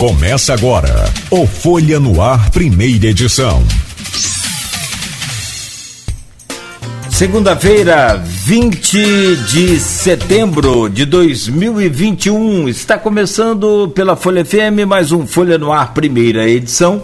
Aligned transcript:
Começa 0.00 0.54
agora 0.54 1.12
o 1.30 1.46
Folha 1.46 2.00
no 2.00 2.22
Ar, 2.22 2.50
primeira 2.52 3.08
edição. 3.08 3.62
Segunda-feira, 7.10 8.16
20 8.16 9.36
de 9.46 9.78
setembro 9.78 10.88
de 10.88 11.04
2021. 11.04 12.66
Está 12.66 12.96
começando 12.96 13.92
pela 13.94 14.16
Folha 14.16 14.42
FM 14.42 14.88
mais 14.88 15.12
um 15.12 15.26
Folha 15.26 15.58
no 15.58 15.70
Ar, 15.70 15.92
primeira 15.92 16.48
edição. 16.48 17.02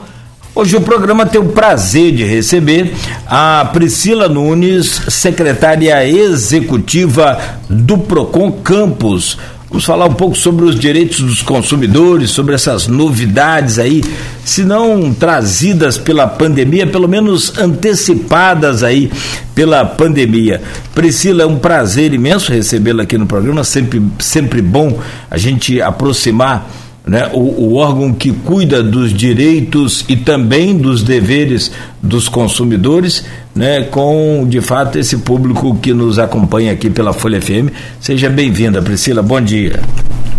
Hoje 0.54 0.74
o 0.74 0.80
programa 0.80 1.26
tem 1.26 1.38
o 1.38 1.50
prazer 1.50 2.12
de 2.12 2.24
receber 2.24 2.94
a 3.26 3.68
Priscila 3.74 4.26
Nunes, 4.26 5.02
secretária 5.10 6.08
executiva 6.08 7.38
do 7.68 7.98
Procon 7.98 8.52
Campus. 8.52 9.36
Vamos 9.68 9.84
falar 9.84 10.06
um 10.06 10.14
pouco 10.14 10.36
sobre 10.36 10.64
os 10.64 10.78
direitos 10.78 11.20
dos 11.20 11.42
consumidores, 11.42 12.30
sobre 12.30 12.54
essas 12.54 12.86
novidades 12.86 13.80
aí, 13.80 14.02
se 14.44 14.64
não 14.64 15.12
trazidas 15.12 15.98
pela 15.98 16.26
pandemia, 16.26 16.86
pelo 16.86 17.08
menos 17.08 17.58
antecipadas 17.58 18.84
aí 18.84 19.10
pela 19.56 19.84
pandemia. 19.84 20.62
Priscila, 20.94 21.42
é 21.42 21.46
um 21.46 21.58
prazer 21.58 22.14
imenso 22.14 22.52
recebê-la 22.52 23.02
aqui 23.02 23.18
no 23.18 23.26
programa, 23.26 23.64
sempre, 23.64 24.00
sempre 24.20 24.62
bom 24.62 25.00
a 25.28 25.36
gente 25.36 25.82
aproximar 25.82 26.70
né, 27.06 27.30
o, 27.32 27.38
o, 27.38 27.74
órgão 27.76 28.12
que 28.12 28.32
cuida 28.32 28.82
dos 28.82 29.14
direitos 29.14 30.04
e 30.08 30.16
também 30.16 30.76
dos 30.76 31.04
deveres 31.04 31.70
dos 32.02 32.28
consumidores, 32.28 33.24
né, 33.54 33.84
com 33.84 34.44
de 34.48 34.60
fato 34.60 34.98
esse 34.98 35.18
público 35.18 35.76
que 35.76 35.94
nos 35.94 36.18
acompanha 36.18 36.72
aqui 36.72 36.90
pela 36.90 37.12
Folha 37.12 37.40
FM. 37.40 37.70
Seja 38.00 38.28
bem-vinda, 38.28 38.82
Priscila. 38.82 39.22
Bom 39.22 39.40
dia. 39.40 39.80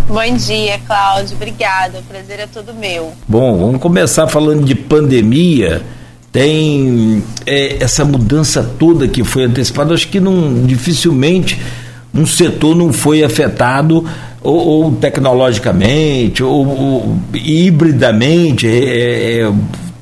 Bom 0.10 0.36
dia, 0.36 0.78
Cláudio. 0.86 1.36
Obrigada. 1.36 2.00
O 2.00 2.04
prazer 2.04 2.40
é 2.40 2.48
todo 2.48 2.74
meu. 2.74 3.14
Bom, 3.28 3.58
vamos 3.58 3.82
começar 3.82 4.28
falando 4.28 4.66
de 4.66 4.76
pandemia. 4.76 5.82
Tem 6.34 7.24
é, 7.46 7.82
essa 7.82 8.04
mudança 8.04 8.62
toda 8.78 9.08
que 9.08 9.24
foi 9.24 9.46
antecipada. 9.46 9.94
Acho 9.94 10.08
que 10.10 10.20
não, 10.20 10.66
dificilmente 10.66 11.58
um 12.18 12.26
setor 12.26 12.76
não 12.76 12.92
foi 12.92 13.24
afetado 13.24 14.06
ou, 14.42 14.56
ou 14.56 14.92
tecnologicamente, 14.94 16.44
ou, 16.44 16.68
ou 16.68 17.18
hibridamente, 17.34 18.68
é, 18.68 18.72
é, 18.72 19.42
é, 19.42 19.54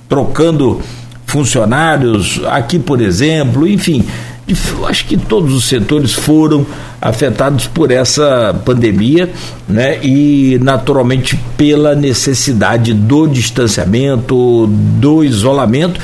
trocando 0.07 0.81
funcionários, 1.25 2.39
aqui 2.45 2.79
por 2.79 3.01
exemplo, 3.01 3.67
enfim, 3.67 4.05
acho 4.87 5.05
que 5.05 5.17
todos 5.17 5.53
os 5.53 5.65
setores 5.65 6.13
foram 6.13 6.65
afetados 7.01 7.67
por 7.67 7.91
essa 7.91 8.55
pandemia, 8.63 9.29
né? 9.67 9.99
E 10.03 10.59
naturalmente 10.61 11.39
pela 11.57 11.95
necessidade 11.95 12.93
do 12.93 13.27
distanciamento, 13.27 14.67
do 14.67 15.23
isolamento, 15.23 15.99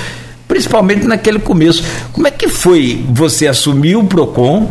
principalmente 0.47 1.05
naquele 1.05 1.39
começo. 1.39 1.83
Como 2.11 2.27
é 2.27 2.31
que 2.31 2.47
foi 2.47 3.05
você 3.09 3.47
assumir 3.47 3.95
o 3.95 4.03
Procon? 4.03 4.69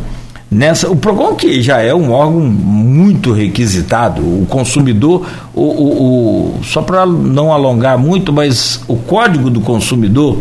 Nessa 0.51 0.91
o 0.91 0.97
PROCON 0.97 1.37
que 1.37 1.63
já 1.63 1.81
é 1.81 1.95
um 1.95 2.11
órgão 2.11 2.41
muito 2.41 3.33
requisitado 3.33 4.21
o 4.21 4.47
consumidor 4.47 5.27
o, 5.55 5.63
o, 5.63 6.57
o 6.59 6.65
só 6.65 6.83
para 6.83 7.07
não 7.07 7.53
alongar 7.53 7.97
muito 7.97 8.33
mas 8.33 8.83
o 8.89 8.97
código 8.97 9.49
do 9.49 9.61
consumidor 9.61 10.39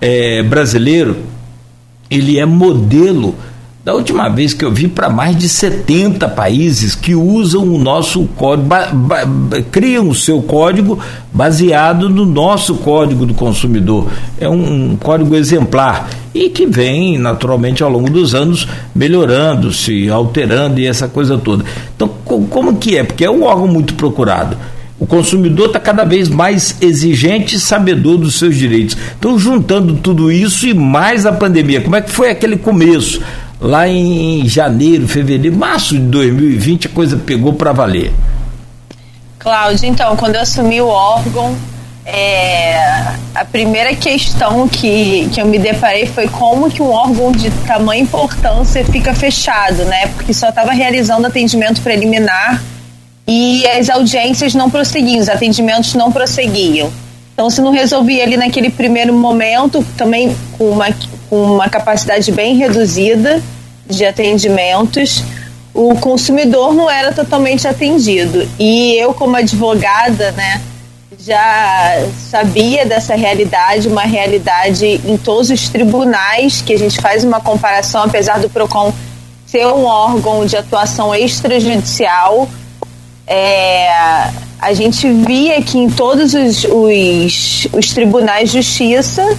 é, 0.00 0.42
brasileiro 0.42 1.16
ele 2.10 2.38
é 2.38 2.44
modelo 2.44 3.34
da 3.82 3.94
última 3.94 4.28
vez 4.28 4.52
que 4.52 4.62
eu 4.62 4.70
vi 4.70 4.88
para 4.88 5.08
mais 5.08 5.34
de 5.38 5.48
70 5.48 6.28
países 6.28 6.94
que 6.94 7.14
usam 7.14 7.62
o 7.62 7.78
nosso 7.78 8.26
código, 8.36 8.68
criam 9.70 10.06
o 10.10 10.14
seu 10.14 10.42
código 10.42 10.98
baseado 11.32 12.10
no 12.10 12.26
nosso 12.26 12.74
código 12.74 13.24
do 13.24 13.32
consumidor. 13.32 14.08
É 14.38 14.46
um, 14.46 14.92
um 14.92 14.96
código 14.96 15.34
exemplar 15.34 16.10
e 16.34 16.50
que 16.50 16.66
vem 16.66 17.16
naturalmente 17.16 17.82
ao 17.82 17.90
longo 17.90 18.10
dos 18.10 18.34
anos 18.34 18.68
melhorando, 18.94 19.72
se 19.72 20.10
alterando 20.10 20.78
e 20.78 20.86
essa 20.86 21.08
coisa 21.08 21.38
toda. 21.38 21.64
Então, 21.96 22.08
como 22.26 22.76
que 22.76 22.98
é? 22.98 23.02
Porque 23.02 23.24
é 23.24 23.30
um 23.30 23.44
órgão 23.44 23.66
muito 23.66 23.94
procurado. 23.94 24.58
O 24.98 25.06
consumidor 25.06 25.68
está 25.68 25.80
cada 25.80 26.04
vez 26.04 26.28
mais 26.28 26.76
exigente 26.82 27.56
e 27.56 27.60
sabedor 27.60 28.18
dos 28.18 28.34
seus 28.34 28.54
direitos. 28.54 28.98
Então, 29.18 29.38
juntando 29.38 29.94
tudo 29.94 30.30
isso 30.30 30.66
e 30.66 30.74
mais 30.74 31.24
a 31.24 31.32
pandemia, 31.32 31.80
como 31.80 31.96
é 31.96 32.02
que 32.02 32.10
foi 32.10 32.28
aquele 32.28 32.58
começo? 32.58 33.22
Lá 33.60 33.86
em 33.86 34.48
janeiro, 34.48 35.06
fevereiro, 35.06 35.56
março 35.56 35.94
de 35.94 36.00
2020, 36.00 36.86
a 36.86 36.90
coisa 36.90 37.16
pegou 37.16 37.52
para 37.52 37.72
valer. 37.72 38.12
Cláudio, 39.38 39.86
então, 39.86 40.16
quando 40.16 40.34
eu 40.34 40.40
assumi 40.40 40.80
o 40.80 40.88
órgão, 40.88 41.56
é, 42.04 42.74
a 43.34 43.44
primeira 43.44 43.94
questão 43.94 44.66
que, 44.66 45.28
que 45.32 45.40
eu 45.40 45.46
me 45.46 45.58
deparei 45.58 46.06
foi 46.06 46.26
como 46.28 46.70
que 46.70 46.82
um 46.82 46.90
órgão 46.90 47.30
de 47.30 47.50
tamanha 47.66 48.02
importância 48.02 48.84
fica 48.84 49.14
fechado, 49.14 49.84
né? 49.84 50.08
Porque 50.08 50.32
só 50.32 50.48
estava 50.48 50.72
realizando 50.72 51.26
atendimento 51.26 51.80
preliminar 51.82 52.62
e 53.26 53.66
as 53.66 53.88
audiências 53.88 54.54
não 54.54 54.70
prosseguiam, 54.70 55.20
os 55.20 55.28
atendimentos 55.28 55.94
não 55.94 56.10
prosseguiam. 56.10 56.90
Então, 57.32 57.48
se 57.48 57.60
não 57.60 57.70
resolvia 57.70 58.24
ali 58.24 58.36
naquele 58.36 58.70
primeiro 58.70 59.14
momento, 59.14 59.86
também 59.96 60.34
com 60.58 60.70
uma, 60.70 60.88
com 61.30 61.40
uma 61.40 61.70
capacidade 61.70 62.32
bem 62.32 62.56
reduzida 62.56 63.40
de 63.86 64.04
atendimentos, 64.04 65.22
o 65.72 65.94
consumidor 65.94 66.74
não 66.74 66.90
era 66.90 67.12
totalmente 67.12 67.66
atendido. 67.68 68.46
E 68.58 68.96
eu, 68.96 69.14
como 69.14 69.36
advogada, 69.36 70.32
né, 70.32 70.60
já 71.18 72.04
sabia 72.30 72.84
dessa 72.84 73.14
realidade, 73.14 73.86
uma 73.86 74.02
realidade 74.02 75.00
em 75.04 75.16
todos 75.16 75.50
os 75.50 75.68
tribunais, 75.68 76.60
que 76.60 76.72
a 76.72 76.78
gente 76.78 77.00
faz 77.00 77.22
uma 77.22 77.40
comparação, 77.40 78.02
apesar 78.02 78.40
do 78.40 78.50
PROCON 78.50 78.92
ser 79.46 79.66
um 79.66 79.84
órgão 79.84 80.44
de 80.44 80.56
atuação 80.56 81.14
extrajudicial, 81.14 82.48
é, 83.26 83.88
a 84.60 84.72
gente 84.72 85.08
via 85.08 85.62
que 85.62 85.78
em 85.78 85.88
todos 85.88 86.34
os, 86.34 86.64
os, 86.64 87.68
os 87.72 87.92
tribunais 87.92 88.50
de 88.50 88.60
justiça 88.60 89.36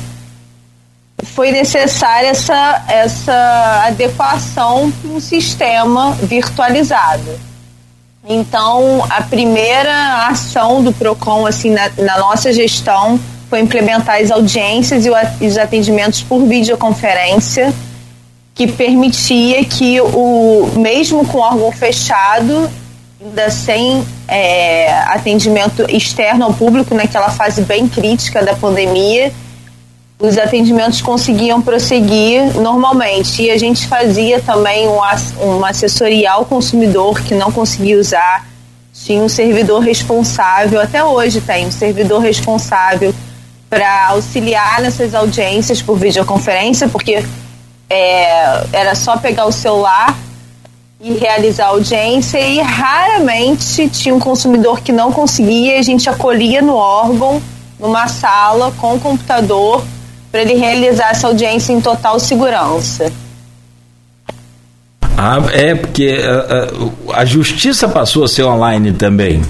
foi 1.34 1.52
necessária 1.52 2.28
essa, 2.28 2.84
essa 2.88 3.84
adequação 3.88 4.92
para 4.92 5.12
um 5.12 5.20
sistema 5.20 6.12
virtualizado. 6.22 7.40
Então, 8.28 9.04
a 9.10 9.22
primeira 9.24 10.28
ação 10.28 10.84
do 10.84 10.94
PROCON, 10.94 11.48
assim, 11.48 11.72
na, 11.72 11.90
na 11.98 12.20
nossa 12.20 12.54
gestão, 12.54 13.20
foi 13.50 13.60
implementar 13.60 14.22
as 14.22 14.30
audiências 14.30 15.06
e 15.06 15.46
os 15.46 15.58
atendimentos 15.58 16.22
por 16.22 16.46
videoconferência, 16.46 17.74
que 18.54 18.68
permitia 18.68 19.66
que 19.66 20.00
o 20.00 20.72
mesmo 20.78 21.26
com 21.26 21.40
o 21.40 21.42
órgão 21.42 21.72
fechado 21.72 22.70
ainda 23.22 23.50
sem 23.50 24.04
é, 24.28 24.92
atendimento 25.08 25.86
externo 25.90 26.46
ao 26.46 26.54
público 26.54 26.96
naquela 26.96 27.30
fase 27.30 27.62
bem 27.62 27.88
crítica 27.88 28.44
da 28.44 28.56
pandemia, 28.56 29.32
os 30.22 30.38
atendimentos 30.38 31.02
conseguiam 31.02 31.60
prosseguir 31.62 32.54
normalmente. 32.56 33.42
E 33.42 33.50
a 33.50 33.58
gente 33.58 33.88
fazia 33.88 34.40
também 34.40 34.88
um, 34.88 35.00
uma 35.42 35.70
assessoria 35.70 36.32
ao 36.32 36.46
consumidor 36.46 37.22
que 37.22 37.34
não 37.34 37.52
conseguia 37.52 38.00
usar. 38.00 38.48
Tinha 38.94 39.24
um 39.24 39.30
servidor 39.30 39.80
responsável, 39.80 40.80
até 40.80 41.04
hoje 41.04 41.42
tem 41.42 41.66
um 41.66 41.72
servidor 41.72 42.20
responsável 42.20 43.14
para 43.68 44.10
auxiliar 44.10 44.82
nessas 44.82 45.16
audiências 45.16 45.82
por 45.82 45.98
videoconferência, 45.98 46.88
porque 46.88 47.24
é, 47.90 48.64
era 48.74 48.94
só 48.94 49.18
pegar 49.18 49.46
o 49.46 49.52
celular 49.52 50.16
e 51.00 51.14
realizar 51.14 51.68
audiência 51.68 52.38
e 52.38 52.60
raramente 52.60 53.90
tinha 53.90 54.14
um 54.14 54.20
consumidor 54.20 54.82
que 54.82 54.92
não 54.92 55.12
conseguia, 55.12 55.80
a 55.80 55.82
gente 55.82 56.08
acolhia 56.08 56.62
no 56.62 56.76
órgão, 56.76 57.42
numa 57.80 58.08
sala 58.08 58.72
com 58.78 59.00
computador 59.00 59.84
para 60.32 60.42
ele 60.42 60.54
realizar 60.56 61.10
essa 61.12 61.28
audiência 61.28 61.74
em 61.74 61.82
total 61.82 62.20
segurança. 62.20 63.12
Ah, 65.18 65.40
é 65.52 65.76
porque 65.76 66.08
a, 66.08 66.08
eh, 66.08 66.30
a, 66.30 66.56
eh, 66.56 67.22
a 67.22 67.26
justiça 67.26 67.88
passou 67.88 68.24
a 68.24 68.28
ser 68.28 68.44
online 68.44 68.94
também, 68.94 69.42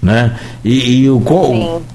né? 0.00 0.38
E, 0.64 1.02
e 1.02 1.10
o, 1.10 1.20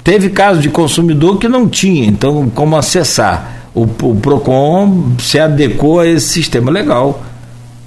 teve 0.04 0.30
caso 0.30 0.60
de 0.60 0.70
consumidor 0.70 1.40
que 1.40 1.48
não 1.48 1.68
tinha, 1.68 2.06
então 2.06 2.50
como 2.50 2.76
acessar? 2.76 3.54
O, 3.74 3.84
o 3.84 4.16
Procon 4.16 5.14
se 5.20 5.40
adequou 5.40 6.00
a 6.00 6.08
esse 6.08 6.28
sistema 6.28 6.70
legal. 6.70 7.22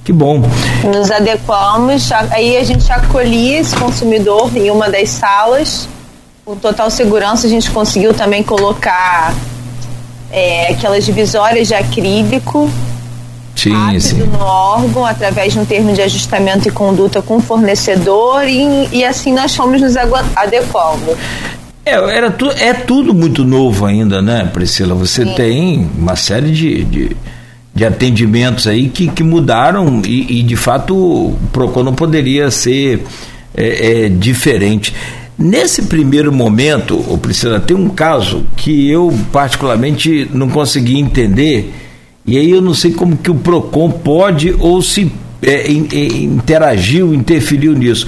Que 0.04 0.12
bom. 0.12 0.42
Nos 0.82 1.10
adequamos, 1.10 2.10
aí 2.30 2.56
a 2.56 2.64
gente 2.64 2.90
acolhia 2.90 3.60
esse 3.60 3.76
consumidor 3.76 4.50
em 4.56 4.70
uma 4.70 4.88
das 4.88 5.10
salas. 5.10 5.88
Com 6.44 6.56
total 6.56 6.90
segurança, 6.90 7.46
a 7.46 7.50
gente 7.50 7.70
conseguiu 7.70 8.14
também 8.14 8.42
colocar 8.42 9.34
é, 10.30 10.72
aquelas 10.72 11.04
divisórias 11.04 11.68
de 11.68 11.74
acrílico 11.74 12.70
sim, 13.56 13.72
rápido 13.72 14.00
sim. 14.00 14.16
no 14.18 14.38
órgão, 14.38 15.04
através 15.04 15.52
de 15.52 15.58
um 15.58 15.64
termo 15.64 15.92
de 15.92 16.02
ajustamento 16.02 16.68
e 16.68 16.70
conduta 16.70 17.20
com 17.20 17.36
o 17.36 17.40
fornecedor, 17.40 18.44
e, 18.46 18.88
e 18.92 19.04
assim 19.04 19.32
nós 19.34 19.54
fomos 19.54 19.80
nos 19.80 19.96
adequando. 19.96 21.16
É, 21.84 21.92
era 21.92 22.30
tu, 22.30 22.50
é 22.50 22.72
tudo 22.72 23.14
muito 23.14 23.44
novo 23.44 23.86
ainda, 23.86 24.20
né, 24.20 24.48
Priscila? 24.52 24.94
Você 24.94 25.24
Sim. 25.24 25.34
tem 25.34 25.90
uma 25.98 26.14
série 26.14 26.50
de, 26.50 26.84
de, 26.84 27.16
de, 27.74 27.84
atendimentos 27.84 28.66
aí 28.66 28.88
que, 28.88 29.08
que 29.08 29.22
mudaram 29.22 30.02
e, 30.04 30.40
e, 30.40 30.42
de 30.42 30.56
fato 30.56 30.94
o 30.94 31.38
PROCON 31.52 31.82
não 31.82 31.94
poderia 31.94 32.50
ser 32.50 33.02
é, 33.56 34.04
é, 34.04 34.08
diferente. 34.08 34.94
Nesse 35.40 35.82
primeiro 35.82 36.30
momento, 36.30 36.98
Priscila, 37.22 37.58
tem 37.58 37.76
um 37.76 37.88
caso 37.88 38.44
que 38.56 38.90
eu 38.90 39.12
particularmente 39.32 40.28
não 40.34 40.50
consegui 40.50 40.98
entender 40.98 41.72
e 42.26 42.36
aí 42.36 42.50
eu 42.50 42.60
não 42.60 42.74
sei 42.74 42.92
como 42.92 43.16
que 43.16 43.30
o 43.30 43.34
PROCON 43.34 43.90
pode 43.90 44.54
ou 44.58 44.82
se 44.82 45.10
é, 45.42 45.72
interagiu, 45.72 47.14
interferiu 47.14 47.72
nisso 47.72 48.06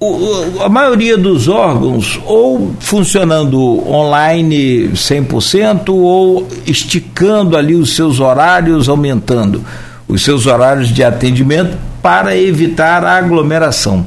o, 0.00 0.62
a 0.62 0.68
maioria 0.70 1.18
dos 1.18 1.46
órgãos 1.46 2.18
ou 2.24 2.74
funcionando 2.80 3.86
online 3.86 4.88
100% 4.94 5.90
ou 5.90 6.48
esticando 6.66 7.54
ali 7.54 7.74
os 7.74 7.94
seus 7.94 8.18
horários, 8.18 8.88
aumentando 8.88 9.62
os 10.08 10.24
seus 10.24 10.46
horários 10.46 10.88
de 10.88 11.04
atendimento 11.04 11.76
para 12.00 12.34
evitar 12.34 13.04
a 13.04 13.18
aglomeração. 13.18 14.06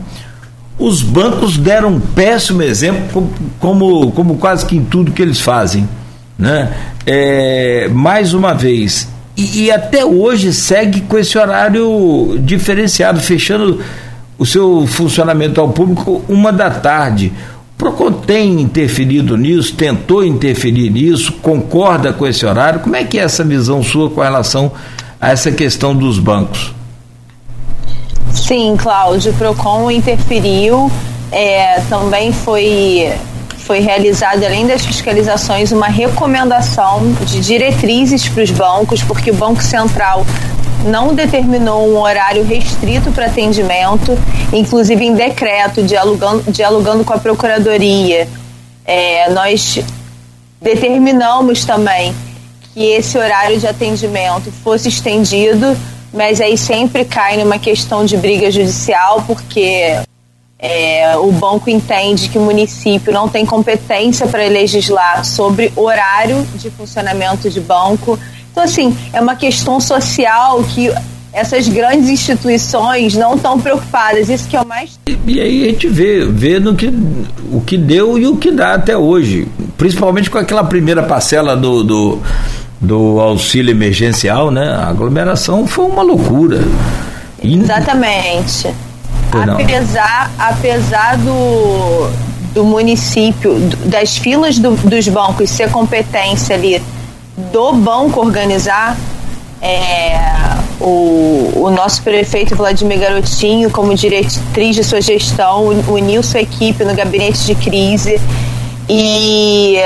Os 0.77 1.01
bancos 1.01 1.57
deram 1.57 1.89
um 1.89 1.99
péssimo 1.99 2.61
exemplo, 2.61 3.29
como, 3.59 4.11
como 4.11 4.37
quase 4.37 4.65
que 4.65 4.75
em 4.75 4.83
tudo 4.83 5.11
que 5.11 5.21
eles 5.21 5.39
fazem. 5.39 5.87
Né? 6.37 6.73
É, 7.05 7.87
mais 7.91 8.33
uma 8.33 8.53
vez, 8.53 9.07
e, 9.35 9.63
e 9.63 9.71
até 9.71 10.05
hoje 10.05 10.53
segue 10.53 11.01
com 11.01 11.17
esse 11.17 11.37
horário 11.37 12.37
diferenciado, 12.39 13.19
fechando 13.19 13.79
o 14.37 14.45
seu 14.45 14.85
funcionamento 14.87 15.59
ao 15.59 15.69
público 15.69 16.23
uma 16.27 16.51
da 16.51 16.69
tarde. 16.69 17.31
O 17.73 17.77
PROCON 17.77 18.11
tem 18.11 18.61
interferido 18.61 19.35
nisso, 19.35 19.75
tentou 19.75 20.23
interferir 20.23 20.89
nisso, 20.89 21.33
concorda 21.33 22.13
com 22.13 22.25
esse 22.25 22.45
horário? 22.45 22.79
Como 22.79 22.95
é 22.95 23.03
que 23.03 23.17
é 23.17 23.23
essa 23.23 23.43
visão 23.43 23.83
sua 23.83 24.09
com 24.09 24.21
relação 24.21 24.71
a 25.19 25.31
essa 25.31 25.51
questão 25.51 25.95
dos 25.95 26.19
bancos? 26.19 26.73
Sim, 28.33 28.75
Cláudio, 28.77 29.31
o 29.31 29.35
PROCON 29.35 29.89
interferiu, 29.89 30.91
é, 31.31 31.79
também 31.89 32.33
foi, 32.33 33.13
foi 33.59 33.79
realizada, 33.79 34.45
além 34.45 34.67
das 34.67 34.85
fiscalizações, 34.85 35.71
uma 35.71 35.87
recomendação 35.87 37.13
de 37.25 37.39
diretrizes 37.39 38.27
para 38.27 38.43
os 38.43 38.51
bancos, 38.51 39.01
porque 39.03 39.31
o 39.31 39.33
Banco 39.33 39.63
Central 39.63 40.25
não 40.85 41.13
determinou 41.13 41.87
um 41.87 41.97
horário 41.97 42.43
restrito 42.43 43.11
para 43.11 43.27
atendimento, 43.27 44.17
inclusive 44.51 45.05
em 45.05 45.13
decreto, 45.13 45.81
dialogando, 45.81 46.43
dialogando 46.51 47.03
com 47.03 47.13
a 47.13 47.17
Procuradoria. 47.17 48.27
É, 48.85 49.29
nós 49.31 49.79
determinamos 50.61 51.63
também 51.63 52.13
que 52.73 52.85
esse 52.85 53.17
horário 53.17 53.59
de 53.59 53.67
atendimento 53.67 54.51
fosse 54.63 54.89
estendido, 54.89 55.77
mas 56.13 56.39
aí 56.39 56.57
sempre 56.57 57.03
cai 57.03 57.37
numa 57.37 57.57
questão 57.57 58.05
de 58.05 58.15
briga 58.15 58.51
judicial, 58.51 59.23
porque 59.25 59.97
é, 60.59 61.17
o 61.17 61.31
banco 61.31 61.69
entende 61.69 62.29
que 62.29 62.37
o 62.37 62.41
município 62.41 63.11
não 63.11 63.27
tem 63.27 63.45
competência 63.45 64.27
para 64.27 64.47
legislar 64.47 65.25
sobre 65.25 65.73
horário 65.75 66.45
de 66.55 66.69
funcionamento 66.69 67.49
de 67.49 67.59
banco 67.59 68.17
então, 68.53 68.63
assim, 68.63 68.95
é 69.11 69.19
uma 69.19 69.35
questão 69.35 69.79
social 69.79 70.63
que 70.63 70.93
essas 71.33 71.67
grandes 71.67 72.07
instituições 72.07 73.15
não 73.15 73.33
estão 73.33 73.59
preocupadas. 73.59 74.29
Isso 74.29 74.47
que 74.47 74.55
é 74.55 74.61
o 74.61 74.65
mais. 74.65 74.99
E, 75.07 75.17
e, 75.25 75.41
aí 75.41 75.63
a 75.63 75.69
gente 75.69 75.87
vê, 75.87 76.23
vê 76.23 76.59
no 76.59 76.75
que, 76.75 76.93
o 77.51 77.61
que 77.61 77.75
deu 77.75 78.19
e 78.19 78.27
o 78.27 78.37
que 78.37 78.51
dá 78.51 78.75
até 78.75 78.95
hoje. 78.95 79.47
Principalmente 79.75 80.29
com 80.29 80.37
aquela 80.37 80.63
primeira 80.63 81.01
parcela 81.01 81.57
do, 81.57 81.83
do, 81.83 82.21
do 82.83 83.19
auxílio 83.19 83.71
emergencial, 83.71 84.51
né? 84.51 84.69
A 84.69 84.89
aglomeração 84.89 85.65
foi 85.65 85.85
uma 85.85 86.03
loucura. 86.03 86.61
Exatamente. 87.41 88.73
Apesar, 89.31 90.31
apesar 90.37 91.17
do, 91.17 92.09
do 92.53 92.63
município, 92.63 93.57
das 93.85 94.17
filas 94.17 94.59
do, 94.59 94.71
dos 94.87 95.07
bancos 95.07 95.49
ser 95.49 95.71
competência 95.71 96.55
ali 96.55 96.81
do 97.51 97.73
banco 97.73 98.19
organizar. 98.19 98.95
É, 99.61 100.19
o, 100.81 101.51
o 101.55 101.69
nosso 101.71 102.01
prefeito 102.01 102.53
Vladimir 102.53 102.99
Garotinho, 102.99 103.71
como 103.71 103.95
diretriz 103.95 104.75
de 104.75 104.83
sua 104.83 104.99
gestão, 104.99 105.67
uniu 105.87 106.21
sua 106.21 106.41
equipe 106.41 106.83
no 106.83 106.93
gabinete 106.93 107.45
de 107.45 107.55
crise 107.55 108.19
e 108.89 109.77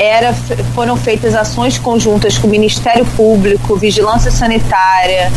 era, 0.00 0.32
foram 0.74 0.96
feitas 0.96 1.34
ações 1.34 1.78
conjuntas 1.78 2.38
com 2.38 2.46
o 2.46 2.50
Ministério 2.50 3.04
Público, 3.14 3.76
Vigilância 3.76 4.30
Sanitária, 4.30 5.30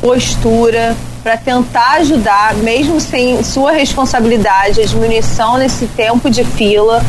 Postura, 0.00 0.94
para 1.20 1.36
tentar 1.36 1.96
ajudar, 1.98 2.54
mesmo 2.54 3.00
sem 3.00 3.42
sua 3.42 3.72
responsabilidade, 3.72 4.80
a 4.80 4.86
diminuição 4.86 5.56
nesse 5.56 5.86
tempo 5.88 6.30
de 6.30 6.44
fila 6.44 7.02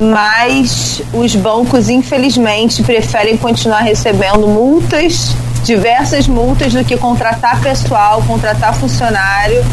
mas 0.00 1.00
os 1.12 1.36
bancos, 1.36 1.88
infelizmente, 1.88 2.82
preferem 2.82 3.36
continuar 3.36 3.82
recebendo 3.82 4.48
multas, 4.48 5.30
diversas 5.62 6.26
multas, 6.26 6.72
do 6.72 6.84
que 6.84 6.96
contratar 6.96 7.60
pessoal, 7.60 8.20
contratar 8.26 8.74
funcionário 8.74 9.64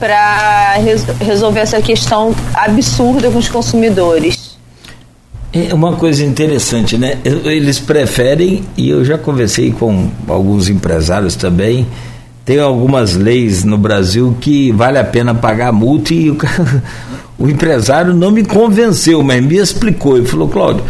para 0.00 0.74
res 0.82 1.04
resolver 1.20 1.60
essa 1.60 1.80
questão 1.80 2.34
absurda 2.54 3.30
com 3.30 3.38
os 3.38 3.48
consumidores. 3.48 4.51
É 5.52 5.74
uma 5.74 5.96
coisa 5.96 6.24
interessante, 6.24 6.96
né? 6.96 7.18
Eles 7.24 7.78
preferem, 7.78 8.64
e 8.76 8.88
eu 8.88 9.04
já 9.04 9.18
conversei 9.18 9.70
com 9.70 10.08
alguns 10.26 10.70
empresários 10.70 11.36
também, 11.36 11.86
tem 12.44 12.58
algumas 12.58 13.14
leis 13.14 13.62
no 13.62 13.76
Brasil 13.76 14.34
que 14.40 14.72
vale 14.72 14.98
a 14.98 15.04
pena 15.04 15.34
pagar 15.34 15.70
multa 15.70 16.14
e 16.14 16.30
o 16.30 16.38
o 17.38 17.48
empresário 17.48 18.14
não 18.14 18.30
me 18.30 18.44
convenceu, 18.44 19.22
mas 19.22 19.44
me 19.44 19.56
explicou. 19.56 20.16
Ele 20.16 20.26
falou: 20.26 20.48
Cláudio, 20.48 20.84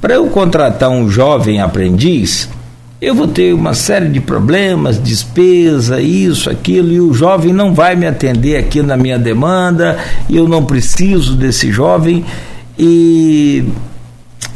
para 0.00 0.14
eu 0.14 0.26
contratar 0.28 0.90
um 0.90 1.08
jovem 1.08 1.60
aprendiz, 1.60 2.48
eu 3.00 3.14
vou 3.14 3.28
ter 3.28 3.54
uma 3.54 3.74
série 3.74 4.08
de 4.08 4.20
problemas, 4.20 5.00
despesa, 5.00 6.00
isso, 6.00 6.50
aquilo, 6.50 6.90
e 6.90 7.00
o 7.00 7.12
jovem 7.12 7.52
não 7.52 7.74
vai 7.74 7.94
me 7.94 8.06
atender 8.06 8.56
aqui 8.56 8.82
na 8.82 8.96
minha 8.96 9.18
demanda, 9.18 9.98
e 10.28 10.36
eu 10.36 10.48
não 10.48 10.64
preciso 10.64 11.36
desse 11.36 11.70
jovem. 11.70 12.24
E 12.78 13.64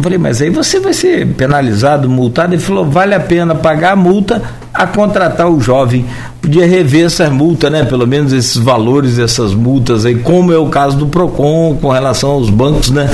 eu 0.02 0.10
falei, 0.10 0.18
mas 0.18 0.42
aí 0.42 0.50
você 0.50 0.80
vai 0.80 0.92
ser 0.92 1.28
penalizado, 1.34 2.08
multado. 2.08 2.54
Ele 2.54 2.60
falou: 2.60 2.84
vale 2.84 3.14
a 3.14 3.20
pena 3.20 3.54
pagar 3.54 3.92
a 3.92 3.96
multa 3.96 4.42
a 4.74 4.84
contratar 4.86 5.48
o 5.48 5.60
jovem. 5.60 6.04
Podia 6.40 6.66
rever 6.66 7.06
essas 7.06 7.30
multas, 7.30 7.70
né? 7.70 7.84
Pelo 7.84 8.06
menos 8.06 8.32
esses 8.32 8.56
valores 8.56 9.16
dessas 9.16 9.54
multas 9.54 10.04
aí, 10.04 10.16
como 10.16 10.52
é 10.52 10.58
o 10.58 10.66
caso 10.66 10.96
do 10.96 11.06
PROCON 11.06 11.78
com 11.80 11.88
relação 11.90 12.30
aos 12.32 12.50
bancos, 12.50 12.90
né? 12.90 13.08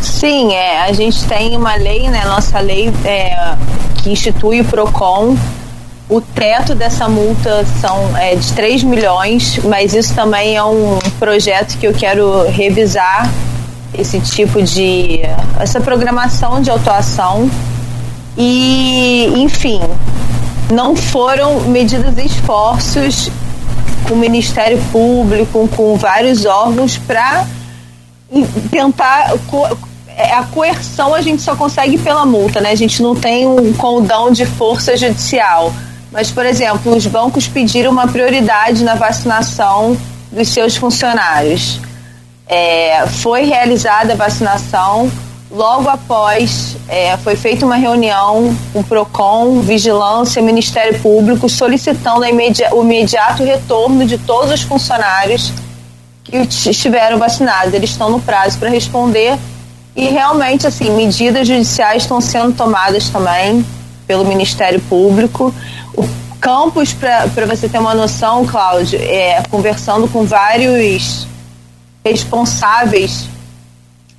Sim, 0.00 0.54
é, 0.54 0.82
a 0.82 0.92
gente 0.92 1.24
tem 1.26 1.54
uma 1.56 1.74
lei, 1.74 2.08
né? 2.08 2.24
Nossa 2.24 2.58
lei 2.58 2.90
é, 3.04 3.54
que 4.02 4.10
institui 4.10 4.62
o 4.62 4.64
PROCON. 4.64 5.36
O 6.08 6.20
teto 6.20 6.74
dessa 6.74 7.08
multa 7.08 7.64
são 7.80 8.16
é, 8.16 8.34
de 8.34 8.52
3 8.52 8.84
milhões, 8.84 9.60
mas 9.64 9.94
isso 9.94 10.14
também 10.14 10.56
é 10.56 10.64
um 10.64 10.98
projeto 11.18 11.78
que 11.78 11.86
eu 11.86 11.92
quero 11.92 12.48
revisar 12.50 13.30
esse 13.94 14.20
tipo 14.20 14.62
de 14.62 15.20
essa 15.58 15.80
programação 15.80 16.60
de 16.60 16.70
autuação 16.70 17.50
e, 18.36 19.32
enfim, 19.36 19.80
não 20.72 20.96
foram 20.96 21.60
medidas 21.60 22.16
esforços 22.18 23.30
com 24.08 24.14
o 24.14 24.16
Ministério 24.16 24.82
Público, 24.90 25.68
com 25.76 25.96
vários 25.96 26.46
órgãos 26.46 26.96
para 26.96 27.46
tentar 28.70 29.34
é, 30.16 30.32
a 30.32 30.44
coerção 30.44 31.14
a 31.14 31.20
gente 31.20 31.42
só 31.42 31.54
consegue 31.54 31.98
pela 31.98 32.24
multa, 32.24 32.60
né? 32.60 32.70
A 32.70 32.74
gente 32.74 33.02
não 33.02 33.14
tem 33.14 33.46
um 33.46 33.72
condão 33.72 34.30
de 34.30 34.44
força 34.44 34.96
judicial. 34.96 35.72
Mas, 36.10 36.30
por 36.30 36.44
exemplo, 36.44 36.94
os 36.94 37.06
bancos 37.06 37.48
pediram 37.48 37.90
uma 37.90 38.06
prioridade 38.06 38.84
na 38.84 38.94
vacinação 38.94 39.96
dos 40.30 40.48
seus 40.48 40.76
funcionários. 40.76 41.80
É, 42.46 43.06
foi 43.06 43.44
realizada 43.44 44.12
a 44.12 44.16
vacinação, 44.16 45.10
Logo 45.52 45.86
após, 45.86 46.78
é, 46.88 47.14
foi 47.18 47.36
feita 47.36 47.66
uma 47.66 47.76
reunião 47.76 48.56
com 48.72 48.80
o 48.80 48.84
PROCON, 48.84 49.60
Vigilância, 49.60 50.40
Ministério 50.40 50.98
Público, 51.00 51.46
solicitando 51.46 52.24
imedi 52.24 52.64
o 52.72 52.82
imediato 52.82 53.44
retorno 53.44 54.06
de 54.06 54.16
todos 54.16 54.50
os 54.50 54.62
funcionários 54.62 55.52
que 56.24 56.38
estiveram 56.38 57.18
vacinados. 57.18 57.74
Eles 57.74 57.90
estão 57.90 58.08
no 58.08 58.18
prazo 58.18 58.58
para 58.58 58.70
responder 58.70 59.38
E 59.94 60.06
realmente, 60.06 60.66
assim, 60.66 60.90
medidas 60.96 61.46
judiciais 61.46 62.04
estão 62.04 62.18
sendo 62.18 62.56
tomadas 62.56 63.10
também 63.10 63.62
pelo 64.06 64.24
Ministério 64.24 64.80
Público. 64.88 65.54
O 65.94 66.08
campus, 66.40 66.94
para 66.94 67.44
você 67.44 67.68
ter 67.68 67.78
uma 67.78 67.94
noção, 67.94 68.46
Cláudio, 68.46 68.98
é, 68.98 69.42
conversando 69.50 70.08
com 70.08 70.24
vários 70.24 71.26
responsáveis 72.04 73.28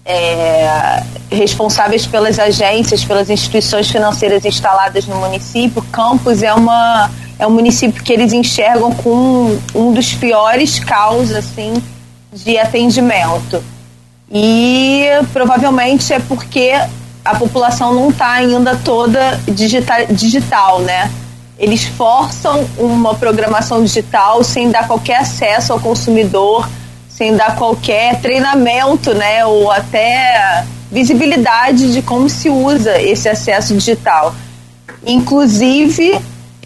é, 0.05 1.01
responsáveis 1.31 2.05
pelas 2.05 2.37
agências, 2.37 3.05
pelas 3.05 3.29
instituições 3.29 3.89
financeiras 3.89 4.43
instaladas 4.43 5.07
no 5.07 5.15
município, 5.15 5.81
Campos 5.91 6.43
é 6.43 6.53
uma 6.53 7.09
é 7.39 7.47
um 7.47 7.51
município 7.51 8.03
que 8.03 8.13
eles 8.13 8.31
enxergam 8.31 8.91
com 8.91 9.57
um 9.73 9.91
dos 9.91 10.13
piores 10.13 10.79
caos 10.79 11.31
assim 11.31 11.73
de 12.31 12.57
atendimento. 12.57 13.63
E 14.31 15.05
provavelmente 15.31 16.13
é 16.13 16.19
porque 16.19 16.71
a 17.23 17.35
população 17.35 17.93
não 17.93 18.09
está 18.09 18.31
ainda 18.31 18.75
toda 18.75 19.39
digital, 19.47 20.05
digital, 20.09 20.79
né? 20.79 21.09
Eles 21.57 21.83
forçam 21.83 22.67
uma 22.77 23.13
programação 23.15 23.83
digital 23.83 24.43
sem 24.43 24.69
dar 24.69 24.87
qualquer 24.87 25.17
acesso 25.17 25.71
ao 25.71 25.79
consumidor, 25.79 26.67
sem 27.23 27.37
dar 27.37 27.55
qualquer 27.55 28.19
treinamento, 28.19 29.13
né? 29.13 29.45
Ou 29.45 29.71
até 29.71 30.65
visibilidade 30.91 31.93
de 31.93 32.01
como 32.01 32.29
se 32.29 32.49
usa 32.49 33.01
esse 33.01 33.29
acesso 33.29 33.73
digital. 33.73 34.35
Inclusive, 35.05 36.19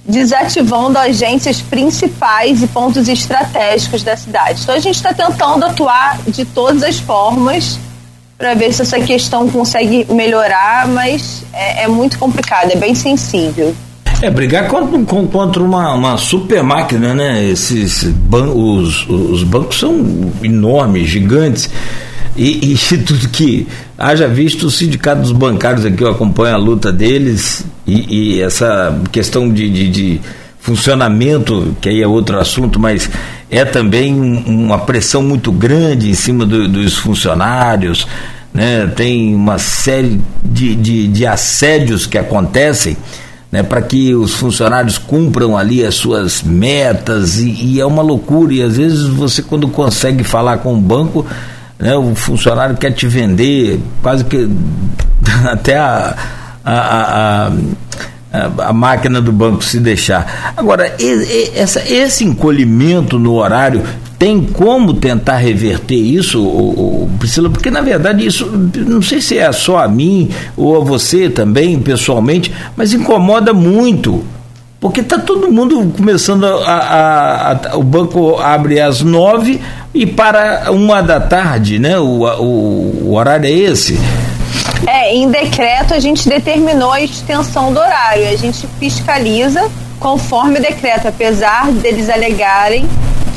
desativando 0.04 0.98
agências 0.98 1.62
principais 1.62 2.64
e 2.64 2.68
pontos 2.68 3.08
estratégicos 3.08 4.02
da 4.02 4.18
cidade. 4.18 4.62
Então 4.64 4.74
a 4.74 4.80
gente 4.80 4.96
está 4.96 5.14
tentando 5.14 5.64
atuar 5.64 6.18
de 6.28 6.44
todas 6.44 6.82
as 6.82 6.98
formas 6.98 7.78
para 8.36 8.56
ver 8.56 8.74
se 8.74 8.82
essa 8.82 9.00
questão 9.00 9.48
consegue 9.50 10.08
melhorar, 10.12 10.88
mas 10.88 11.44
é, 11.54 11.84
é 11.84 11.88
muito 11.88 12.18
complicado, 12.18 12.72
é 12.72 12.76
bem 12.76 12.96
sensível. 12.96 13.76
É, 14.19 14.31
brigar 14.31 14.67
contra, 14.67 15.00
contra 15.25 15.63
uma, 15.63 15.93
uma 15.93 16.17
super 16.17 16.63
máquina, 16.63 17.13
né? 17.13 17.47
Esses 17.47 18.03
ban 18.03 18.50
os, 18.50 19.07
os 19.07 19.43
bancos 19.43 19.79
são 19.79 20.31
enormes, 20.41 21.07
gigantes. 21.07 21.69
E, 22.36 22.74
e 22.74 22.77
tudo 22.97 23.29
que 23.29 23.67
haja 23.97 24.27
visto 24.27 24.67
o 24.67 24.71
sindicato 24.71 25.21
dos 25.21 25.31
bancários 25.31 25.86
aqui, 25.86 26.03
eu 26.03 26.09
acompanho 26.09 26.55
a 26.55 26.57
luta 26.57 26.91
deles 26.91 27.63
e, 27.86 28.36
e 28.38 28.41
essa 28.41 29.00
questão 29.12 29.51
de, 29.51 29.69
de, 29.69 29.89
de, 29.89 30.21
funcionamento, 30.59 31.77
que 31.79 31.88
aí 31.88 32.01
é 32.01 32.07
outro 32.07 32.38
assunto, 32.38 32.77
mas 32.77 33.09
é 33.50 33.63
também 33.63 34.13
uma 34.45 34.77
pressão 34.77 35.24
muito 35.24 35.50
grande 35.50 36.09
em 36.09 36.13
cima 36.13 36.45
do, 36.45 36.67
dos 36.67 36.97
funcionários, 36.97 38.05
né? 38.53 38.86
tem 38.93 39.33
uma 39.33 39.57
série 39.57 40.19
de, 40.43 40.75
de, 40.75 41.07
de 41.07 41.25
assédios 41.25 42.05
que 42.05 42.17
acontecem 42.17 42.97
né, 43.51 43.63
para 43.63 43.82
que 43.82 44.13
os 44.13 44.34
funcionários 44.34 44.98
cumpram 44.98 45.58
ali 45.58 45.84
as 45.84 45.96
suas 45.96 46.44
metas 46.44 47.38
e, 47.38 47.50
e, 47.50 47.80
é 47.80 47.86
uma 47.86 48.01
loucura 48.01 48.54
e 48.54 48.62
às 48.62 48.75
vezes 48.75 49.08
você 49.08 49.42
quando 49.42 49.68
consegue 49.70 50.24
falar 50.24 50.58
com 50.58 50.74
o 50.74 50.82
banco 50.82 51.25
né, 51.80 51.96
o 51.96 52.16
funcionário 52.16 52.75
quer 52.75 52.92
te 52.92 53.08
vender, 53.08 53.80
quase 54.01 54.24
que 54.24 54.50
até 55.46 55.77
a, 55.77 56.16
a, 56.66 57.51
a, 58.34 58.68
a, 58.70 58.74
máquina 58.74 59.22
do 59.22 59.32
banco 59.32 59.63
se 59.63 59.80
deixar. 59.80 60.54
Agora, 60.58 60.96
essa, 61.56 61.82
esse 61.88 62.24
encolhimento 62.24 63.20
no 63.20 63.36
horário 63.36 63.84
tem 64.17 64.43
como 64.43 64.95
tentar 64.95 65.38
reverter 65.38 65.95
isso, 65.95 67.07
Priscila? 67.19 67.50
Porque 67.50 67.69
na 67.69 67.81
verdade 67.81 68.25
isso, 68.25 68.47
não 68.75 69.01
sei 69.01 69.21
se 69.21 69.38
é 69.38 69.51
só 69.51 69.77
a 69.77 69.88
mim 69.88 70.29
ou 70.55 70.81
a 70.81 70.83
você 70.83 71.29
também, 71.29 71.79
pessoalmente, 71.79 72.51
mas 72.75 72.93
incomoda 72.93 73.53
muito. 73.53 74.24
Porque 74.79 75.01
está 75.01 75.17
todo 75.17 75.51
mundo 75.51 75.91
começando 75.95 76.45
a, 76.45 76.71
a, 76.71 77.51
a, 77.51 77.77
O 77.77 77.83
banco 77.83 78.38
abre 78.38 78.79
às 78.79 79.01
nove 79.01 79.59
e 79.93 80.05
para 80.05 80.71
uma 80.71 81.01
da 81.01 81.19
tarde, 81.19 81.79
né? 81.79 81.97
O, 81.97 82.24
o, 82.24 83.03
o 83.05 83.15
horário 83.15 83.47
é 83.47 83.51
esse. 83.51 84.00
É, 84.86 85.15
em 85.15 85.29
decreto 85.29 85.93
a 85.95 86.00
gente 86.00 86.29
determinou 86.29 86.91
a 86.91 87.01
extensão 87.01 87.74
do 87.74 87.79
horário. 87.79 88.29
A 88.29 88.36
gente 88.36 88.67
fiscaliza 88.79 89.67
conforme 90.00 90.59
o 90.59 90.62
decreto, 90.62 91.07
apesar 91.07 91.71
deles 91.71 92.07
alegarem 92.07 92.88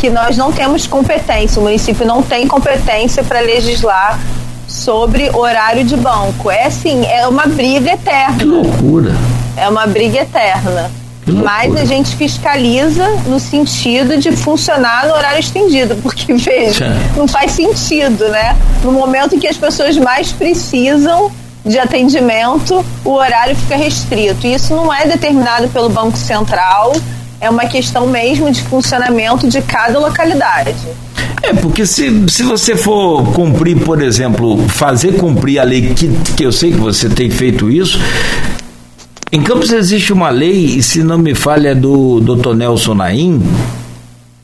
que 0.00 0.08
nós 0.08 0.36
não 0.36 0.50
temos 0.50 0.86
competência, 0.86 1.60
o 1.60 1.62
município 1.62 2.06
não 2.06 2.22
tem 2.22 2.48
competência 2.48 3.22
para 3.22 3.40
legislar 3.40 4.18
sobre 4.66 5.28
horário 5.36 5.84
de 5.84 5.94
banco. 5.94 6.50
É 6.50 6.66
assim, 6.66 7.04
é 7.04 7.28
uma 7.28 7.46
briga 7.46 7.92
eterna. 7.92 8.38
Que 8.38 8.44
loucura. 8.44 9.14
É 9.56 9.68
uma 9.68 9.86
briga 9.86 10.20
eterna. 10.20 10.90
Mas 11.26 11.76
a 11.76 11.84
gente 11.84 12.16
fiscaliza 12.16 13.06
no 13.26 13.38
sentido 13.38 14.16
de 14.16 14.32
funcionar 14.32 15.06
no 15.06 15.12
horário 15.12 15.38
estendido, 15.38 15.94
porque, 15.96 16.32
veja, 16.34 16.96
não 17.14 17.28
faz 17.28 17.52
sentido, 17.52 18.26
né? 18.30 18.56
No 18.82 18.90
momento 18.90 19.36
em 19.36 19.38
que 19.38 19.46
as 19.46 19.56
pessoas 19.56 19.96
mais 19.98 20.32
precisam 20.32 21.30
de 21.64 21.78
atendimento, 21.78 22.82
o 23.04 23.10
horário 23.10 23.54
fica 23.54 23.76
restrito. 23.76 24.46
E 24.46 24.54
isso 24.54 24.74
não 24.74 24.92
é 24.92 25.06
determinado 25.06 25.68
pelo 25.68 25.90
Banco 25.90 26.16
Central, 26.16 26.94
é 27.40 27.48
uma 27.48 27.66
questão 27.66 28.06
mesmo 28.06 28.50
de 28.50 28.62
funcionamento 28.62 29.48
de 29.48 29.62
cada 29.62 29.98
localidade. 29.98 30.76
É, 31.42 31.54
porque 31.54 31.86
se, 31.86 32.28
se 32.28 32.42
você 32.42 32.76
for 32.76 33.32
cumprir, 33.32 33.78
por 33.78 34.02
exemplo, 34.02 34.58
fazer 34.68 35.14
cumprir 35.14 35.58
a 35.58 35.64
lei, 35.64 35.94
que, 35.94 36.08
que 36.36 36.44
eu 36.44 36.52
sei 36.52 36.70
que 36.70 36.78
você 36.78 37.08
tem 37.08 37.30
feito 37.30 37.70
isso, 37.70 37.98
em 39.32 39.40
Campos 39.40 39.72
existe 39.72 40.12
uma 40.12 40.28
lei, 40.28 40.64
e 40.64 40.82
se 40.82 41.02
não 41.02 41.16
me 41.16 41.34
falha 41.34 41.70
é 41.70 41.74
do 41.74 42.20
Dr. 42.20 42.54
Nelson 42.54 42.94
Naim, 42.94 43.42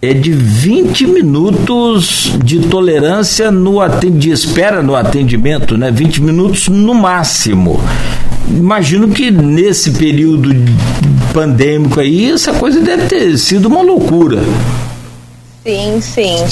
é 0.00 0.14
de 0.14 0.30
20 0.30 1.06
minutos 1.08 2.32
de 2.44 2.60
tolerância 2.60 3.50
no 3.50 3.78
de 4.12 4.30
espera 4.30 4.82
no 4.82 4.94
atendimento, 4.94 5.76
né? 5.76 5.90
20 5.90 6.22
minutos 6.22 6.68
no 6.68 6.94
máximo. 6.94 7.80
Imagino 8.48 9.08
que 9.08 9.30
nesse 9.30 9.90
período 9.92 10.50
pandêmico 11.32 12.00
aí, 12.00 12.30
essa 12.30 12.52
coisa 12.52 12.80
deve 12.80 13.06
ter 13.06 13.36
sido 13.38 13.66
uma 13.66 13.82
loucura. 13.82 14.42
Sim, 15.64 16.00
sim. 16.00 16.46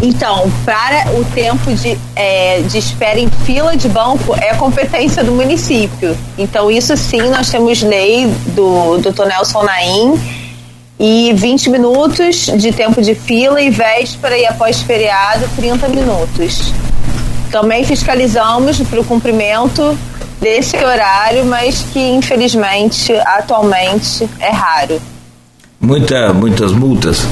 Então, 0.00 0.50
para 0.64 1.10
o 1.18 1.24
tempo 1.34 1.74
de, 1.74 1.98
é, 2.14 2.62
de 2.62 2.78
espera 2.78 3.18
em 3.18 3.28
fila 3.44 3.76
de 3.76 3.88
banco 3.88 4.32
é 4.36 4.54
competência 4.54 5.24
do 5.24 5.32
município. 5.32 6.16
Então, 6.38 6.70
isso 6.70 6.96
sim, 6.96 7.22
nós 7.30 7.50
temos 7.50 7.82
lei 7.82 8.32
do, 8.54 8.98
do 8.98 9.24
Nelson 9.24 9.64
Naim 9.64 10.20
e 11.00 11.32
20 11.34 11.70
minutos 11.70 12.46
de 12.56 12.70
tempo 12.70 13.02
de 13.02 13.16
fila 13.16 13.60
e 13.60 13.70
véspera 13.70 14.38
e 14.38 14.46
após 14.46 14.80
feriado, 14.82 15.44
30 15.56 15.88
minutos. 15.88 16.72
Também 17.50 17.84
fiscalizamos 17.84 18.80
para 18.80 19.00
o 19.00 19.04
cumprimento 19.04 19.98
desse 20.40 20.76
horário, 20.76 21.44
mas 21.44 21.84
que 21.92 22.00
infelizmente 22.00 23.12
atualmente 23.24 24.28
é 24.40 24.50
raro. 24.50 25.00
Muita, 25.80 26.32
muitas 26.32 26.72
multas? 26.72 27.26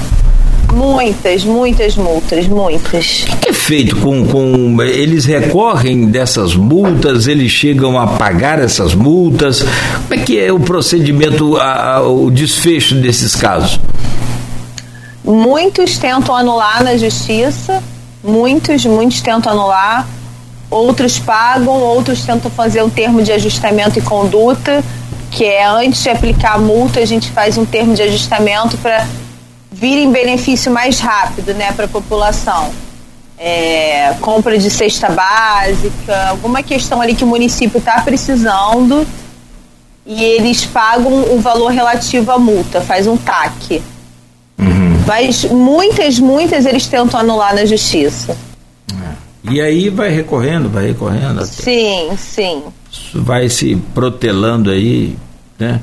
Muitas, 0.73 1.45
muitas 1.45 1.97
multas, 1.97 2.47
muitas. 2.49 3.25
O 3.33 3.37
que 3.39 3.49
é 3.49 3.53
feito 3.53 3.97
com, 3.97 4.27
com. 4.27 4.83
Eles 4.83 5.25
recorrem 5.25 6.07
dessas 6.07 6.55
multas, 6.55 7.27
eles 7.27 7.51
chegam 7.51 7.99
a 7.99 8.07
pagar 8.07 8.59
essas 8.59 8.95
multas? 8.95 9.63
Como 9.63 10.21
é 10.21 10.25
que 10.25 10.39
é 10.39 10.53
o 10.53 10.61
procedimento, 10.61 11.57
a, 11.57 11.97
a, 11.97 12.03
o 12.03 12.31
desfecho 12.31 12.97
desses 12.97 13.35
casos? 13.35 13.81
Muitos 15.25 15.99
tentam 15.99 16.37
anular 16.37 16.85
na 16.85 16.97
justiça, 16.97 17.83
muitos, 18.23 18.85
muitos 18.85 19.21
tentam 19.21 19.53
anular, 19.53 20.07
outros 20.71 21.19
pagam, 21.19 21.75
outros 21.81 22.25
tentam 22.25 22.51
fazer 22.51 22.83
um 22.83 22.91
termo 22.91 23.23
de 23.23 23.33
ajustamento 23.33 23.99
e 23.99 24.03
conduta, 24.03 24.83
que 25.31 25.45
é 25.45 25.65
antes 25.65 26.03
de 26.03 26.09
aplicar 26.09 26.55
a 26.55 26.59
multa, 26.59 27.01
a 27.01 27.05
gente 27.05 27.31
faz 27.31 27.59
um 27.59 27.65
termo 27.65 27.95
de 27.95 28.03
ajustamento 28.03 28.77
para 28.79 29.07
vir 29.71 29.99
em 29.99 30.11
benefício 30.11 30.73
mais 30.73 30.99
rápido 30.99 31.53
né, 31.55 31.73
para 31.73 31.85
a 31.85 31.89
população. 31.89 32.71
É, 33.39 34.15
compra 34.23 34.57
de 34.57 34.71
cesta 34.71 35.11
básica, 35.11 36.29
alguma 36.31 36.63
questão 36.63 37.03
ali 37.03 37.15
que 37.15 37.23
o 37.23 37.27
município 37.27 37.79
está 37.79 38.01
precisando 38.01 39.07
e 40.07 40.25
eles 40.25 40.65
pagam 40.65 41.35
o 41.35 41.39
valor 41.39 41.71
relativo 41.71 42.31
à 42.31 42.39
multa, 42.39 42.81
faz 42.81 43.07
um 43.07 43.17
TAC. 43.17 43.83
Uhum. 44.59 45.05
Mas 45.07 45.45
muitas, 45.45 46.19
muitas 46.19 46.65
eles 46.65 46.87
tentam 46.87 47.21
anular 47.21 47.55
na 47.55 47.67
justiça. 47.67 48.35
E 49.51 49.61
aí 49.61 49.89
vai 49.89 50.11
recorrendo, 50.11 50.69
vai 50.69 50.89
recorrendo. 50.89 51.39
Até. 51.39 51.47
Sim, 51.47 52.11
sim. 52.17 52.63
Vai 53.15 53.49
se 53.49 53.77
protelando 53.95 54.71
aí, 54.71 55.17
né? 55.59 55.81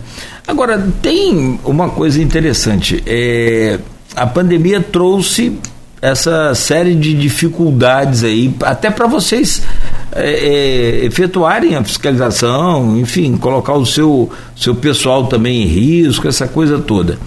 Agora, 0.48 0.86
tem 1.02 1.60
uma 1.64 1.90
coisa 1.90 2.22
interessante. 2.22 3.02
É, 3.06 3.80
a 4.16 4.28
pandemia 4.28 4.82
trouxe 4.82 5.58
essa 6.02 6.54
série 6.54 6.96
de 6.96 7.14
dificuldades 7.14 8.26
aí, 8.26 8.54
até 8.64 8.92
para 8.92 9.08
vocês 9.08 9.64
é, 10.12 10.32
é, 10.32 11.06
efetuarem 11.06 11.76
a 11.76 11.84
fiscalização, 11.84 13.00
enfim, 13.00 13.38
colocar 13.38 13.72
o 13.74 13.86
seu, 13.86 14.30
seu 14.54 14.76
pessoal 14.76 15.28
também 15.28 15.64
em 15.64 15.66
risco, 15.66 16.28
essa 16.28 16.46
coisa 16.46 16.78
toda. 16.78 17.18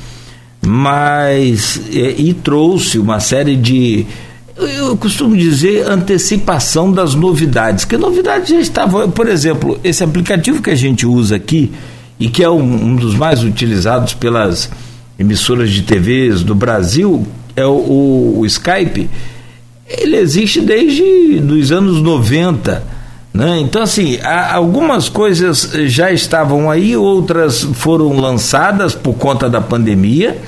Mas, 0.60 1.80
é, 1.90 2.16
e 2.18 2.34
trouxe 2.34 2.98
uma 2.98 3.18
série 3.18 3.56
de, 3.56 4.06
eu 4.56 4.96
costumo 4.96 5.36
dizer, 5.36 5.86
antecipação 5.86 6.90
das 6.90 7.14
novidades, 7.14 7.84
que 7.84 7.96
novidades 7.96 8.48
já 8.48 8.58
estavam, 8.58 9.10
por 9.10 9.28
exemplo, 9.28 9.78
esse 9.84 10.02
aplicativo 10.02 10.62
que 10.62 10.70
a 10.70 10.74
gente 10.74 11.06
usa 11.06 11.36
aqui, 11.36 11.72
e 12.18 12.28
que 12.28 12.42
é 12.42 12.48
um, 12.48 12.62
um 12.62 12.96
dos 12.96 13.14
mais 13.14 13.42
utilizados 13.42 14.14
pelas 14.14 14.70
emissoras 15.18 15.70
de 15.70 15.82
TVs 15.82 16.42
do 16.42 16.54
Brasil, 16.54 17.26
é 17.54 17.66
o, 17.66 17.70
o, 17.70 18.38
o 18.40 18.46
Skype, 18.46 19.10
ele 19.86 20.16
existe 20.16 20.60
desde 20.60 21.02
os 21.02 21.70
anos 21.70 22.02
90. 22.02 22.82
Né? 23.32 23.60
Então, 23.60 23.82
assim, 23.82 24.18
algumas 24.22 25.08
coisas 25.08 25.70
já 25.86 26.10
estavam 26.10 26.70
aí, 26.70 26.96
outras 26.96 27.62
foram 27.62 28.18
lançadas 28.18 28.94
por 28.94 29.14
conta 29.14 29.48
da 29.48 29.60
pandemia, 29.60 30.38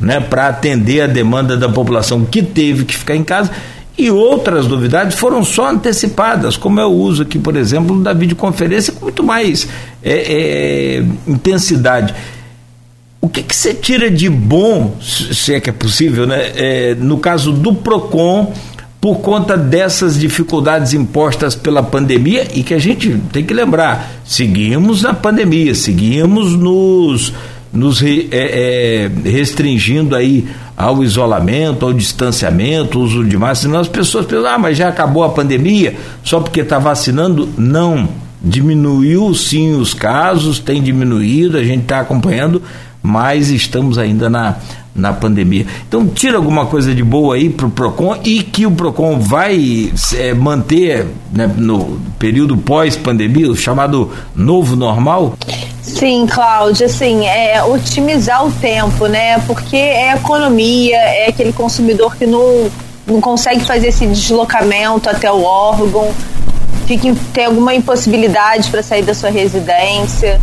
né, 0.00 0.20
para 0.20 0.48
atender 0.48 1.02
a 1.02 1.06
demanda 1.06 1.56
da 1.56 1.68
população 1.68 2.24
que 2.24 2.42
teve 2.42 2.84
que 2.84 2.96
ficar 2.96 3.14
em 3.14 3.24
casa, 3.24 3.50
e 3.96 4.10
outras 4.10 4.66
novidades 4.66 5.16
foram 5.16 5.44
só 5.44 5.70
antecipadas, 5.70 6.56
como 6.56 6.80
é 6.80 6.86
o 6.86 6.90
uso 6.90 7.22
aqui, 7.22 7.38
por 7.38 7.56
exemplo, 7.56 8.02
da 8.02 8.12
videoconferência 8.12 8.92
com 8.92 9.04
muito 9.04 9.22
mais 9.22 9.68
é, 10.02 10.12
é, 10.12 11.04
intensidade. 11.28 12.14
O 13.20 13.28
que, 13.28 13.42
que 13.42 13.54
você 13.54 13.72
tira 13.72 14.10
de 14.10 14.28
bom, 14.28 14.96
se 15.00 15.54
é 15.54 15.60
que 15.60 15.70
é 15.70 15.72
possível, 15.72 16.26
né, 16.26 16.52
é, 16.56 16.94
no 16.96 17.18
caso 17.18 17.52
do 17.52 17.72
PROCON, 17.72 18.52
por 19.00 19.18
conta 19.20 19.56
dessas 19.56 20.18
dificuldades 20.18 20.94
impostas 20.94 21.54
pela 21.54 21.82
pandemia 21.82 22.48
e 22.54 22.62
que 22.62 22.74
a 22.74 22.78
gente 22.78 23.16
tem 23.32 23.44
que 23.44 23.52
lembrar, 23.52 24.10
seguimos 24.24 25.02
na 25.02 25.12
pandemia, 25.12 25.74
seguimos 25.74 26.54
nos, 26.54 27.32
nos 27.74 28.02
é, 28.02 28.28
é, 28.30 29.10
restringindo 29.24 30.14
aí 30.14 30.46
ao 30.76 31.02
isolamento, 31.02 31.84
ao 31.84 31.92
distanciamento, 31.92 33.00
uso 33.00 33.24
de 33.24 33.36
máscara, 33.36 33.80
as 33.80 33.88
pessoas 33.88 34.26
pensam, 34.26 34.46
ah, 34.46 34.58
mas 34.58 34.78
já 34.78 34.88
acabou 34.88 35.24
a 35.24 35.28
pandemia, 35.28 35.96
só 36.22 36.40
porque 36.40 36.60
está 36.60 36.78
vacinando? 36.78 37.48
Não, 37.58 38.08
diminuiu 38.40 39.34
sim 39.34 39.74
os 39.74 39.92
casos, 39.92 40.58
tem 40.58 40.82
diminuído, 40.82 41.56
a 41.58 41.64
gente 41.64 41.82
está 41.82 42.00
acompanhando, 42.00 42.62
mas 43.04 43.50
estamos 43.50 43.98
ainda 43.98 44.30
na 44.30 44.56
na 44.94 45.12
pandemia. 45.12 45.66
Então, 45.88 46.06
tira 46.06 46.36
alguma 46.36 46.66
coisa 46.66 46.94
de 46.94 47.02
boa 47.02 47.34
aí 47.34 47.50
para 47.50 47.66
o 47.66 47.70
PROCON 47.70 48.16
e 48.22 48.42
que 48.42 48.64
o 48.64 48.70
PROCON 48.70 49.18
vai 49.18 49.92
é, 50.16 50.32
manter 50.32 51.06
né, 51.32 51.50
no 51.56 52.00
período 52.16 52.56
pós-pandemia, 52.56 53.50
o 53.50 53.56
chamado 53.56 54.12
novo 54.36 54.76
normal? 54.76 55.34
Sim, 55.82 56.26
Cláudia, 56.26 56.86
assim, 56.86 57.26
é 57.26 57.62
otimizar 57.64 58.46
o 58.46 58.52
tempo, 58.52 59.06
né? 59.06 59.38
Porque 59.40 59.76
é 59.76 60.14
economia, 60.14 60.96
é 60.96 61.28
aquele 61.28 61.52
consumidor 61.52 62.16
que 62.16 62.24
não, 62.24 62.70
não 63.06 63.20
consegue 63.20 63.64
fazer 63.64 63.88
esse 63.88 64.06
deslocamento 64.06 65.10
até 65.10 65.30
o 65.30 65.42
órgão, 65.42 66.08
fica, 66.86 67.14
tem 67.32 67.46
alguma 67.46 67.74
impossibilidade 67.74 68.70
para 68.70 68.82
sair 68.82 69.02
da 69.02 69.12
sua 69.12 69.30
residência. 69.30 70.40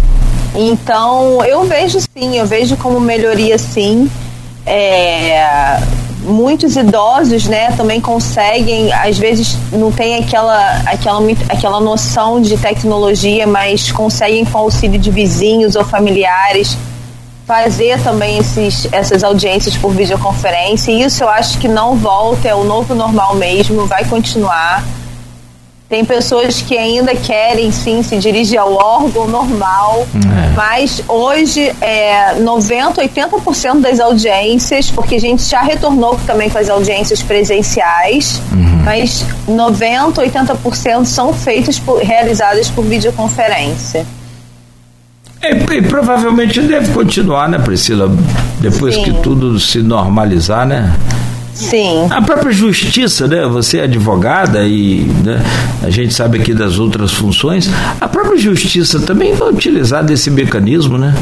Então, 0.55 1.43
eu 1.45 1.63
vejo 1.63 1.99
sim, 1.99 2.37
eu 2.37 2.45
vejo 2.45 2.75
como 2.77 2.99
melhoria 2.99 3.57
sim 3.57 4.09
é, 4.65 5.79
muitos 6.23 6.75
idosos, 6.75 7.45
né, 7.45 7.71
também 7.71 7.99
conseguem, 7.99 8.93
às 8.93 9.17
vezes 9.17 9.57
não 9.71 9.91
tem 9.91 10.15
aquela, 10.15 10.81
aquela, 10.85 11.21
aquela 11.49 11.79
noção 11.79 12.41
de 12.41 12.57
tecnologia, 12.57 13.47
mas 13.47 13.91
conseguem 13.91 14.45
com 14.45 14.57
auxílio 14.57 14.99
de 14.99 15.09
vizinhos 15.09 15.75
ou 15.75 15.83
familiares 15.83 16.77
fazer 17.45 18.01
também 18.01 18.37
esses, 18.37 18.87
essas 18.91 19.23
audiências 19.23 19.75
por 19.75 19.91
videoconferência. 19.91 20.91
E 20.91 21.01
isso 21.01 21.23
eu 21.23 21.29
acho 21.29 21.57
que 21.57 21.67
não 21.67 21.95
volta, 21.95 22.47
é 22.47 22.55
o 22.55 22.63
novo 22.63 22.95
normal 22.95 23.35
mesmo, 23.35 23.85
vai 23.87 24.05
continuar. 24.05 24.83
Tem 25.91 26.05
pessoas 26.05 26.61
que 26.61 26.77
ainda 26.77 27.13
querem 27.13 27.69
sim 27.69 28.01
se 28.01 28.15
dirigir 28.17 28.57
ao 28.57 28.75
órgão 28.75 29.27
normal, 29.27 30.07
é. 30.15 30.53
mas 30.55 31.03
hoje 31.05 31.69
é 31.81 32.35
90, 32.39 33.01
80% 33.01 33.81
das 33.81 33.99
audiências, 33.99 34.89
porque 34.89 35.15
a 35.15 35.19
gente 35.19 35.43
já 35.43 35.59
retornou 35.59 36.17
também 36.25 36.49
com 36.49 36.57
as 36.57 36.69
audiências 36.69 37.21
presenciais, 37.21 38.41
uhum. 38.53 38.83
mas 38.85 39.25
90, 39.45 40.21
80% 40.21 41.03
são 41.03 41.33
feitas 41.33 41.77
por, 41.77 42.01
realizadas 42.01 42.69
por 42.69 42.85
videoconferência. 42.85 44.05
É, 45.41 45.51
e 45.51 45.81
provavelmente 45.81 46.61
deve 46.61 46.93
continuar, 46.93 47.49
né, 47.49 47.59
Priscila? 47.59 48.09
Depois 48.61 48.95
Sim. 48.95 49.03
que 49.03 49.13
tudo 49.15 49.59
se 49.59 49.79
normalizar, 49.79 50.65
né? 50.65 50.95
Sim. 51.53 52.07
A 52.09 52.21
própria 52.21 52.51
justiça, 52.51 53.27
né? 53.27 53.45
Você 53.47 53.79
é 53.79 53.83
advogada 53.83 54.63
e 54.63 55.01
né, 55.23 55.41
a 55.83 55.89
gente 55.89 56.13
sabe 56.13 56.39
aqui 56.39 56.53
das 56.53 56.79
outras 56.79 57.11
funções. 57.11 57.69
A 57.99 58.07
própria 58.07 58.37
justiça 58.37 58.99
também 58.99 59.33
vai 59.33 59.49
utilizar 59.49 60.03
desse 60.03 60.29
mecanismo, 60.29 60.97
né? 60.97 61.13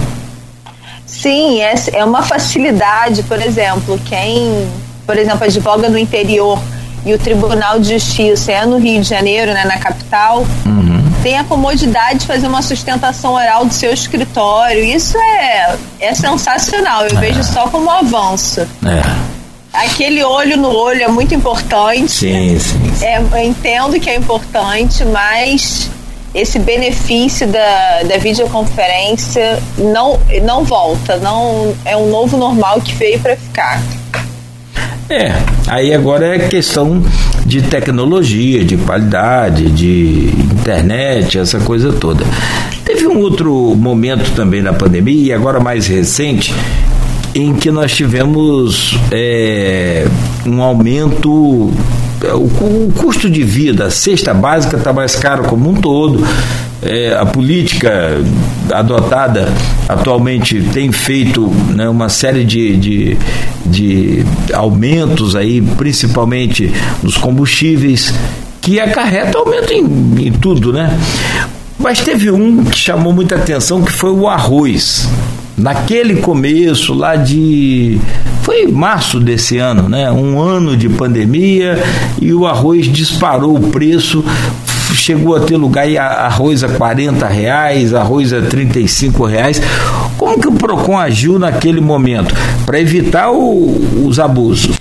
Sim, 1.05 1.59
é, 1.61 1.73
é 1.93 2.05
uma 2.05 2.21
facilidade, 2.21 3.23
por 3.23 3.41
exemplo, 3.41 3.99
quem, 4.05 4.69
por 5.05 5.17
exemplo, 5.17 5.43
advoga 5.43 5.89
no 5.89 5.97
interior 5.97 6.59
e 7.05 7.13
o 7.13 7.17
Tribunal 7.17 7.79
de 7.79 7.93
Justiça 7.93 8.51
é 8.51 8.65
no 8.65 8.77
Rio 8.77 9.01
de 9.01 9.09
Janeiro, 9.09 9.53
né, 9.53 9.65
na 9.65 9.77
capital, 9.77 10.45
uhum. 10.65 11.03
tem 11.23 11.37
a 11.37 11.43
comodidade 11.43 12.19
de 12.19 12.27
fazer 12.27 12.47
uma 12.47 12.61
sustentação 12.61 13.33
oral 13.33 13.65
do 13.65 13.73
seu 13.73 13.91
escritório. 13.91 14.83
Isso 14.83 15.17
é, 15.17 15.75
é 15.99 16.13
sensacional. 16.13 17.05
Eu 17.05 17.17
é. 17.17 17.19
vejo 17.19 17.43
só 17.43 17.67
como 17.67 17.85
um 17.85 17.91
avanço. 17.91 18.61
É 18.85 19.28
aquele 19.73 20.23
olho 20.23 20.57
no 20.57 20.69
olho 20.69 21.03
é 21.03 21.07
muito 21.07 21.33
importante. 21.33 22.11
Sim, 22.11 22.59
sim. 22.59 22.91
sim. 22.95 23.05
É, 23.05 23.17
eu 23.17 23.37
entendo 23.37 23.99
que 23.99 24.09
é 24.09 24.15
importante, 24.15 25.03
mas 25.05 25.89
esse 26.33 26.59
benefício 26.59 27.47
da, 27.47 28.03
da 28.03 28.17
videoconferência 28.17 29.61
não, 29.77 30.19
não 30.43 30.63
volta, 30.63 31.17
não 31.17 31.73
é 31.85 31.97
um 31.97 32.09
novo 32.09 32.37
normal 32.37 32.81
que 32.81 32.93
veio 32.93 33.19
para 33.19 33.35
ficar. 33.35 33.81
É, 35.09 35.33
aí 35.67 35.91
agora 35.91 36.35
é 36.35 36.47
questão 36.47 37.03
de 37.43 37.63
tecnologia, 37.63 38.63
de 38.63 38.77
qualidade, 38.77 39.71
de 39.71 40.31
internet, 40.51 41.39
essa 41.39 41.59
coisa 41.59 41.91
toda. 41.91 42.23
Teve 42.85 43.07
um 43.07 43.17
outro 43.19 43.75
momento 43.75 44.31
também 44.35 44.61
na 44.61 44.71
pandemia, 44.71 45.29
e 45.29 45.33
agora 45.33 45.59
mais 45.59 45.87
recente, 45.87 46.53
em 47.33 47.53
que 47.53 47.71
nós 47.71 47.95
tivemos 47.95 48.97
é, 49.11 50.07
um 50.45 50.61
aumento, 50.61 51.71
é, 52.23 52.33
o, 52.33 52.91
custo 52.95 53.29
de 53.29 53.43
vida, 53.43 53.85
a 53.85 53.89
cesta 53.89 54.33
básica 54.33 54.77
está 54.77 54.91
mais 54.91 55.15
caro 55.15 55.43
como 55.43 55.69
um 55.69 55.75
todo. 55.75 56.25
É, 56.81 57.13
a 57.13 57.25
política 57.25 58.21
adotada 58.71 59.51
atualmente 59.87 60.61
tem 60.71 60.93
feito 60.93 61.47
né, 61.75 61.89
uma 61.89 62.07
série 62.07 62.45
de, 62.45 62.77
de, 62.77 63.17
de 63.65 64.25
aumentos 64.53 65.35
aí, 65.35 65.61
principalmente 65.61 66.71
nos 67.03 67.17
combustíveis, 67.17 68.13
que 68.61 68.79
acarreta 68.79 69.37
aumento 69.37 69.73
em, 69.73 70.27
em 70.27 70.31
tudo, 70.31 70.71
né? 70.71 70.97
Mas 71.77 72.01
teve 72.01 72.31
um 72.31 72.63
que 72.63 72.77
chamou 72.77 73.11
muita 73.11 73.35
atenção 73.35 73.81
que 73.81 73.91
foi 73.91 74.11
o 74.11 74.27
arroz 74.27 75.07
naquele 75.59 76.17
começo 76.17 76.93
lá 76.93 77.15
de 77.15 77.99
foi 78.41 78.65
março 78.67 79.19
desse 79.19 79.57
ano, 79.57 79.87
né? 79.87 80.11
Um 80.11 80.39
ano 80.41 80.75
de 80.75 80.89
pandemia 80.89 81.77
e 82.21 82.33
o 82.33 82.47
arroz 82.47 82.87
disparou 82.87 83.55
o 83.55 83.69
preço, 83.69 84.23
chegou 84.93 85.35
a 85.35 85.41
ter 85.41 85.57
lugar 85.57 85.89
e 85.89 85.97
arroz 85.97 86.63
a 86.63 86.69
40 86.69 87.27
reais, 87.27 87.93
arroz 87.93 88.33
a 88.33 88.41
35 88.41 89.25
reais. 89.25 89.61
Como 90.17 90.39
que 90.39 90.47
o 90.47 90.53
Procon 90.53 90.97
agiu 90.97 91.37
naquele 91.37 91.81
momento 91.81 92.33
para 92.65 92.79
evitar 92.79 93.31
o, 93.31 94.05
os 94.05 94.19
abusos? 94.19 94.78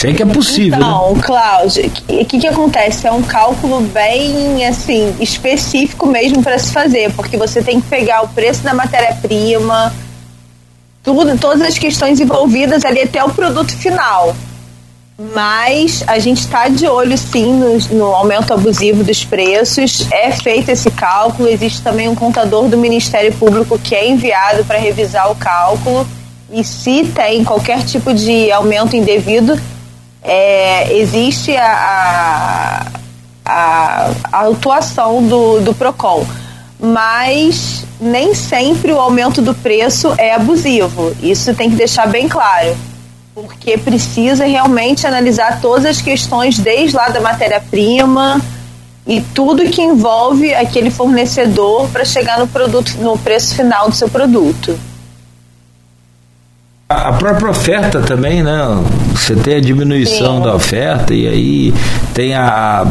Sei 0.00 0.14
que 0.14 0.22
é 0.22 0.26
possível. 0.26 0.78
Então, 0.78 1.14
né? 1.14 1.22
Cláudio, 1.22 1.92
o 2.08 2.24
que, 2.24 2.38
que 2.38 2.46
acontece? 2.46 3.06
É 3.06 3.12
um 3.12 3.20
cálculo 3.20 3.82
bem 3.82 4.66
assim 4.66 5.14
específico 5.20 6.06
mesmo 6.06 6.42
para 6.42 6.58
se 6.58 6.72
fazer, 6.72 7.12
porque 7.12 7.36
você 7.36 7.62
tem 7.62 7.82
que 7.82 7.86
pegar 7.86 8.22
o 8.22 8.28
preço 8.28 8.62
da 8.62 8.72
matéria-prima, 8.72 9.92
tudo, 11.02 11.36
todas 11.36 11.60
as 11.60 11.78
questões 11.78 12.18
envolvidas 12.18 12.82
ali 12.86 13.02
até 13.02 13.22
o 13.22 13.28
produto 13.28 13.76
final. 13.76 14.34
Mas 15.34 16.02
a 16.06 16.18
gente 16.18 16.38
está 16.38 16.66
de 16.68 16.86
olho 16.86 17.18
sim 17.18 17.52
no, 17.52 17.76
no, 17.94 18.06
aumento 18.06 18.54
abusivo 18.54 19.04
dos 19.04 19.22
preços. 19.22 20.10
É 20.10 20.32
feito 20.32 20.70
esse 20.70 20.90
cálculo. 20.90 21.46
Existe 21.46 21.82
também 21.82 22.08
um 22.08 22.14
contador 22.14 22.68
do 22.68 22.78
Ministério 22.78 23.34
Público 23.34 23.78
que 23.78 23.94
é 23.94 24.08
enviado 24.08 24.64
para 24.64 24.78
revisar 24.78 25.30
o 25.30 25.36
cálculo. 25.36 26.08
E 26.50 26.64
se 26.64 27.04
tem 27.04 27.44
qualquer 27.44 27.84
tipo 27.84 28.14
de 28.14 28.50
aumento 28.50 28.96
indevido, 28.96 29.60
é, 30.22 30.92
existe 30.96 31.56
a, 31.56 32.86
a, 33.44 34.10
a, 34.32 34.48
atuação 34.48 35.26
do, 35.26 35.60
do 35.60 35.74
PROCON. 35.74 36.26
Mas 36.78 37.84
nem 38.00 38.34
sempre 38.34 38.92
o 38.92 38.98
aumento 38.98 39.42
do 39.42 39.54
preço 39.54 40.14
é 40.16 40.34
abusivo. 40.34 41.14
Isso 41.22 41.54
tem 41.54 41.70
que 41.70 41.76
deixar 41.76 42.08
bem 42.08 42.28
claro. 42.28 42.76
Porque 43.34 43.76
precisa 43.76 44.44
realmente 44.44 45.06
analisar 45.06 45.60
todas 45.60 45.84
as 45.84 46.00
questões, 46.00 46.58
desde 46.58 46.96
lá 46.96 47.08
da 47.08 47.20
matéria-prima 47.20 48.40
e 49.06 49.20
tudo 49.20 49.64
que 49.64 49.82
envolve 49.82 50.54
aquele 50.54 50.90
fornecedor 50.90 51.88
para 51.88 52.04
chegar 52.04 52.38
no 52.38 52.46
produto, 52.46 52.92
no 52.98 53.18
preço 53.18 53.54
final 53.54 53.88
do 53.88 53.94
seu 53.94 54.08
produto. 54.08 54.78
A 56.90 57.12
própria 57.12 57.50
oferta 57.50 58.00
também, 58.00 58.42
né? 58.42 58.82
Você 59.12 59.36
tem 59.36 59.54
a 59.54 59.60
diminuição 59.60 60.38
Sim. 60.38 60.42
da 60.42 60.56
oferta 60.56 61.14
e 61.14 61.28
aí 61.28 61.74
tem 62.12 62.34
a, 62.34 62.84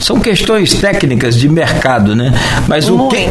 são 0.00 0.18
questões 0.18 0.74
técnicas 0.74 1.36
de 1.36 1.48
mercado, 1.48 2.16
né? 2.16 2.34
Mas 2.66 2.88
Muito. 2.88 3.04
o 3.04 3.08
que 3.08 3.30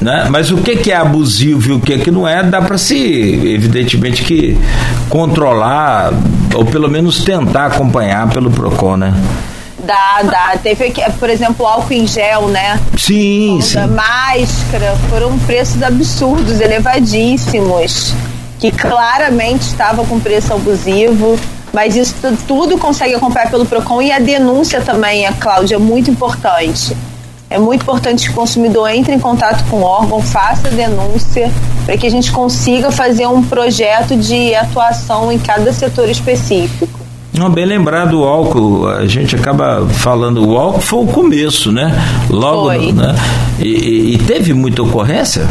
né? 0.00 0.28
Mas 0.30 0.52
o 0.52 0.58
que, 0.58 0.76
que 0.76 0.92
é 0.92 0.96
abusivo 0.96 1.70
e 1.70 1.72
o 1.72 1.80
que, 1.80 1.98
que 1.98 2.10
não 2.12 2.26
é, 2.26 2.40
dá 2.40 2.62
para 2.62 2.78
se, 2.78 2.94
evidentemente, 3.52 4.22
que 4.22 4.56
controlar 5.08 6.12
ou 6.54 6.64
pelo 6.64 6.88
menos 6.88 7.24
tentar 7.24 7.66
acompanhar 7.66 8.28
pelo 8.28 8.48
PROCON, 8.48 8.96
né? 8.96 9.12
Dá, 9.84 10.22
dá. 10.22 10.56
Teve, 10.62 10.94
por 11.18 11.28
exemplo, 11.28 11.66
álcool 11.66 11.94
em 11.94 12.06
gel, 12.06 12.46
né? 12.46 12.78
Sim, 12.96 13.58
sim. 13.60 13.78
Máscara, 13.88 14.94
foram 15.10 15.36
preços 15.40 15.82
absurdos, 15.82 16.60
elevadíssimos 16.60 18.14
que 18.58 18.70
claramente 18.70 19.62
estava 19.62 20.04
com 20.04 20.18
preço 20.18 20.52
abusivo, 20.52 21.38
mas 21.72 21.96
isso 21.96 22.14
tudo 22.46 22.76
consegue 22.78 23.14
acompanhar 23.14 23.50
pelo 23.50 23.64
PROCON 23.64 24.02
e 24.02 24.10
a 24.10 24.18
denúncia 24.18 24.80
também, 24.80 25.26
a 25.26 25.32
Cláudia, 25.32 25.76
é 25.76 25.78
muito 25.78 26.10
importante. 26.10 26.96
É 27.50 27.58
muito 27.58 27.82
importante 27.82 28.26
que 28.26 28.30
o 28.30 28.34
consumidor 28.34 28.90
entre 28.90 29.14
em 29.14 29.18
contato 29.18 29.64
com 29.70 29.78
o 29.78 29.82
órgão, 29.82 30.20
faça 30.20 30.68
a 30.68 30.70
denúncia, 30.70 31.50
para 31.86 31.96
que 31.96 32.06
a 32.06 32.10
gente 32.10 32.30
consiga 32.30 32.90
fazer 32.90 33.26
um 33.26 33.42
projeto 33.42 34.16
de 34.16 34.54
atuação 34.54 35.32
em 35.32 35.38
cada 35.38 35.72
setor 35.72 36.08
específico. 36.10 36.98
Não, 37.32 37.48
bem 37.48 37.64
lembrado 37.64 38.20
o 38.20 38.24
álcool, 38.24 38.88
a 38.88 39.06
gente 39.06 39.36
acaba 39.36 39.86
falando, 39.88 40.46
o 40.46 40.58
álcool 40.58 40.80
foi 40.80 41.04
o 41.04 41.06
começo, 41.06 41.70
né? 41.70 41.94
Logo, 42.28 42.66
foi. 42.66 42.92
né? 42.92 43.14
E, 43.60 44.14
e 44.14 44.18
teve 44.18 44.52
muita 44.52 44.82
ocorrência? 44.82 45.46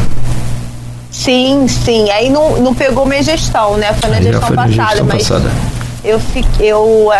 Sim, 1.18 1.66
sim. 1.66 2.08
Aí 2.12 2.30
não, 2.30 2.60
não 2.60 2.72
pegou 2.72 3.04
minha 3.04 3.22
gestão, 3.22 3.76
né? 3.76 3.92
Foi 3.94 4.08
na 4.08 4.20
gestão 4.20 4.52
passada, 4.52 4.68
gestão 4.68 5.06
mas 5.06 5.28
passada. 5.28 5.50
eu 6.04 6.20
fiquei, 6.20 6.68
eu 6.70 7.10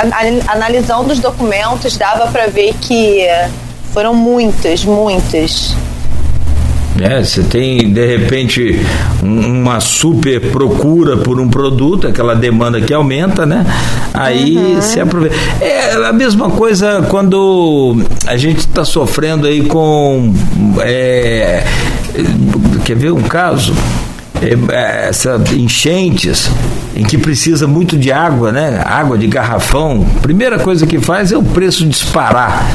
analisando 0.47 1.13
os 1.13 1.19
documentos 1.19 1.97
dava 1.97 2.29
para 2.29 2.47
ver 2.47 2.75
que 2.81 3.27
foram 3.93 4.15
muitas, 4.15 4.85
muitas. 4.85 5.75
É, 7.01 7.23
você 7.25 7.43
tem 7.43 7.93
de 7.93 8.07
repente 8.07 8.81
uma 9.21 9.81
super 9.81 10.41
procura 10.53 11.17
por 11.17 11.41
um 11.41 11.49
produto, 11.49 12.07
aquela 12.07 12.37
demanda 12.37 12.81
que 12.81 12.95
aumenta, 12.95 13.45
né? 13.45 13.67
Aí 14.15 14.57
uhum. 14.57 14.81
se 14.81 15.01
aproveita. 15.01 15.37
É 15.61 15.95
a 16.07 16.13
mesma 16.13 16.51
coisa 16.51 17.03
quando 17.09 18.01
a 18.27 18.37
gente 18.37 18.61
está 18.61 18.85
sofrendo 18.85 19.49
aí 19.49 19.65
com 19.65 20.33
é, 20.81 21.65
quer 22.88 22.96
ver 22.96 23.12
um 23.12 23.22
caso? 23.22 23.74
É, 24.40 24.74
é, 24.74 25.09
essa 25.09 25.38
enchentes 25.53 26.51
em 26.96 27.05
que 27.05 27.18
precisa 27.18 27.66
muito 27.66 27.98
de 27.98 28.11
água, 28.11 28.51
né? 28.51 28.81
Água 28.83 29.18
de 29.18 29.27
garrafão. 29.27 30.07
Primeira 30.22 30.59
coisa 30.59 30.87
que 30.87 30.98
faz 30.98 31.31
é 31.31 31.37
o 31.37 31.42
preço 31.42 31.85
disparar 31.85 32.66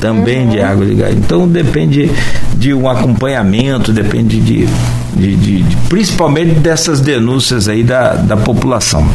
também 0.00 0.44
uhum. 0.44 0.50
de 0.50 0.60
água 0.60 0.84
de 0.84 0.94
gás. 0.94 1.14
Então 1.14 1.46
depende 1.46 2.10
de 2.56 2.74
um 2.74 2.88
acompanhamento, 2.88 3.92
depende 3.92 4.40
de, 4.40 4.66
de, 5.14 5.36
de, 5.36 5.62
de 5.62 5.76
principalmente 5.88 6.54
dessas 6.54 7.00
denúncias 7.00 7.68
aí 7.68 7.84
da, 7.84 8.14
da 8.14 8.36
população. 8.36 9.06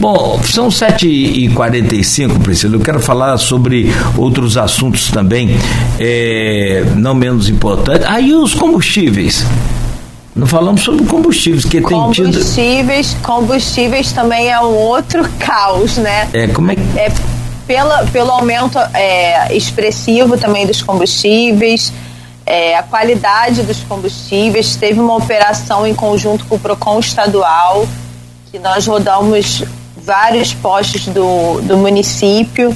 Bom, 0.00 0.40
são 0.42 0.68
7h45, 0.68 2.42
Priscila. 2.42 2.76
Eu 2.76 2.80
quero 2.80 2.98
falar 2.98 3.36
sobre 3.36 3.92
outros 4.16 4.56
assuntos 4.56 5.10
também, 5.10 5.50
é, 5.98 6.82
não 6.96 7.14
menos 7.14 7.50
importantes. 7.50 8.08
Aí 8.08 8.34
os 8.34 8.54
combustíveis. 8.54 9.44
Não 10.34 10.46
falamos 10.46 10.80
sobre 10.80 11.04
combustíveis, 11.04 11.66
que 11.66 11.82
tem 11.82 12.10
tido. 12.12 12.32
Combustíveis, 12.32 13.16
combustíveis 13.22 14.10
também 14.12 14.50
é 14.50 14.58
um 14.58 14.74
outro 14.74 15.28
caos, 15.38 15.98
né? 15.98 16.30
É, 16.32 16.46
como 16.46 16.72
é 16.72 16.76
que. 16.76 16.82
É, 16.98 17.12
pela, 17.66 18.06
pelo 18.06 18.30
aumento 18.30 18.78
é, 18.94 19.54
expressivo 19.54 20.38
também 20.38 20.66
dos 20.66 20.80
combustíveis, 20.80 21.92
é, 22.46 22.74
a 22.74 22.82
qualidade 22.82 23.64
dos 23.64 23.80
combustíveis. 23.82 24.76
Teve 24.76 24.98
uma 24.98 25.14
operação 25.14 25.86
em 25.86 25.94
conjunto 25.94 26.46
com 26.46 26.54
o 26.54 26.58
PROCON 26.58 26.98
estadual, 27.00 27.86
que 28.50 28.58
nós 28.58 28.86
rodamos 28.86 29.62
vários 30.04 30.54
postos 30.54 31.06
do, 31.06 31.60
do 31.62 31.76
município, 31.76 32.74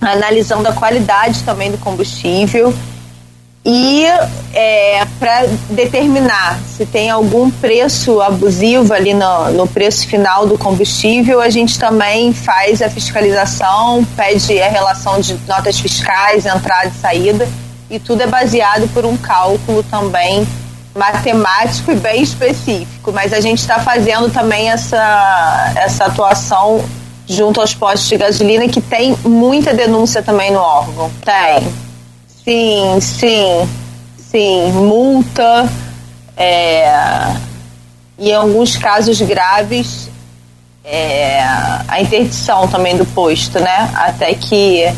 analisando 0.00 0.68
a 0.68 0.72
qualidade 0.72 1.42
também 1.42 1.70
do 1.70 1.78
combustível. 1.78 2.74
E 3.64 4.04
é, 4.52 5.06
para 5.20 5.46
determinar 5.70 6.58
se 6.66 6.84
tem 6.84 7.10
algum 7.10 7.48
preço 7.48 8.20
abusivo 8.20 8.92
ali 8.92 9.14
no, 9.14 9.52
no, 9.52 9.68
preço 9.68 10.04
final 10.08 10.48
do 10.48 10.58
combustível, 10.58 11.40
a 11.40 11.48
gente 11.48 11.78
também 11.78 12.32
faz 12.32 12.82
a 12.82 12.90
fiscalização, 12.90 14.04
pede 14.16 14.60
a 14.60 14.68
relação 14.68 15.20
de 15.20 15.38
notas 15.46 15.78
fiscais, 15.78 16.44
entrada 16.44 16.88
e 16.88 17.00
saída, 17.00 17.48
e 17.88 18.00
tudo 18.00 18.22
é 18.22 18.26
baseado 18.26 18.92
por 18.92 19.04
um 19.04 19.16
cálculo 19.16 19.84
também 19.84 20.44
matemático 20.94 21.92
e 21.92 21.96
bem 21.96 22.22
específico, 22.22 23.12
mas 23.12 23.32
a 23.32 23.40
gente 23.40 23.58
está 23.58 23.80
fazendo 23.80 24.30
também 24.30 24.70
essa, 24.70 25.72
essa 25.76 26.04
atuação 26.06 26.84
junto 27.26 27.60
aos 27.60 27.74
postos 27.74 28.08
de 28.08 28.16
gasolina 28.16 28.68
que 28.68 28.80
tem 28.80 29.16
muita 29.24 29.72
denúncia 29.72 30.22
também 30.22 30.50
no 30.50 30.58
órgão. 30.58 31.10
Tem. 31.24 31.72
Sim, 32.44 33.00
sim, 33.00 33.68
sim. 34.18 34.72
Multa. 34.72 35.68
É, 36.36 37.34
e 38.18 38.30
em 38.30 38.34
alguns 38.34 38.76
casos 38.76 39.20
graves 39.20 40.10
é, 40.84 41.40
a 41.86 42.00
interdição 42.00 42.66
também 42.68 42.96
do 42.96 43.06
posto, 43.06 43.60
né? 43.60 43.90
Até 43.94 44.34
que 44.34 44.92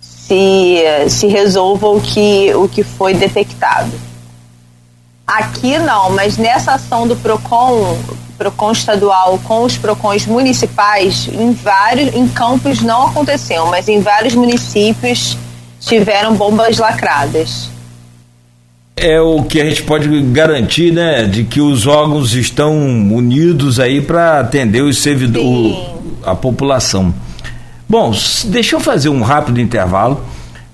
se, 0.00 0.82
se 1.08 1.26
resolva 1.26 1.88
o 1.88 2.00
que, 2.00 2.54
o 2.54 2.68
que 2.68 2.82
foi 2.82 3.14
detectado. 3.14 3.92
Aqui 5.26 5.78
não, 5.78 6.10
mas 6.10 6.36
nessa 6.36 6.72
ação 6.72 7.08
do 7.08 7.16
PROCON, 7.16 7.96
PROCON 8.36 8.72
estadual 8.72 9.40
com 9.44 9.62
os 9.62 9.76
PROCONs 9.78 10.26
municipais, 10.26 11.28
em 11.32 11.52
vários, 11.52 12.14
em 12.14 12.28
campos 12.28 12.82
não 12.82 13.06
aconteceu, 13.06 13.66
mas 13.66 13.88
em 13.88 14.00
vários 14.00 14.34
municípios 14.34 15.38
tiveram 15.80 16.34
bombas 16.34 16.78
lacradas. 16.78 17.70
É 18.96 19.20
o 19.20 19.42
que 19.42 19.60
a 19.60 19.64
gente 19.64 19.82
pode 19.82 20.08
garantir, 20.24 20.92
né? 20.92 21.24
De 21.24 21.44
que 21.44 21.60
os 21.60 21.86
órgãos 21.86 22.34
estão 22.34 22.76
unidos 23.12 23.80
aí 23.80 24.00
para 24.00 24.40
atender 24.40 24.82
os 24.82 24.98
servidores, 24.98 25.76
a 26.24 26.34
população. 26.34 27.12
Bom, 27.88 28.12
deixa 28.46 28.76
eu 28.76 28.80
fazer 28.80 29.08
um 29.08 29.22
rápido 29.22 29.60
intervalo. 29.60 30.24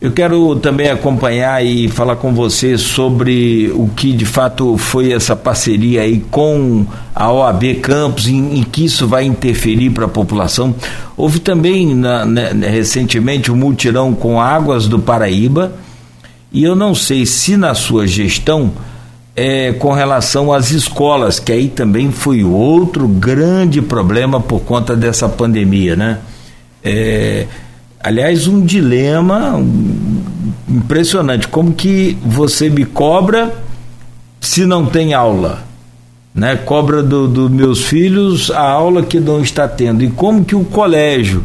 Eu 0.01 0.13
quero 0.13 0.57
também 0.57 0.89
acompanhar 0.89 1.63
e 1.63 1.87
falar 1.87 2.17
com 2.17 2.33
você 2.33 2.79
sobre 2.79 3.71
o 3.75 3.87
que 3.89 4.15
de 4.15 4.25
fato 4.25 4.79
foi 4.79 5.13
essa 5.13 5.37
parceria 5.37 6.01
aí 6.01 6.21
com 6.31 6.87
a 7.15 7.31
OAB 7.31 7.75
Campos, 7.83 8.27
em, 8.27 8.61
em 8.61 8.63
que 8.63 8.87
isso 8.87 9.07
vai 9.07 9.25
interferir 9.25 9.91
para 9.91 10.07
a 10.07 10.09
população. 10.09 10.75
Houve 11.19 11.39
também 11.39 11.95
na, 11.95 12.25
né, 12.25 12.51
recentemente 12.71 13.51
o 13.51 13.55
um 13.55 13.59
multirão 13.59 14.15
com 14.15 14.41
Águas 14.41 14.89
do 14.89 14.99
Paraíba, 14.99 15.75
e 16.51 16.65
eu 16.65 16.75
não 16.75 16.95
sei 16.95 17.27
se 17.27 17.59
na 17.59 17.75
sua 17.75 18.07
gestão 18.07 18.73
é, 19.37 19.73
com 19.75 19.93
relação 19.93 20.51
às 20.51 20.71
escolas, 20.71 21.39
que 21.39 21.53
aí 21.53 21.69
também 21.69 22.11
foi 22.11 22.43
outro 22.43 23.07
grande 23.07 23.83
problema 23.83 24.41
por 24.41 24.61
conta 24.61 24.97
dessa 24.97 25.29
pandemia, 25.29 25.95
né? 25.95 26.21
É, 26.83 27.47
Aliás, 28.03 28.47
um 28.47 28.65
dilema 28.65 29.63
impressionante. 30.67 31.47
Como 31.47 31.75
que 31.75 32.17
você 32.25 32.71
me 32.71 32.87
cobra 32.87 33.53
se 34.41 34.65
não 34.65 34.87
tem 34.87 35.13
aula? 35.13 35.65
Né? 36.35 36.57
Cobra 36.57 37.03
dos 37.03 37.31
do 37.31 37.51
meus 37.51 37.83
filhos 37.85 38.51
a 38.51 38.63
aula 38.63 39.03
que 39.03 39.21
não 39.21 39.43
está 39.43 39.69
tendo. 39.69 40.03
E 40.03 40.09
como 40.09 40.45
que 40.45 40.57
o 40.57 40.65
colégio 40.65 41.45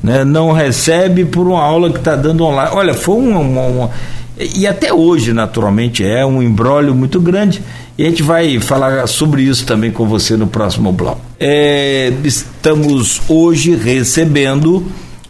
né, 0.00 0.24
não 0.24 0.52
recebe 0.52 1.24
por 1.24 1.48
uma 1.48 1.60
aula 1.60 1.90
que 1.90 1.98
está 1.98 2.14
dando 2.14 2.44
online? 2.44 2.70
Olha, 2.72 2.94
foi 2.94 3.16
uma, 3.16 3.90
E 4.38 4.64
até 4.64 4.94
hoje, 4.94 5.32
naturalmente, 5.32 6.04
é 6.04 6.24
um 6.24 6.40
embrólio 6.40 6.94
muito 6.94 7.20
grande. 7.20 7.60
E 7.98 8.04
a 8.04 8.08
gente 8.08 8.22
vai 8.22 8.60
falar 8.60 9.08
sobre 9.08 9.42
isso 9.42 9.66
também 9.66 9.90
com 9.90 10.06
você 10.06 10.36
no 10.36 10.46
próximo 10.46 10.92
bloco. 10.92 11.20
É, 11.40 12.12
estamos 12.22 13.22
hoje 13.28 13.74
recebendo 13.74 14.86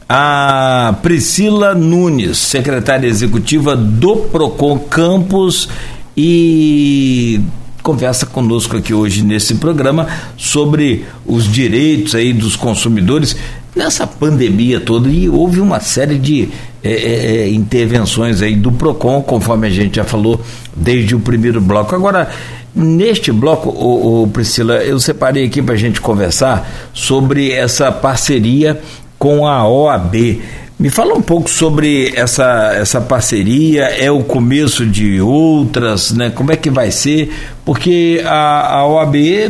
a 0.09 0.95
Priscila 1.03 1.75
Nunes, 1.75 2.38
secretária 2.38 3.09
executiva 3.09 3.75
do 3.75 4.16
Procon 4.16 4.79
Campos 4.79 5.69
e 6.16 7.40
conversa 7.83 8.27
conosco 8.27 8.77
aqui 8.77 8.95
hoje 8.95 9.23
nesse 9.23 9.57
programa 9.57 10.07
sobre 10.37 11.05
os 11.25 11.51
direitos 11.51 12.14
aí 12.14 12.33
dos 12.33 12.57
consumidores 12.57 13.37
nessa 13.75 14.07
pandemia 14.07 14.81
toda 14.81 15.09
e 15.09 15.29
houve 15.29 15.61
uma 15.61 15.81
série 15.81 16.19
de 16.19 16.49
é, 16.83 16.90
é, 16.90 17.37
é 17.42 17.49
intervenções 17.51 18.42
aí 18.42 18.57
do 18.57 18.73
Procon, 18.73 19.23
conforme 19.23 19.66
a 19.66 19.71
gente 19.71 19.97
já 19.97 20.05
falou 20.05 20.40
desde 20.75 21.14
o 21.14 21.21
primeiro 21.21 21.61
bloco. 21.61 21.95
Agora 21.95 22.31
Neste 22.79 23.33
bloco, 23.33 23.71
o, 23.71 24.29
Priscila, 24.29 24.75
eu 24.85 25.01
separei 25.01 25.47
aqui 25.47 25.62
para 25.62 25.73
a 25.73 25.79
gente 25.79 25.99
conversar 25.99 26.71
sobre 26.92 27.51
essa 27.51 27.90
parceria 27.90 28.79
com 29.18 29.46
a 29.46 29.66
OAB. 29.68 30.40
Me 30.79 30.90
fala 30.90 31.14
um 31.14 31.22
pouco 31.22 31.48
sobre 31.48 32.12
essa, 32.14 32.72
essa 32.74 33.00
parceria, 33.00 33.85
é 33.85 34.11
o 34.11 34.22
começo 34.22 34.85
de 34.85 35.22
outras, 35.22 36.12
né? 36.12 36.29
Como 36.29 36.52
é 36.52 36.57
que 36.57 36.68
vai 36.68 36.90
ser? 36.90 37.33
Porque 37.64 38.22
a, 38.26 38.74
a 38.76 38.87
OAB 38.87 39.16
é, 39.16 39.46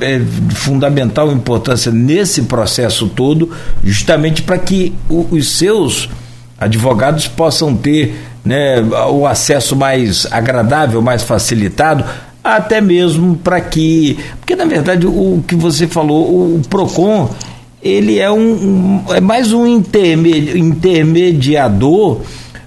é 0.00 0.18
de 0.18 0.54
fundamental 0.56 1.30
importância 1.30 1.92
nesse 1.92 2.42
processo 2.42 3.08
todo, 3.08 3.50
justamente 3.84 4.42
para 4.42 4.58
que 4.58 4.92
o, 5.08 5.28
os 5.30 5.56
seus 5.56 6.08
advogados 6.58 7.28
possam 7.28 7.76
ter 7.76 8.16
né, 8.44 8.80
o 9.10 9.28
acesso 9.28 9.76
mais 9.76 10.26
agradável, 10.32 11.00
mais 11.00 11.22
facilitado 11.22 12.04
até 12.44 12.80
mesmo 12.80 13.36
para 13.36 13.58
que. 13.60 14.18
Porque, 14.38 14.54
na 14.54 14.66
verdade, 14.66 15.06
o 15.06 15.42
que 15.46 15.54
você 15.54 15.86
falou, 15.86 16.56
o 16.56 16.62
PROCON, 16.68 17.30
ele 17.84 18.18
é, 18.18 18.30
um, 18.30 19.04
é 19.10 19.20
mais 19.20 19.52
um 19.52 19.66
intermediador 19.66 22.22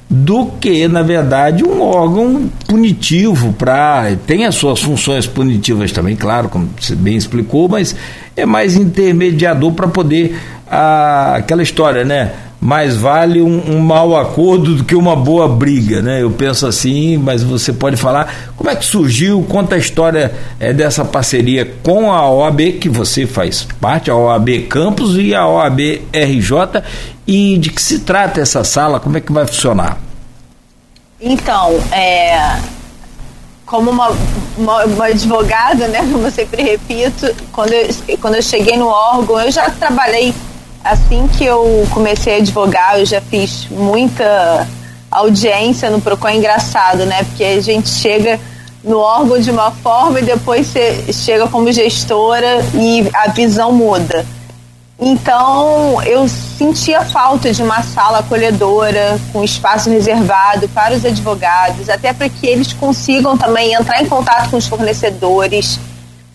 do 0.09 0.45
que, 0.61 0.87
na 0.87 1.01
verdade, 1.01 1.65
um 1.65 1.81
órgão 1.81 2.49
punitivo 2.67 3.51
para. 3.53 4.15
Tem 4.25 4.45
as 4.45 4.55
suas 4.55 4.79
funções 4.79 5.27
punitivas 5.27 5.91
também, 5.91 6.15
claro, 6.15 6.47
como 6.47 6.69
você 6.79 6.95
bem 6.95 7.17
explicou, 7.17 7.67
mas 7.67 7.93
é 8.35 8.45
mais 8.45 8.75
intermediador 8.75 9.73
para 9.73 9.87
poder. 9.87 10.37
A, 10.69 11.37
aquela 11.37 11.63
história, 11.63 12.03
né? 12.03 12.33
Mais 12.59 12.95
vale 12.95 13.41
um, 13.41 13.75
um, 13.75 13.79
mau 13.79 14.17
acordo 14.17 14.75
do 14.75 14.83
que 14.83 14.95
uma 14.95 15.15
boa 15.15 15.47
briga, 15.47 16.01
né? 16.01 16.21
Eu 16.23 16.31
penso 16.31 16.65
assim, 16.65 17.17
mas 17.17 17.43
você 17.43 17.71
pode 17.71 17.97
falar 17.97 18.51
como 18.55 18.69
é 18.69 18.75
que 18.75 18.83
surgiu, 18.83 19.45
conta 19.47 19.75
a 19.75 19.77
história 19.77 20.33
é, 20.59 20.73
dessa 20.73 21.05
parceria 21.05 21.71
com 21.83 22.11
a 22.11 22.29
OAB, 22.29 22.79
que 22.79 22.89
você 22.89 23.27
faz 23.27 23.67
parte, 23.79 24.09
a 24.09 24.15
OAB 24.15 24.67
Campos 24.69 25.15
e 25.17 25.35
a 25.35 25.47
OAB 25.47 26.01
RJ, 26.11 26.83
e 27.27 27.57
de 27.57 27.69
que 27.69 27.81
se 27.81 27.99
trata 27.99 28.41
essa 28.41 28.63
sala, 28.63 28.99
como 28.99 29.17
é 29.17 29.21
que 29.21 29.31
vai 29.31 29.45
funcionar? 29.45 29.99
Então, 31.21 31.79
é, 31.91 32.57
como 33.65 33.91
uma, 33.91 34.11
uma, 34.57 34.85
uma, 34.85 35.05
advogada, 35.05 35.87
né, 35.89 35.99
como 36.11 36.25
eu 36.25 36.31
sempre 36.31 36.63
repito, 36.63 37.35
quando 37.51 37.73
eu, 37.73 37.87
quando 38.19 38.35
eu 38.35 38.41
cheguei 38.41 38.77
no 38.77 38.87
órgão, 38.87 39.39
eu 39.41 39.51
já 39.51 39.69
trabalhei 39.69 40.33
assim 40.91 41.27
que 41.27 41.45
eu 41.45 41.87
comecei 41.91 42.35
a 42.35 42.37
advogar, 42.37 42.99
eu 42.99 43.05
já 43.05 43.21
fiz 43.21 43.67
muita 43.69 44.67
audiência 45.11 45.89
no 45.89 46.01
Procon. 46.01 46.29
É 46.29 46.35
engraçado, 46.35 47.05
né? 47.05 47.23
Porque 47.23 47.43
a 47.43 47.61
gente 47.61 47.89
chega 47.89 48.39
no 48.83 48.99
órgão 48.99 49.39
de 49.39 49.51
uma 49.51 49.71
forma 49.71 50.19
e 50.19 50.23
depois 50.23 50.67
você 50.67 51.11
chega 51.11 51.47
como 51.47 51.71
gestora 51.71 52.63
e 52.73 53.07
a 53.13 53.29
visão 53.29 53.71
muda. 53.71 54.25
Então, 54.99 56.01
eu 56.03 56.27
sentia 56.27 57.01
falta 57.01 57.53
de 57.53 57.61
uma 57.61 57.83
sala 57.83 58.19
acolhedora, 58.19 59.19
com 59.31 59.43
espaço 59.43 59.91
reservado 59.91 60.67
para 60.69 60.95
os 60.95 61.05
advogados, 61.05 61.87
até 61.87 62.11
para 62.11 62.27
que 62.27 62.47
eles 62.47 62.73
consigam 62.73 63.37
também 63.37 63.73
entrar 63.73 64.01
em 64.01 64.07
contato 64.07 64.49
com 64.49 64.57
os 64.57 64.67
fornecedores, 64.67 65.79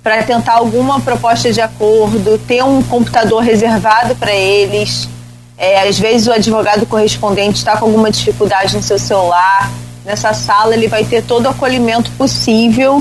para 0.03 0.23
tentar 0.23 0.55
alguma 0.55 1.01
proposta 1.01 1.53
de 1.53 1.61
acordo, 1.61 2.38
ter 2.38 2.62
um 2.65 2.83
computador 2.83 3.43
reservado 3.43 4.15
para 4.17 4.35
eles. 4.35 5.09
É, 5.57 5.88
às 5.88 5.99
vezes 5.99 6.27
o 6.27 6.33
advogado 6.33 6.85
correspondente 6.87 7.59
está 7.59 7.77
com 7.77 7.87
alguma 7.87 8.11
dificuldade 8.11 8.75
no 8.75 8.83
seu 8.83 8.99
celular. 8.99 9.71
Nessa 10.05 10.33
sala 10.35 10.75
ele 10.75 10.88
vai 10.88 11.05
ter 11.05 11.23
todo 11.23 11.47
o 11.47 11.49
acolhimento 11.51 12.11
possível 12.12 13.01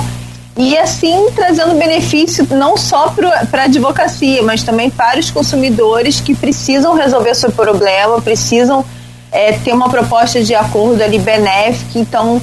e 0.55 0.77
assim 0.77 1.31
trazendo 1.33 1.73
benefício 1.75 2.45
não 2.51 2.75
só 2.75 3.09
para 3.49 3.61
a 3.61 3.65
advocacia, 3.65 4.43
mas 4.43 4.61
também 4.61 4.89
para 4.89 5.19
os 5.19 5.31
consumidores 5.31 6.19
que 6.19 6.35
precisam 6.35 6.93
resolver 6.93 7.33
seu 7.33 7.51
problema, 7.51 8.21
precisam 8.21 8.85
é, 9.31 9.53
ter 9.53 9.73
uma 9.73 9.89
proposta 9.89 10.43
de 10.43 10.53
acordo 10.53 11.01
ali 11.01 11.17
benéfica. 11.17 11.97
Então, 11.97 12.41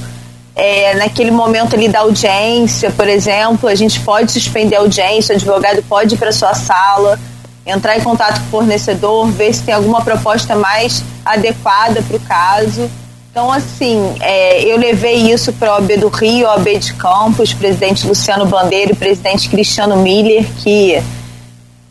é, 0.59 0.95
naquele 0.97 1.31
momento 1.31 1.77
ali 1.77 1.89
da 1.89 2.01
audiência, 2.01 2.91
por 2.91 3.09
exemplo, 3.09 3.69
a 3.69 3.77
gente 3.77 4.01
pode 4.01 4.33
suspender 4.33 4.75
a 4.75 4.81
audiência, 4.81 5.33
o 5.33 5.37
advogado 5.37 5.85
pode 5.89 6.17
ir 6.17 6.19
para 6.19 6.33
sua 6.33 6.53
sala, 6.53 7.17
entrar 7.65 7.97
em 7.97 8.01
contato 8.01 8.41
com 8.41 8.47
o 8.47 8.51
fornecedor, 8.51 9.31
ver 9.31 9.55
se 9.55 9.63
tem 9.63 9.73
alguma 9.73 10.03
proposta 10.03 10.57
mais 10.57 11.05
adequada 11.25 12.03
para 12.03 12.17
o 12.17 12.21
caso. 12.21 12.91
Então, 13.31 13.53
assim, 13.53 14.17
é, 14.21 14.65
eu 14.65 14.77
levei 14.77 15.31
isso 15.31 15.53
para 15.53 15.71
a 15.71 15.75
OAB 15.77 15.97
do 15.97 16.09
Rio, 16.09 16.51
a 16.51 16.57
de 16.57 16.93
Campos, 16.95 17.55
presidente 17.55 18.05
Luciano 18.05 18.45
Bandeira 18.45 18.91
e 18.91 18.97
presidente 18.97 19.49
Cristiano 19.49 19.97
Miller, 19.99 20.45
que 20.59 21.01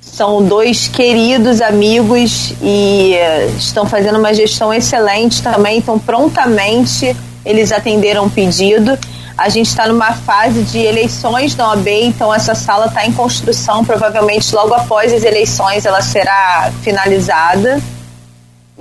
são 0.02 0.44
dois 0.44 0.90
queridos 0.90 1.62
amigos 1.62 2.52
e 2.62 3.14
estão 3.58 3.86
fazendo 3.86 4.20
uma 4.20 4.34
gestão 4.34 4.74
excelente 4.74 5.42
também, 5.42 5.78
estão 5.78 5.98
prontamente 5.98 7.16
eles 7.48 7.72
atenderam 7.72 8.26
o 8.26 8.30
pedido. 8.30 8.98
A 9.38 9.50
gente 9.50 9.68
está 9.68 9.88
numa 9.88 10.12
fase 10.14 10.64
de 10.64 10.80
eleições 10.80 11.56
da 11.56 11.70
OAB, 11.70 11.88
então 11.88 12.34
essa 12.34 12.54
sala 12.54 12.88
está 12.88 13.06
em 13.06 13.12
construção. 13.14 13.86
Provavelmente 13.86 14.54
logo 14.54 14.74
após 14.74 15.14
as 15.14 15.24
eleições 15.24 15.86
ela 15.86 16.02
será 16.02 16.72
finalizada. 16.84 17.82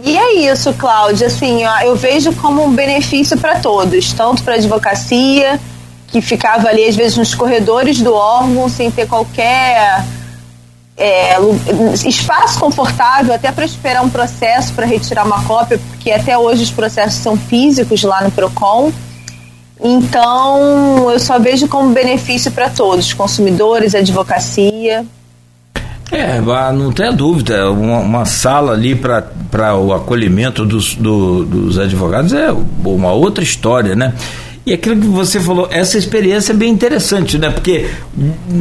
E 0.02 0.18
é 0.18 0.34
isso, 0.50 0.74
Cláudia. 0.74 1.28
Assim, 1.28 1.62
eu 1.84 1.94
vejo 1.94 2.32
como 2.34 2.64
um 2.64 2.72
benefício 2.72 3.38
para 3.38 3.60
todos, 3.60 4.12
tanto 4.12 4.42
para 4.42 4.54
a 4.54 4.56
advocacia, 4.56 5.60
que 6.08 6.20
ficava 6.20 6.68
ali 6.68 6.86
às 6.86 6.96
vezes 6.96 7.16
nos 7.16 7.34
corredores 7.34 8.00
do 8.00 8.12
órgão 8.12 8.68
sem 8.68 8.90
ter 8.90 9.06
qualquer 9.06 10.04
é, 10.96 11.36
espaço 12.06 12.58
confortável 12.58 13.34
até 13.34 13.52
para 13.52 13.64
esperar 13.64 14.02
um 14.02 14.08
processo 14.08 14.72
para 14.72 14.86
retirar 14.86 15.26
uma 15.26 15.44
cópia, 15.44 15.78
porque 15.90 16.10
até 16.10 16.36
hoje 16.38 16.62
os 16.62 16.70
processos 16.70 17.20
são 17.20 17.36
físicos 17.36 18.02
lá 18.02 18.22
no 18.22 18.30
PROCON. 18.30 18.90
Então, 19.82 21.10
eu 21.10 21.20
só 21.20 21.38
vejo 21.38 21.68
como 21.68 21.92
benefício 21.92 22.50
para 22.50 22.70
todos, 22.70 23.12
consumidores, 23.12 23.94
advocacia. 23.94 25.04
É, 26.10 26.40
não 26.72 26.92
tenha 26.92 27.12
dúvida, 27.12 27.70
uma, 27.70 27.98
uma 27.98 28.24
sala 28.24 28.72
ali 28.72 28.94
para 28.94 29.76
o 29.76 29.92
acolhimento 29.92 30.64
dos, 30.64 30.94
do, 30.94 31.44
dos 31.44 31.78
advogados 31.78 32.32
é 32.32 32.50
uma 32.84 33.12
outra 33.12 33.42
história, 33.42 33.94
né? 33.94 34.14
E 34.66 34.72
aquilo 34.72 35.00
que 35.00 35.06
você 35.06 35.38
falou, 35.38 35.68
essa 35.70 35.96
experiência 35.96 36.52
é 36.52 36.56
bem 36.56 36.72
interessante, 36.72 37.38
né? 37.38 37.50
Porque 37.50 37.86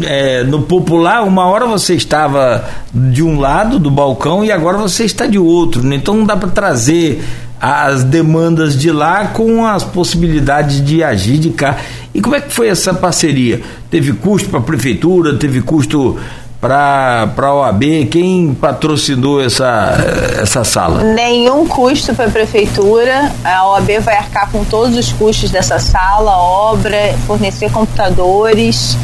é, 0.03 0.43
no 0.43 0.61
popular, 0.61 1.23
uma 1.23 1.47
hora 1.47 1.65
você 1.65 1.95
estava 1.95 2.63
de 2.93 3.23
um 3.23 3.39
lado 3.39 3.79
do 3.79 3.89
balcão 3.89 4.45
e 4.45 4.51
agora 4.51 4.77
você 4.77 5.03
está 5.03 5.25
de 5.25 5.39
outro, 5.39 5.81
né? 5.81 5.95
Então 5.95 6.13
não 6.13 6.23
dá 6.23 6.37
para 6.37 6.49
trazer 6.49 7.23
as 7.59 8.03
demandas 8.03 8.77
de 8.77 8.91
lá 8.91 9.29
com 9.29 9.65
as 9.65 9.83
possibilidades 9.83 10.85
de 10.85 11.01
agir 11.03 11.39
de 11.39 11.49
cá. 11.49 11.77
E 12.13 12.21
como 12.21 12.35
é 12.35 12.41
que 12.41 12.53
foi 12.53 12.67
essa 12.67 12.93
parceria? 12.93 13.63
Teve 13.89 14.13
custo 14.13 14.47
para 14.49 14.59
a 14.59 14.63
prefeitura, 14.63 15.33
teve 15.33 15.59
custo 15.61 16.19
para 16.65 17.47
a 17.47 17.53
OAB? 17.53 18.07
Quem 18.09 18.55
patrocinou 18.55 19.39
essa, 19.39 19.95
essa 20.41 20.63
sala? 20.63 21.03
Nenhum 21.03 21.67
custo 21.67 22.15
para 22.15 22.25
a 22.25 22.29
prefeitura. 22.29 23.31
A 23.43 23.67
OAB 23.69 23.99
vai 24.01 24.17
arcar 24.17 24.49
com 24.51 24.65
todos 24.65 24.97
os 24.97 25.13
custos 25.13 25.51
dessa 25.51 25.77
sala, 25.77 26.35
obra, 26.35 27.13
fornecer 27.27 27.71
computadores. 27.71 28.97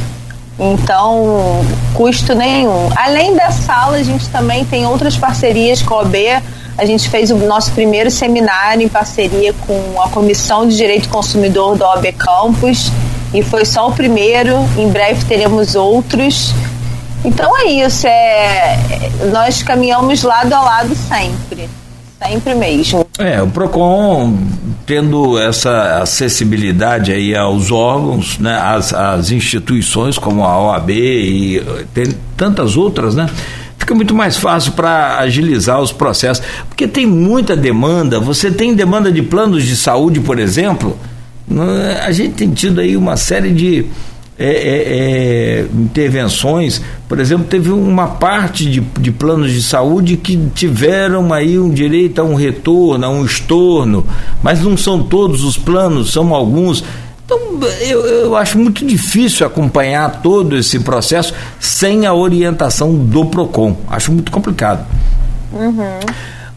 Então, 0.59 1.63
custo 1.93 2.33
nenhum. 2.33 2.89
Além 2.95 3.35
da 3.35 3.51
sala, 3.51 3.97
a 3.97 4.03
gente 4.03 4.27
também 4.29 4.65
tem 4.65 4.87
outras 4.87 5.15
parcerias 5.15 5.83
com 5.83 5.93
a 5.93 5.97
OAB. 5.99 6.15
A 6.79 6.85
gente 6.85 7.09
fez 7.09 7.29
o 7.29 7.35
nosso 7.35 7.71
primeiro 7.73 8.09
seminário 8.09 8.81
em 8.81 8.89
parceria 8.89 9.53
com 9.67 10.01
a 10.01 10.09
Comissão 10.09 10.67
de 10.67 10.75
Direito 10.75 11.09
Consumidor 11.09 11.77
da 11.77 11.89
OAB 11.89 12.11
Campus. 12.13 12.91
E 13.31 13.43
foi 13.43 13.65
só 13.65 13.87
o 13.87 13.91
primeiro. 13.93 14.57
Em 14.75 14.89
breve 14.89 15.23
teremos 15.25 15.75
outros. 15.75 16.55
Então 17.23 17.55
é 17.57 17.65
isso, 17.65 18.07
é, 18.07 18.77
nós 19.31 19.61
caminhamos 19.61 20.23
lado 20.23 20.53
a 20.53 20.61
lado 20.61 20.95
sempre. 20.95 21.69
Sempre 22.19 22.53
mesmo. 22.53 23.05
É, 23.17 23.41
o 23.41 23.47
PROCON 23.47 24.37
tendo 24.85 25.39
essa 25.39 25.99
acessibilidade 26.01 27.11
aí 27.11 27.35
aos 27.35 27.71
órgãos, 27.71 28.37
né, 28.37 28.59
às, 28.59 28.93
às 28.93 29.31
instituições 29.31 30.17
como 30.17 30.43
a 30.43 30.59
OAB 30.59 30.89
e 30.91 31.63
tem 31.93 32.05
tantas 32.37 32.77
outras, 32.77 33.15
né? 33.15 33.27
fica 33.77 33.95
muito 33.95 34.13
mais 34.13 34.37
fácil 34.37 34.73
para 34.73 35.17
agilizar 35.17 35.81
os 35.81 35.91
processos, 35.91 36.43
porque 36.69 36.87
tem 36.87 37.05
muita 37.05 37.55
demanda. 37.55 38.19
Você 38.19 38.51
tem 38.51 38.75
demanda 38.75 39.11
de 39.11 39.21
planos 39.21 39.63
de 39.63 39.75
saúde, 39.75 40.19
por 40.19 40.37
exemplo. 40.39 40.97
Né? 41.47 42.01
A 42.05 42.11
gente 42.11 42.35
tem 42.35 42.51
tido 42.51 42.79
aí 42.79 42.95
uma 42.95 43.17
série 43.17 43.51
de 43.51 43.85
é, 44.41 44.47
é, 44.47 45.59
é, 45.59 45.67
intervenções. 45.71 46.81
Por 47.07 47.19
exemplo, 47.19 47.45
teve 47.45 47.69
uma 47.69 48.07
parte 48.07 48.65
de, 48.65 48.79
de 48.79 49.11
planos 49.11 49.51
de 49.51 49.61
saúde 49.61 50.17
que 50.17 50.35
tiveram 50.55 51.31
aí 51.31 51.59
um 51.59 51.69
direito 51.69 52.19
a 52.19 52.23
um 52.23 52.33
retorno, 52.33 53.05
a 53.05 53.09
um 53.09 53.23
estorno, 53.23 54.03
mas 54.41 54.61
não 54.61 54.75
são 54.75 55.03
todos 55.03 55.43
os 55.43 55.57
planos, 55.57 56.11
são 56.11 56.33
alguns. 56.33 56.83
Então, 57.23 57.39
eu, 57.81 58.03
eu 58.03 58.35
acho 58.35 58.57
muito 58.57 58.83
difícil 58.83 59.45
acompanhar 59.45 60.21
todo 60.23 60.57
esse 60.57 60.79
processo 60.79 61.35
sem 61.59 62.07
a 62.07 62.13
orientação 62.13 62.95
do 62.95 63.25
PROCON. 63.25 63.77
Acho 63.87 64.11
muito 64.11 64.31
complicado. 64.31 64.87
Uhum. 65.53 65.99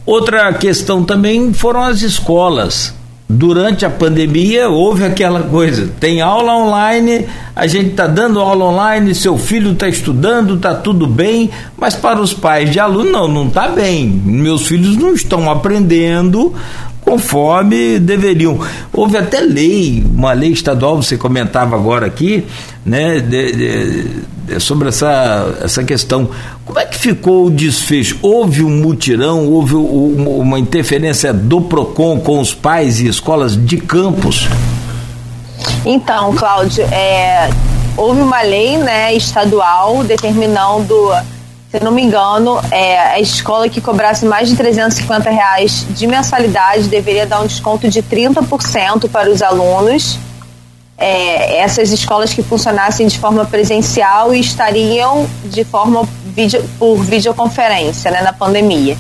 Outra 0.07 0.53
questão 0.55 1.05
também 1.05 1.53
foram 1.53 1.83
as 1.83 2.01
escolas 2.01 2.95
durante 3.29 3.85
a 3.85 3.91
pandemia 3.91 4.69
houve 4.69 5.05
aquela 5.05 5.43
coisa, 5.43 5.91
tem 5.99 6.21
aula 6.21 6.55
online, 6.55 7.27
a 7.57 7.67
gente 7.67 7.91
está 7.91 8.07
dando 8.07 8.39
aula 8.41 8.67
online, 8.67 9.15
seu 9.15 9.39
filho 9.39 9.73
está 9.73 9.89
estudando, 9.89 10.57
está 10.57 10.75
tudo 10.75 11.07
bem, 11.07 11.51
mas 11.77 11.95
para 11.95 12.21
os 12.21 12.35
pais 12.35 12.71
de 12.71 12.79
aluno 12.79 13.11
não, 13.11 13.29
não 13.29 13.49
está 13.49 13.69
bem. 13.69 14.07
Meus 14.09 14.67
filhos 14.67 14.97
não 14.97 15.15
estão 15.15 15.51
aprendendo 15.51 16.55
conforme 17.05 17.99
deveriam. 17.99 18.59
Houve 18.93 19.17
até 19.17 19.41
lei, 19.41 20.05
uma 20.05 20.33
lei 20.33 20.51
estadual, 20.51 20.97
você 21.03 21.17
comentava 21.17 21.77
agora 21.77 22.07
aqui, 22.07 22.45
né, 22.85 23.21
de, 23.21 23.53
de, 23.53 24.09
de, 24.47 24.61
sobre 24.61 24.89
essa, 24.89 25.55
essa 25.63 25.85
questão. 25.85 26.29
Como 26.65 26.79
é 26.79 26.87
que 26.87 26.99
ficou 26.99 27.47
o 27.47 27.51
desfecho? 27.51 28.19
Houve 28.23 28.65
um 28.65 28.71
mutirão, 28.71 29.47
houve 29.49 29.75
uma 29.75 30.59
interferência 30.59 31.33
do 31.33 31.61
PROCON 31.61 32.19
com 32.21 32.41
os 32.41 32.55
pais 32.55 33.01
e 33.01 33.07
escolas 33.07 33.55
de 33.57 33.77
campos? 33.77 34.49
Então, 35.85 36.35
Cláudio, 36.35 36.85
é, 36.85 37.51
houve 37.97 38.23
uma 38.23 38.43
lei 38.43 38.79
né, 38.79 39.15
estadual 39.15 40.03
determinando 40.03 41.11
se 41.77 41.83
não 41.83 41.91
me 41.91 42.03
engano, 42.03 42.61
é, 42.71 43.01
a 43.01 43.19
escola 43.19 43.69
que 43.69 43.81
cobrasse 43.81 44.25
mais 44.25 44.49
de 44.49 44.55
350 44.55 45.29
reais 45.29 45.85
de 45.91 46.07
mensalidade 46.07 46.87
deveria 46.87 47.27
dar 47.27 47.41
um 47.41 47.49
desconto 47.49 47.89
de 47.89 48.01
30% 48.01 49.11
para 49.11 49.29
os 49.29 49.43
alunos. 49.43 50.17
É, 50.97 51.59
essas 51.59 51.91
escolas 51.91 52.33
que 52.33 52.45
funcionassem 52.45 53.09
de 53.09 53.19
forma 53.19 53.45
presencial 53.45 54.33
e 54.33 54.39
estariam 54.39 55.29
de 55.47 55.65
forma 55.65 56.09
video, 56.27 56.63
por 56.79 57.03
videoconferência 57.03 58.09
né, 58.09 58.23
na 58.23 58.33
pandemia. 58.33 58.97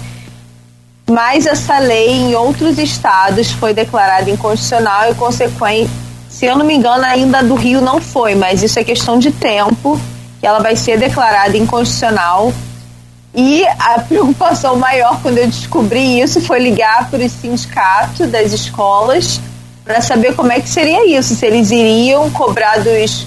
Mas 1.08 1.46
essa 1.46 1.78
lei 1.78 2.10
em 2.10 2.34
outros 2.34 2.76
estados 2.76 3.52
foi 3.52 3.72
declarada 3.72 4.28
inconstitucional 4.28 5.12
e 5.12 5.14
consequente. 5.14 5.92
Se 6.28 6.46
eu 6.46 6.58
não 6.58 6.66
me 6.66 6.74
engano, 6.74 7.04
ainda 7.04 7.40
do 7.40 7.54
Rio 7.54 7.80
não 7.80 8.00
foi, 8.00 8.34
mas 8.34 8.64
isso 8.64 8.80
é 8.80 8.82
questão 8.82 9.16
de 9.16 9.30
tempo 9.30 9.96
que 10.44 10.48
ela 10.48 10.58
vai 10.58 10.76
ser 10.76 10.98
declarada 10.98 11.56
inconstitucional. 11.56 12.52
E 13.34 13.64
a 13.66 13.98
preocupação 14.06 14.76
maior 14.76 15.18
quando 15.22 15.38
eu 15.38 15.46
descobri 15.46 16.20
isso 16.20 16.38
foi 16.42 16.58
ligar 16.58 17.08
para 17.10 17.24
o 17.24 17.28
sindicato 17.30 18.26
das 18.26 18.52
escolas 18.52 19.40
para 19.82 20.02
saber 20.02 20.34
como 20.34 20.52
é 20.52 20.60
que 20.60 20.68
seria 20.68 21.18
isso, 21.18 21.34
se 21.34 21.46
eles 21.46 21.70
iriam 21.70 22.30
cobrar 22.30 22.78
dos 22.80 23.26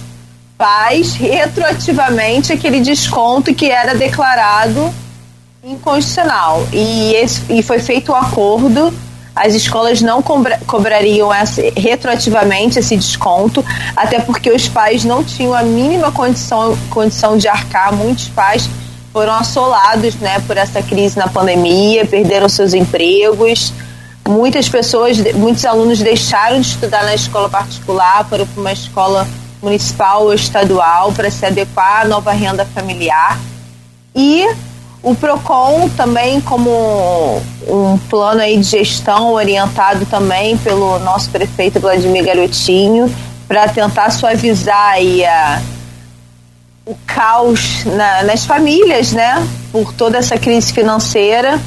pais 0.56 1.16
retroativamente 1.16 2.54
aquele 2.54 2.82
desconto 2.82 3.52
que 3.52 3.72
era 3.72 3.96
declarado 3.96 4.94
inconstitucional. 5.64 6.68
E, 6.72 7.16
esse, 7.16 7.42
e 7.52 7.64
foi 7.64 7.80
feito 7.80 8.12
o 8.12 8.14
um 8.14 8.18
acordo 8.18 8.94
as 9.38 9.54
escolas 9.54 10.02
não 10.02 10.22
cobra, 10.22 10.60
cobrariam 10.66 11.30
retroativamente 11.76 12.80
esse 12.80 12.98
desconto, 12.98 13.64
até 13.96 14.20
porque 14.20 14.52
os 14.52 14.68
pais 14.68 15.04
não 15.04 15.24
tinham 15.24 15.54
a 15.54 15.64
mínima 15.64 16.12
condição, 16.12 16.78
condição 16.90 17.38
de 17.38 17.48
arcar. 17.48 17.94
Muitos 17.94 18.30
pais 18.30 18.70
foram 19.14 19.34
assolados 19.34 20.16
né, 20.16 20.40
por 20.46 20.58
essa 20.58 20.82
crise 20.82 21.18
na 21.18 21.28
pandemia, 21.28 22.06
perderam 22.06 22.50
seus 22.50 22.74
empregos. 22.74 23.72
Muitas 24.28 24.68
pessoas, 24.68 25.18
muitos 25.34 25.66
alunos 25.66 26.00
deixaram 26.00 26.60
de 26.60 26.68
estudar 26.68 27.04
na 27.04 27.16
escola 27.16 27.48
particular, 27.48 28.28
foram 28.28 28.46
para 28.46 28.60
uma 28.60 28.74
escola 28.74 29.28
municipal 29.62 30.24
ou 30.24 30.34
estadual 30.34 31.12
para 31.14 31.32
se 31.32 31.46
adequar 31.46 32.02
à 32.02 32.06
nova 32.06 32.32
renda 32.32 32.66
familiar. 32.66 33.40
E 34.16 34.48
o 35.04 35.16
PROCON 35.16 35.90
também 35.96 36.42
como 36.42 37.42
um 37.68 37.98
plano 38.10 38.42
aí 38.42 38.58
de 38.58 38.64
gestão 38.64 39.34
orientado 39.34 40.06
também 40.06 40.58
pelo 40.58 41.00
nosso 41.00 41.30
prefeito 41.30 41.80
Vladimir 41.80 42.26
Garotinho 42.26 43.14
para 43.48 43.68
tentar 43.70 44.12
suavizar 44.12 44.94
aí 44.94 45.24
a, 45.24 45.62
o 46.86 46.96
caos 47.06 47.86
na, 47.86 48.24
nas 48.24 48.46
famílias, 48.46 49.14
né? 49.14 49.48
Por 49.72 49.94
toda 49.94 50.18
essa 50.18 50.38
crise 50.38 50.74
financeira. 50.74 51.60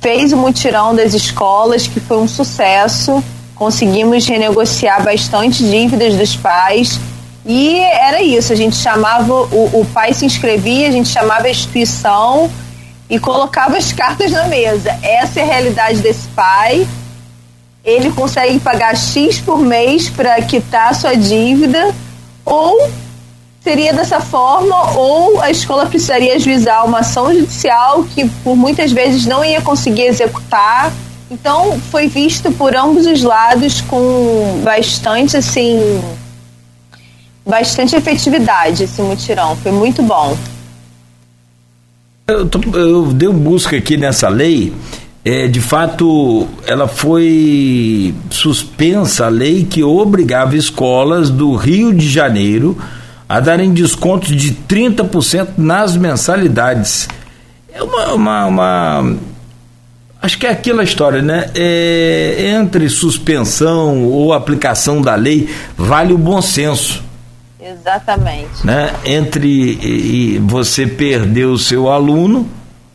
Fez 0.00 0.32
o 0.32 0.36
mutirão 0.36 0.94
das 0.94 1.14
escolas, 1.14 1.86
que 1.86 2.00
foi 2.00 2.18
um 2.18 2.28
sucesso. 2.28 3.22
Conseguimos 3.54 4.26
renegociar 4.26 5.02
bastante 5.02 5.62
dívidas 5.62 6.14
dos 6.14 6.34
pais. 6.36 6.98
E 7.44 7.78
era 7.78 8.22
isso, 8.22 8.52
a 8.52 8.56
gente 8.56 8.76
chamava, 8.76 9.32
o, 9.32 9.80
o 9.80 9.86
pai 9.92 10.12
se 10.12 10.26
inscrevia, 10.26 10.88
a 10.88 10.90
gente 10.90 11.08
chamava 11.08 11.46
a 11.46 11.50
instituição 11.50 12.50
e 13.08 13.18
colocava 13.18 13.76
as 13.76 13.92
cartas 13.92 14.30
na 14.30 14.44
mesa. 14.44 14.90
Essa 15.02 15.40
é 15.40 15.42
a 15.42 15.46
realidade 15.46 16.00
desse 16.00 16.28
pai. 16.28 16.86
Ele 17.84 18.10
consegue 18.10 18.58
pagar 18.58 18.96
X 18.96 19.40
por 19.40 19.58
mês 19.60 20.10
para 20.10 20.40
quitar 20.42 20.90
a 20.90 20.94
sua 20.94 21.14
dívida, 21.14 21.94
ou 22.44 22.90
seria 23.62 23.92
dessa 23.92 24.20
forma, 24.20 24.92
ou 24.92 25.40
a 25.40 25.50
escola 25.50 25.86
precisaria 25.86 26.34
ajuizar 26.34 26.84
uma 26.84 27.00
ação 27.00 27.32
judicial 27.32 28.04
que 28.14 28.28
por 28.44 28.56
muitas 28.56 28.92
vezes 28.92 29.26
não 29.26 29.44
ia 29.44 29.60
conseguir 29.60 30.02
executar. 30.02 30.92
Então 31.30 31.78
foi 31.90 32.08
visto 32.08 32.50
por 32.52 32.74
ambos 32.74 33.06
os 33.06 33.22
lados 33.22 33.80
com 33.82 34.60
bastante 34.62 35.36
assim 35.36 36.02
bastante 37.48 37.96
efetividade 37.96 38.84
esse 38.84 39.00
mutirão, 39.00 39.56
foi 39.56 39.72
muito 39.72 40.02
bom. 40.02 40.36
Eu, 42.28 42.46
tô, 42.46 42.60
eu 42.76 43.06
dei 43.06 43.26
um 43.26 43.32
busca 43.32 43.74
aqui 43.74 43.96
nessa 43.96 44.28
lei. 44.28 44.70
É, 45.24 45.48
de 45.48 45.62
fato, 45.62 46.46
ela 46.66 46.86
foi 46.86 48.14
suspensa 48.28 49.24
a 49.24 49.28
lei 49.30 49.64
que 49.64 49.82
obrigava 49.82 50.54
escolas 50.54 51.30
do 51.30 51.54
Rio 51.54 51.90
de 51.94 52.06
Janeiro 52.06 52.76
a 53.26 53.40
darem 53.40 53.72
descontos 53.72 54.36
de 54.36 54.52
30% 54.68 55.52
nas 55.56 55.96
mensalidades. 55.96 57.08
É 57.72 57.82
uma, 57.82 58.12
uma, 58.12 58.46
uma, 58.46 59.16
Acho 60.20 60.36
que 60.36 60.46
é 60.46 60.50
aquela 60.50 60.84
história, 60.84 61.22
né? 61.22 61.50
É, 61.54 62.54
entre 62.60 62.90
suspensão 62.90 64.04
ou 64.04 64.34
aplicação 64.34 65.00
da 65.00 65.14
lei, 65.14 65.48
vale 65.78 66.12
o 66.12 66.18
bom 66.18 66.42
senso. 66.42 67.07
Exatamente. 67.70 68.64
Né? 68.64 68.92
Entre 69.04 70.38
você 70.40 70.86
perder 70.86 71.46
o 71.46 71.58
seu 71.58 71.90
aluno 71.90 72.48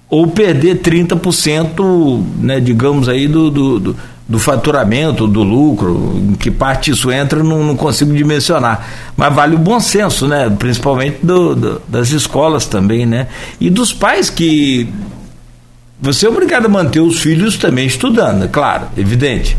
ou 0.10 0.28
perder 0.28 0.82
30%, 0.82 2.24
né, 2.40 2.60
digamos 2.60 3.10
aí, 3.10 3.28
do, 3.28 3.50
do, 3.50 3.80
do, 3.80 3.96
do 4.28 4.40
faturamento, 4.40 5.28
do 5.28 5.42
lucro, 5.42 6.14
em 6.16 6.34
que 6.34 6.52
parte 6.52 6.92
isso 6.92 7.12
entra, 7.12 7.44
não, 7.44 7.64
não 7.64 7.76
consigo 7.76 8.14
dimensionar. 8.14 8.88
Mas 9.18 9.34
vale 9.34 9.56
o 9.56 9.60
bom 9.60 9.80
senso, 9.80 10.28
né? 10.28 10.50
Principalmente 10.58 11.18
do, 11.24 11.56
do, 11.56 11.82
das 11.88 12.12
escolas 12.12 12.68
também, 12.68 13.06
né? 13.06 13.28
E 13.60 13.70
dos 13.70 13.92
pais 13.92 14.30
que 14.30 14.88
você 16.00 16.26
é 16.26 16.30
obrigado 16.30 16.66
a 16.66 16.70
manter 16.70 17.00
os 17.00 17.22
filhos 17.22 17.58
também 17.58 17.88
estudando, 17.88 18.46
é 18.46 18.48
claro, 18.48 18.88
evidente. 18.98 19.58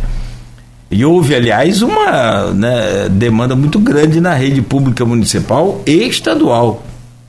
E 0.90 1.04
houve, 1.04 1.34
aliás, 1.34 1.82
uma 1.82 2.52
né, 2.52 3.08
demanda 3.10 3.56
muito 3.56 3.78
grande 3.78 4.20
na 4.20 4.34
rede 4.34 4.62
pública 4.62 5.04
municipal 5.04 5.80
e 5.86 6.06
estadual. 6.06 6.84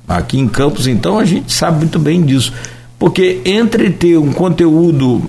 Aqui 0.07 0.37
em 0.39 0.47
Campos, 0.47 0.87
então, 0.87 1.17
a 1.17 1.25
gente 1.25 1.51
sabe 1.51 1.79
muito 1.79 1.97
bem 1.97 2.21
disso. 2.21 2.53
Porque 2.99 3.41
entre 3.43 3.89
ter 3.89 4.17
um 4.17 4.31
conteúdo, 4.31 5.23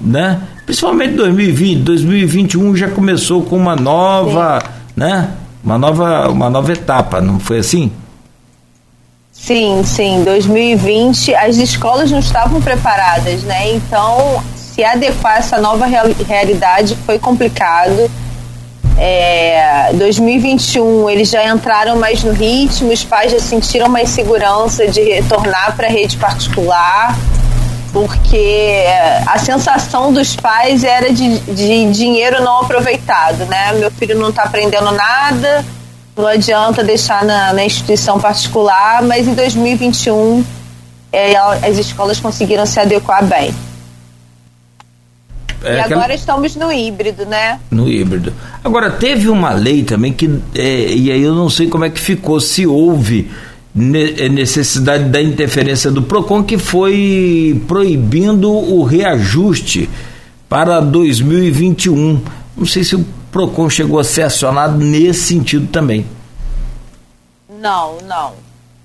né, 0.00 0.40
principalmente 0.64 1.14
2020, 1.14 1.82
2021 1.82 2.76
já 2.76 2.88
começou 2.88 3.42
com 3.42 3.56
uma 3.56 3.76
nova, 3.76 4.62
né, 4.96 5.30
uma 5.62 5.76
nova, 5.76 6.30
uma 6.30 6.48
nova 6.48 6.72
etapa, 6.72 7.20
não 7.20 7.38
foi 7.38 7.58
assim? 7.58 7.90
Sim, 9.32 9.82
sim. 9.84 10.22
2020 10.24 11.34
as 11.34 11.56
escolas 11.56 12.10
não 12.10 12.20
estavam 12.20 12.60
preparadas, 12.60 13.42
né? 13.42 13.74
Então 13.74 14.42
se 14.74 14.82
adequar 14.82 15.34
a 15.34 15.38
essa 15.38 15.58
nova 15.58 15.86
real, 15.86 16.06
realidade 16.26 16.96
foi 17.04 17.18
complicado. 17.18 18.10
É, 18.98 19.90
2021 19.94 21.08
eles 21.10 21.28
já 21.28 21.46
entraram 21.46 21.96
mais 21.96 22.22
no 22.22 22.32
ritmo, 22.32 22.92
os 22.92 23.04
pais 23.04 23.32
já 23.32 23.40
sentiram 23.40 23.88
mais 23.88 24.10
segurança 24.10 24.86
de 24.86 25.02
retornar 25.02 25.76
para 25.76 25.86
a 25.86 25.90
rede 25.90 26.16
particular. 26.16 27.16
porque 27.92 28.84
a 29.26 29.38
sensação 29.38 30.10
dos 30.14 30.34
pais 30.34 30.82
era 30.82 31.12
de, 31.12 31.38
de 31.40 31.90
dinheiro 31.90 32.42
não 32.42 32.62
aproveitado, 32.62 33.44
né? 33.44 33.72
Meu 33.74 33.90
filho 33.90 34.18
não 34.18 34.30
está 34.30 34.44
aprendendo 34.44 34.90
nada, 34.92 35.62
não 36.16 36.26
adianta 36.26 36.82
deixar 36.82 37.22
na, 37.22 37.52
na 37.52 37.62
instituição 37.62 38.18
particular, 38.18 39.02
mas 39.02 39.28
em 39.28 39.34
2021 39.34 40.42
é, 41.12 41.36
as 41.36 41.76
escolas 41.76 42.18
conseguiram 42.18 42.64
se 42.64 42.80
adequar 42.80 43.22
bem. 43.22 43.54
É 45.64 45.76
e 45.76 45.80
aquela... 45.80 46.00
agora 46.02 46.14
estamos 46.14 46.56
no 46.56 46.72
híbrido, 46.72 47.24
né? 47.26 47.60
No 47.70 47.88
híbrido. 47.88 48.32
Agora, 48.62 48.90
teve 48.90 49.28
uma 49.28 49.50
lei 49.50 49.82
também 49.84 50.12
que, 50.12 50.30
é, 50.54 50.92
e 50.92 51.10
aí 51.10 51.22
eu 51.22 51.34
não 51.34 51.48
sei 51.48 51.68
como 51.68 51.84
é 51.84 51.90
que 51.90 52.00
ficou, 52.00 52.40
se 52.40 52.66
houve 52.66 53.30
é, 53.74 54.28
necessidade 54.28 55.04
da 55.04 55.22
interferência 55.22 55.90
do 55.90 56.02
PROCON, 56.02 56.42
que 56.42 56.58
foi 56.58 57.62
proibindo 57.66 58.50
o 58.50 58.84
reajuste 58.84 59.88
para 60.48 60.80
2021. 60.80 62.20
Não 62.56 62.66
sei 62.66 62.84
se 62.84 62.96
o 62.96 63.04
PROCON 63.30 63.70
chegou 63.70 63.98
a 63.98 64.04
ser 64.04 64.22
acionado 64.22 64.76
nesse 64.76 65.20
sentido 65.20 65.66
também. 65.68 66.04
Não, 67.48 67.96
não, 68.06 68.32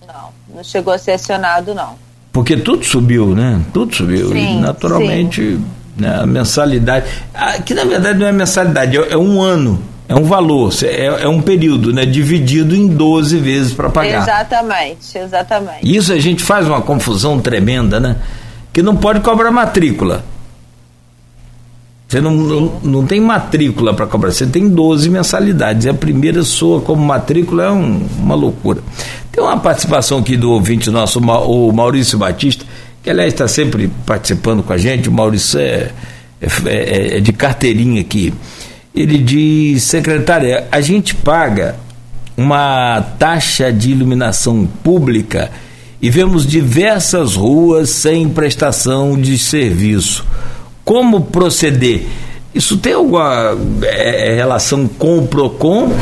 não. 0.07 0.29
Não 0.55 0.63
chegou 0.63 0.93
a 0.93 0.97
ser 0.97 1.11
acionado, 1.11 1.73
não. 1.73 1.95
Porque 2.31 2.55
tudo 2.55 2.85
subiu, 2.85 3.35
né? 3.35 3.59
Tudo 3.73 3.95
subiu. 3.95 4.29
Sim, 4.29 4.57
e 4.57 4.61
naturalmente 4.61 5.41
sim. 5.41 5.65
Né, 5.97 6.19
a 6.21 6.25
mensalidade. 6.25 7.05
Que 7.65 7.73
na 7.73 7.83
verdade 7.83 8.19
não 8.19 8.27
é 8.27 8.31
mensalidade, 8.31 8.97
é, 8.97 9.13
é 9.13 9.17
um 9.17 9.41
ano. 9.41 9.81
É 10.09 10.15
um 10.15 10.23
valor, 10.23 10.73
é, 10.83 11.23
é, 11.23 11.27
um 11.27 11.41
período, 11.41 11.91
né? 11.91 12.05
Dividido 12.05 12.73
em 12.73 12.87
12 12.87 13.37
vezes 13.39 13.73
para 13.73 13.89
pagar. 13.89 14.21
Exatamente, 14.21 15.17
exatamente. 15.17 15.79
Isso 15.83 16.13
a 16.13 16.17
gente 16.17 16.41
faz 16.41 16.65
uma 16.65 16.81
confusão 16.81 17.41
tremenda, 17.41 17.99
né? 17.99 18.15
Que 18.71 18.81
não 18.81 18.95
pode 18.95 19.19
cobrar 19.19 19.51
matrícula. 19.51 20.23
Você 22.07 22.21
não, 22.21 22.31
não, 22.31 22.79
não, 22.81 23.05
tem 23.05 23.19
matrícula 23.19 23.93
para 23.93 24.07
cobrar, 24.07 24.31
você 24.31 24.45
tem 24.45 24.69
12 24.69 25.09
mensalidades. 25.09 25.85
E 25.85 25.89
a 25.89 25.93
primeira 25.93 26.41
sua 26.41 26.79
como 26.79 27.03
matrícula 27.03 27.65
é 27.65 27.71
um, 27.71 28.07
uma 28.17 28.33
loucura. 28.33 28.79
Tem 29.29 29.43
uma 29.43 29.57
participação 29.57 30.19
aqui 30.19 30.37
do 30.37 30.51
ouvinte 30.51 30.89
nosso, 30.89 31.19
o 31.19 31.71
Maurício 31.73 32.17
Batista, 32.17 32.63
que 33.07 33.11
aliás 33.11 33.31
está 33.31 33.47
sempre 33.47 33.89
participando 34.05 34.61
com 34.61 34.73
a 34.73 34.77
gente. 34.77 35.07
O 35.07 35.13
Maurício 35.13 35.57
é, 35.57 35.91
é, 36.41 36.47
é, 36.65 37.17
é 37.17 37.19
de 37.21 37.31
carteirinha 37.31 38.01
aqui. 38.01 38.33
Ele 38.93 39.17
diz, 39.17 39.83
secretária, 39.83 40.67
a 40.69 40.81
gente 40.81 41.15
paga 41.15 41.77
uma 42.35 43.01
taxa 43.17 43.71
de 43.71 43.91
iluminação 43.91 44.67
pública 44.83 45.49
e 46.01 46.09
vemos 46.09 46.45
diversas 46.45 47.35
ruas 47.35 47.91
sem 47.91 48.27
prestação 48.27 49.17
de 49.17 49.37
serviço 49.37 50.25
como 50.83 51.21
proceder? 51.21 52.05
Isso 52.53 52.77
tem 52.77 52.91
alguma 52.91 53.57
é, 53.83 54.31
é, 54.31 54.35
relação 54.35 54.85
com 54.85 55.19
o 55.19 55.27
PROCON? 55.27 55.93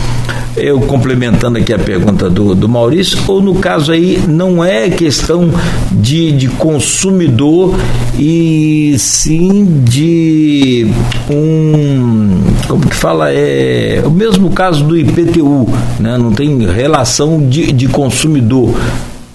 Eu 0.57 0.79
complementando 0.79 1.57
aqui 1.57 1.73
a 1.73 1.79
pergunta 1.79 2.29
do, 2.29 2.55
do 2.55 2.69
Maurício, 2.69 3.19
ou 3.27 3.41
no 3.41 3.55
caso 3.55 3.91
aí 3.91 4.23
não 4.25 4.63
é 4.63 4.89
questão 4.89 5.49
de, 5.91 6.31
de 6.31 6.47
consumidor 6.47 7.77
e 8.17 8.95
sim 8.97 9.83
de 9.83 10.87
um. 11.29 12.41
Como 12.67 12.87
que 12.87 12.95
fala? 12.95 13.31
É 13.33 14.01
o 14.05 14.09
mesmo 14.09 14.49
caso 14.51 14.83
do 14.83 14.97
IPTU, 14.97 15.67
né? 15.99 16.17
não 16.17 16.31
tem 16.31 16.65
relação 16.65 17.49
de, 17.49 17.71
de 17.73 17.87
consumidor. 17.87 18.73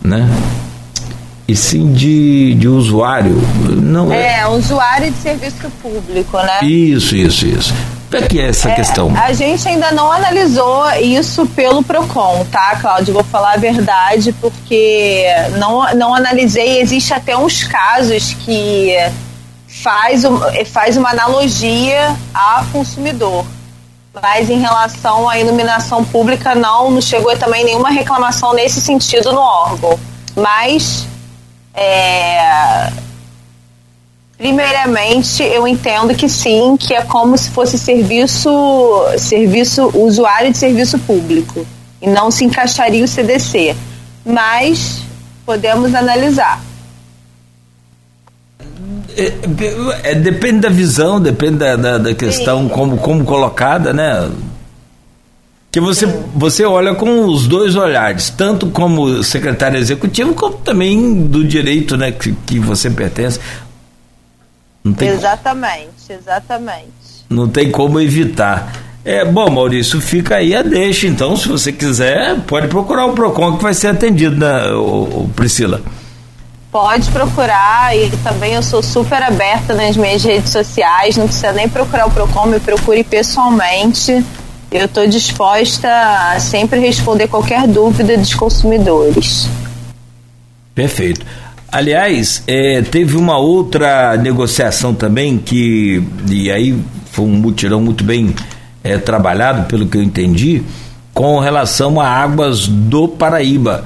Né? 0.03 0.29
e 1.51 1.57
sim 1.57 1.93
de, 1.93 2.55
de 2.55 2.68
usuário. 2.68 3.37
Não 3.83 4.12
é, 4.12 4.39
é, 4.39 4.47
usuário 4.47 5.11
de 5.11 5.16
serviço 5.16 5.57
público, 5.83 6.37
né? 6.37 6.61
Isso, 6.62 7.16
isso, 7.16 7.45
isso. 7.45 7.75
Como 8.11 8.25
é 8.25 8.27
que 8.27 8.41
é 8.41 8.49
essa 8.49 8.71
é, 8.71 8.75
questão? 8.75 9.13
A 9.17 9.33
gente 9.33 9.69
ainda 9.69 9.93
não 9.93 10.11
analisou 10.11 10.91
isso 10.95 11.47
pelo 11.47 11.81
PROCON, 11.81 12.45
tá, 12.51 12.77
Cláudio? 12.81 13.15
Vou 13.15 13.23
falar 13.23 13.53
a 13.53 13.57
verdade, 13.57 14.33
porque 14.41 15.25
não, 15.59 15.95
não 15.95 16.13
analisei. 16.13 16.81
Existe 16.81 17.15
até 17.15 17.37
uns 17.37 17.63
casos 17.63 18.35
que 18.45 18.97
faz, 19.69 20.25
faz 20.73 20.97
uma 20.97 21.11
analogia 21.11 22.17
a 22.35 22.65
consumidor. 22.73 23.47
Mas 24.21 24.51
em 24.51 24.59
relação 24.59 25.29
à 25.29 25.39
iluminação 25.39 26.05
pública, 26.05 26.53
não, 26.53 26.91
não 26.91 27.01
chegou 27.01 27.37
também 27.39 27.65
nenhuma 27.65 27.91
reclamação 27.91 28.53
nesse 28.53 28.81
sentido 28.81 29.33
no 29.33 29.41
órgão. 29.41 29.97
Mas 30.35 31.07
é... 31.73 32.91
Primeiramente, 34.41 35.43
eu 35.43 35.68
entendo 35.68 36.14
que 36.14 36.26
sim, 36.26 36.74
que 36.74 36.95
é 36.95 37.03
como 37.03 37.36
se 37.36 37.51
fosse 37.51 37.78
serviço, 37.78 38.51
serviço 39.18 39.91
usuário 39.95 40.51
de 40.51 40.57
serviço 40.57 40.99
público 41.01 41.66
e 42.01 42.09
não 42.09 42.30
se 42.30 42.47
encaixaria 42.47 43.05
o 43.05 43.07
CDC. 43.07 43.76
Mas 44.24 45.03
podemos 45.45 45.95
analisar. 45.95 46.64
É, 49.14 50.11
é, 50.11 50.14
depende 50.14 50.61
da 50.61 50.70
visão, 50.70 51.20
depende 51.20 51.59
da, 51.59 51.76
da, 51.76 51.99
da 51.99 52.14
questão 52.14 52.66
como, 52.66 52.97
como 52.97 53.22
colocada, 53.26 53.93
né? 53.93 54.30
que 55.70 55.80
você, 55.80 56.07
você 56.34 56.64
olha 56.64 56.95
com 56.95 57.26
os 57.26 57.47
dois 57.47 57.76
olhares, 57.76 58.30
tanto 58.30 58.68
como 58.68 59.22
secretário 59.22 59.78
executivo, 59.78 60.32
como 60.32 60.57
também 60.57 61.24
do 61.26 61.45
direito 61.45 61.97
né, 61.97 62.11
que, 62.11 62.32
que 62.47 62.59
você 62.59 62.91
pertence. 62.91 63.38
Exatamente, 64.85 65.91
como, 66.07 66.18
exatamente. 66.20 66.91
Não 67.28 67.49
tem 67.49 67.70
como 67.70 68.01
evitar. 68.01 68.72
É, 69.05 69.24
bom, 69.24 69.49
Maurício, 69.51 70.01
fica 70.01 70.37
aí 70.37 70.55
a 70.55 70.62
deixa. 70.62 71.07
Então, 71.07 71.37
se 71.37 71.49
você 71.49 71.72
quiser, 71.72 72.39
pode 72.41 72.68
procurar 72.68 73.07
o 73.07 73.12
PROCON 73.12 73.57
que 73.57 73.62
vai 73.62 73.74
ser 73.74 73.89
atendido, 73.89 74.37
né, 74.37 74.72
o, 74.72 75.24
o 75.24 75.31
Priscila? 75.35 75.81
Pode 76.70 77.11
procurar 77.11 77.97
e 77.97 78.11
também 78.22 78.55
eu 78.55 78.62
sou 78.62 78.83
super 78.83 79.22
aberta 79.22 79.74
nas 79.74 79.97
minhas 79.97 80.22
redes 80.22 80.51
sociais. 80.51 81.16
Não 81.16 81.26
precisa 81.26 81.53
nem 81.53 81.68
procurar 81.68 82.07
o 82.07 82.11
PROCON, 82.11 82.47
me 82.47 82.61
procure 82.61 83.03
pessoalmente 83.03 84.24
eu 84.70 84.85
estou 84.85 85.07
disposta 85.07 85.89
a 85.89 86.39
sempre 86.39 86.78
responder 86.78 87.26
qualquer 87.26 87.66
dúvida 87.66 88.16
dos 88.16 88.35
consumidores. 88.35 89.49
Perfeito. 90.74 91.26
Aliás, 91.73 92.43
é, 92.49 92.83
teve 92.83 93.16
uma 93.16 93.39
outra 93.39 94.16
negociação 94.16 94.93
também 94.93 95.39
que, 95.39 96.03
e 96.29 96.51
aí 96.51 96.77
foi 97.12 97.25
um 97.25 97.29
mutirão 97.29 97.81
muito 97.81 98.03
bem 98.03 98.35
é, 98.83 98.99
trabalhado, 98.99 99.68
pelo 99.68 99.87
que 99.87 99.97
eu 99.97 100.03
entendi, 100.03 100.62
com 101.14 101.39
relação 101.39 102.01
a 102.01 102.09
águas 102.09 102.66
do 102.66 103.07
Paraíba. 103.07 103.85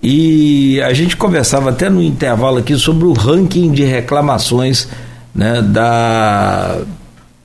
E 0.00 0.80
a 0.82 0.92
gente 0.92 1.16
conversava 1.16 1.70
até 1.70 1.90
no 1.90 2.02
intervalo 2.02 2.58
aqui 2.58 2.76
sobre 2.76 3.06
o 3.06 3.12
ranking 3.12 3.72
de 3.72 3.82
reclamações 3.82 4.86
né, 5.34 5.60
da, 5.60 6.78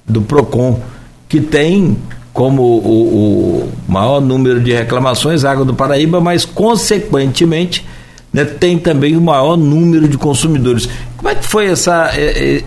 do 0.06 0.22
PROCON, 0.22 0.80
que 1.28 1.42
tem 1.42 1.98
como 2.32 2.62
o, 2.62 3.64
o 3.66 3.72
maior 3.88 4.22
número 4.22 4.60
de 4.62 4.72
reclamações, 4.72 5.44
Água 5.44 5.66
do 5.66 5.74
Paraíba, 5.74 6.22
mas 6.22 6.46
consequentemente 6.46 7.84
né, 8.32 8.46
tem 8.46 8.78
também 8.78 9.18
o 9.18 9.22
maior 9.22 9.58
número 9.58 10.08
de 10.08 10.18
consumidores. 10.18 10.88
Como 11.18 11.30
é 11.30 11.36
que 11.36 11.46
foi 11.46 11.68
essa, 11.68 12.12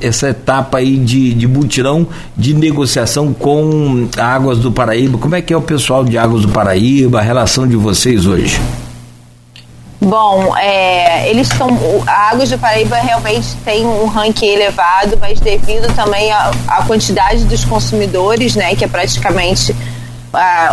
essa 0.00 0.28
etapa 0.28 0.78
aí 0.78 0.98
de, 0.98 1.32
de 1.32 1.46
mutirão 1.46 2.06
de 2.36 2.52
negociação 2.52 3.32
com 3.32 4.08
Águas 4.18 4.58
do 4.58 4.70
Paraíba? 4.70 5.16
Como 5.16 5.34
é 5.34 5.40
que 5.40 5.52
é 5.54 5.56
o 5.56 5.62
pessoal 5.62 6.04
de 6.04 6.18
Águas 6.18 6.42
do 6.42 6.48
Paraíba, 6.48 7.18
a 7.18 7.22
relação 7.22 7.66
de 7.66 7.76
vocês 7.76 8.26
hoje? 8.26 8.60
Bom, 10.04 10.54
é, 10.56 11.30
eles 11.30 11.46
são. 11.46 11.70
A 12.06 12.30
Águas 12.30 12.50
do 12.50 12.58
Paraíba 12.58 12.96
realmente 12.96 13.54
tem 13.64 13.86
um 13.86 14.06
ranking 14.06 14.48
elevado, 14.48 15.16
mas 15.20 15.38
devido 15.38 15.86
também 15.94 16.32
à 16.32 16.82
quantidade 16.86 17.44
dos 17.44 17.64
consumidores, 17.64 18.56
né, 18.56 18.74
que 18.74 18.84
é 18.84 18.88
praticamente 18.88 19.74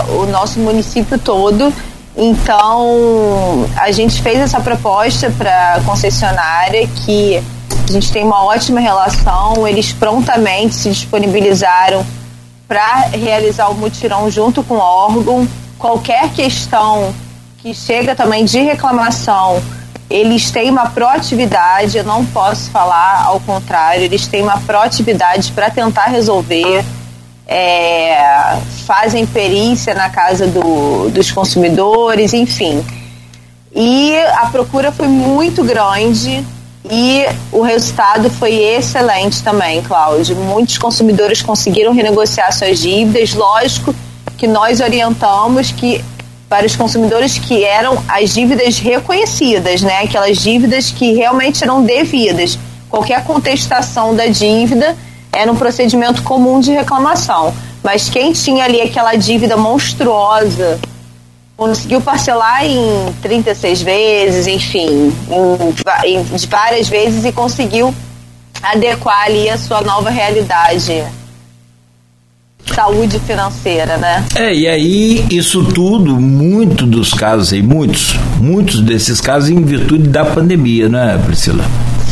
o 0.10 0.26
nosso 0.26 0.60
município 0.60 1.18
todo. 1.20 1.72
Então, 2.22 3.65
a 3.78 3.91
gente 3.91 4.22
fez 4.22 4.39
essa 4.39 4.59
proposta 4.59 5.32
para 5.38 5.76
a 5.76 5.82
concessionária 5.82 6.86
que 6.88 7.41
a 7.88 7.91
gente 7.93 8.11
tem 8.11 8.26
uma 8.26 8.43
ótima 8.43 8.82
relação, 8.82 9.65
eles 9.65 9.93
prontamente 9.93 10.76
se 10.76 10.89
disponibilizaram 10.89 12.05
para 12.67 13.07
realizar 13.13 13.70
o 13.70 13.74
mutirão 13.74 14.30
junto 14.30 14.61
com 14.63 14.76
o 14.76 14.80
órgão. 14.80 15.47
Qualquer 15.78 16.30
questão 16.34 17.15
que 17.59 17.74
chega 17.74 18.13
também 18.13 18.43
de 18.43 18.59
reclamação, 18.59 19.63
eles 20.09 20.51
têm 20.51 20.70
uma 20.70 20.89
proatividade, 20.89 21.97
eu 21.97 22.03
não 22.03 22.26
posso 22.26 22.70
falar 22.70 23.24
ao 23.28 23.39
contrário, 23.39 24.03
eles 24.03 24.28
têm 24.28 24.43
uma 24.43 24.59
proatividade 24.59 25.53
para 25.53 25.70
tentar 25.70 26.07
resolver, 26.07 26.84
é, 27.52 28.60
fazem 28.86 29.26
perícia 29.26 29.95
na 29.95 30.08
casa 30.08 30.45
do, 30.45 31.10
dos 31.10 31.32
consumidores, 31.32 32.32
enfim. 32.32 32.86
E 33.76 34.16
a 34.38 34.45
procura 34.52 34.91
foi 34.91 35.08
muito 35.08 35.64
grande 35.64 36.45
e 36.86 37.26
o 37.52 37.62
resultado 37.62 38.30
foi 38.30 38.54
excelente 38.54 39.41
também, 39.41 39.82
Cláudio. 39.82 40.36
Muitos 40.36 40.78
consumidores 40.78 41.41
conseguiram 41.41 41.91
renegociar 41.91 42.54
suas 42.54 42.78
dívidas. 42.78 43.34
Lógico 43.34 43.95
que 44.38 44.45
nós 44.45 44.80
orientamos 44.80 45.72
que 45.72 46.06
para 46.47 46.68
os 46.68 46.76
consumidores 46.76 47.39
que 47.39 47.64
eram 47.64 47.97
as 48.08 48.32
dívidas 48.32 48.78
reconhecidas, 48.78 49.82
né? 49.82 50.02
Aquelas 50.04 50.38
dívidas 50.38 50.91
que 50.91 51.14
realmente 51.14 51.64
eram 51.64 51.84
devidas. 51.84 52.60
Qualquer 52.89 53.24
contestação 53.24 54.16
da 54.16 54.28
dívida 54.28 54.95
era 55.32 55.51
um 55.51 55.55
procedimento 55.55 56.21
comum 56.23 56.59
de 56.59 56.71
reclamação. 56.71 57.53
Mas 57.84 58.09
quem 58.09 58.34
tinha 58.34 58.65
ali 58.65 58.82
aquela 58.82 59.15
dívida 59.15 59.55
monstruosa, 59.55 60.80
conseguiu 61.55 62.01
parcelar 62.01 62.65
em 62.65 63.13
36 63.21 63.82
vezes, 63.82 64.47
enfim, 64.47 65.13
em, 66.05 66.17
em, 66.17 66.23
várias 66.47 66.88
vezes 66.88 67.25
e 67.25 67.32
conseguiu 67.32 67.93
adequar 68.61 69.25
ali 69.25 69.49
a 69.49 69.57
sua 69.57 69.82
nova 69.82 70.09
realidade 70.09 71.03
saúde 72.73 73.19
financeira, 73.19 73.97
né? 73.97 74.23
É, 74.36 74.53
e 74.53 74.67
aí 74.67 75.25
isso 75.32 75.63
tudo, 75.63 76.19
muito 76.19 76.86
dos 76.86 77.13
casos 77.13 77.51
aí, 77.51 77.61
muitos, 77.61 78.15
muitos 78.39 78.82
desses 78.82 79.19
casos 79.19 79.49
em 79.49 79.61
virtude 79.61 80.07
da 80.07 80.23
pandemia, 80.23 80.88
né, 80.88 81.19
Priscila? 81.25 81.65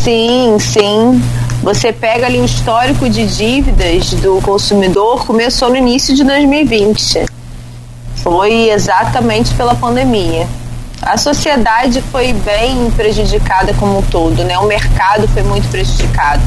Sim, 0.04 0.58
sim. 0.60 1.22
Você 1.64 1.92
pega 1.92 2.28
ali 2.28 2.40
o 2.40 2.46
histórico 2.46 3.10
de 3.10 3.26
dívidas 3.26 4.14
do 4.14 4.42
consumidor, 4.42 5.26
começou 5.26 5.70
no 5.70 5.76
início 5.76 6.16
de 6.16 6.24
2020 6.24 7.38
foi 8.28 8.70
exatamente 8.70 9.54
pela 9.54 9.74
pandemia. 9.74 10.46
A 11.02 11.16
sociedade 11.18 12.02
foi 12.12 12.34
bem 12.34 12.92
prejudicada 12.92 13.74
como 13.76 14.00
um 14.00 14.02
todo, 14.02 14.44
né? 14.44 14.58
O 14.60 14.66
mercado 14.66 15.28
foi 15.30 15.44
muito 15.44 15.70
prejudicado. 15.70 16.42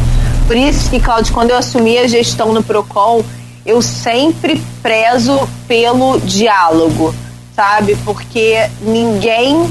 Por 0.47 0.57
isso 0.57 0.91
que, 0.91 1.01
Cláudio, 1.01 1.33
quando 1.33 1.51
eu 1.51 1.57
assumi 1.57 1.97
a 1.97 2.07
gestão 2.07 2.53
no 2.53 2.63
Procon, 2.63 3.23
eu 3.65 3.81
sempre 3.81 4.61
prezo 4.83 5.49
pelo 5.67 6.21
diálogo, 6.21 7.15
sabe? 7.57 7.97
Porque 8.05 8.69
ninguém 8.83 9.71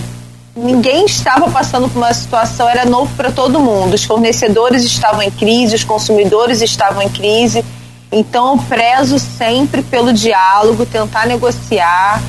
ninguém 0.55 1.05
estava 1.05 1.49
passando 1.49 1.89
por 1.89 1.97
uma 1.97 2.13
situação, 2.13 2.67
era 2.67 2.85
novo 2.85 3.13
para 3.15 3.31
todo 3.31 3.59
mundo. 3.59 3.93
Os 3.93 4.03
fornecedores 4.03 4.83
estavam 4.83 5.21
em 5.21 5.31
crise, 5.31 5.75
os 5.75 5.83
consumidores 5.83 6.61
estavam 6.61 7.01
em 7.01 7.09
crise 7.09 7.63
então, 8.11 8.53
eu 8.53 8.63
prezo 8.63 9.19
sempre 9.19 9.83
pelo 9.83 10.11
diálogo, 10.11 10.85
tentar 10.85 11.27
negociar, 11.27 12.21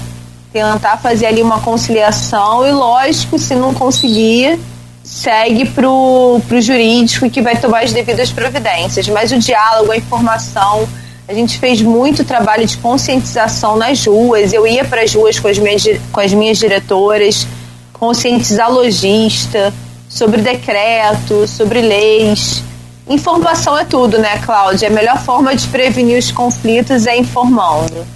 tentar 0.53 0.99
fazer 0.99 1.27
ali 1.27 1.43
uma 1.43 1.61
conciliação 1.61 2.67
e, 2.67 2.71
lógico, 2.71 3.39
se 3.39 3.55
não 3.55 3.73
conseguir, 3.73 4.61
segue 5.03 5.65
para 5.65 5.89
o 5.89 6.43
jurídico 6.61 7.31
que 7.31 7.41
vai 7.41 7.57
tomar 7.57 7.85
as 7.85 7.95
devidas 7.95 8.31
providências. 8.31 9.09
Mas 9.09 9.33
o 9.33 9.39
diálogo, 9.39 9.91
a 9.91 9.97
informação, 9.97 10.87
a 11.27 11.33
gente 11.33 11.59
fez 11.59 11.81
muito 11.81 12.25
trabalho 12.25 12.67
de 12.67 12.77
conscientização 12.77 13.77
nas 13.77 14.05
ruas. 14.05 14.53
Eu 14.53 14.67
ia 14.67 14.85
para 14.85 15.01
as 15.01 15.15
ruas 15.15 15.39
com 15.39 15.49
as, 15.49 15.57
minhas, 15.57 15.83
com 16.13 16.21
as 16.21 16.35
minhas 16.35 16.59
diretoras, 16.59 17.47
conscientizar 18.01 18.73
lojista 18.73 19.73
sobre 20.09 20.41
decreto, 20.41 21.47
sobre 21.47 21.81
leis 21.81 22.65
Informação 23.11 23.77
é 23.77 23.85
tudo, 23.85 24.19
né, 24.19 24.39
Cláudia? 24.39 24.87
A 24.87 24.91
melhor 24.93 25.19
forma 25.19 25.55
de 25.57 25.67
prevenir 25.67 26.17
os 26.17 26.31
conflitos 26.31 27.09
é 27.09 27.19
informando. 27.19 28.07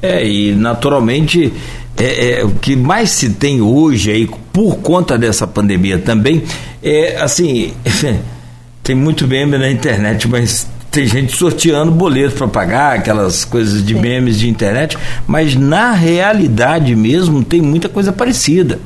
É, 0.00 0.26
e 0.26 0.52
naturalmente 0.52 1.52
é, 1.98 2.40
é, 2.40 2.44
o 2.44 2.52
que 2.52 2.74
mais 2.74 3.10
se 3.10 3.30
tem 3.30 3.60
hoje 3.60 4.10
aí, 4.10 4.30
por 4.54 4.76
conta 4.78 5.18
dessa 5.18 5.46
pandemia 5.46 5.98
também, 5.98 6.44
é 6.82 7.18
assim, 7.20 7.74
tem 8.82 8.96
muito 8.96 9.26
meme 9.26 9.58
na 9.58 9.70
internet, 9.70 10.26
mas 10.28 10.66
tem 10.96 11.06
gente 11.06 11.36
sorteando 11.36 11.92
boleto 11.92 12.36
para 12.36 12.48
pagar, 12.48 12.96
aquelas 12.96 13.44
coisas 13.44 13.84
de 13.84 13.92
Sim. 13.92 14.00
memes 14.00 14.38
de 14.38 14.48
internet, 14.48 14.96
mas 15.26 15.54
na 15.54 15.92
realidade 15.92 16.96
mesmo 16.96 17.44
tem 17.44 17.60
muita 17.60 17.86
coisa 17.86 18.14
parecida. 18.14 18.80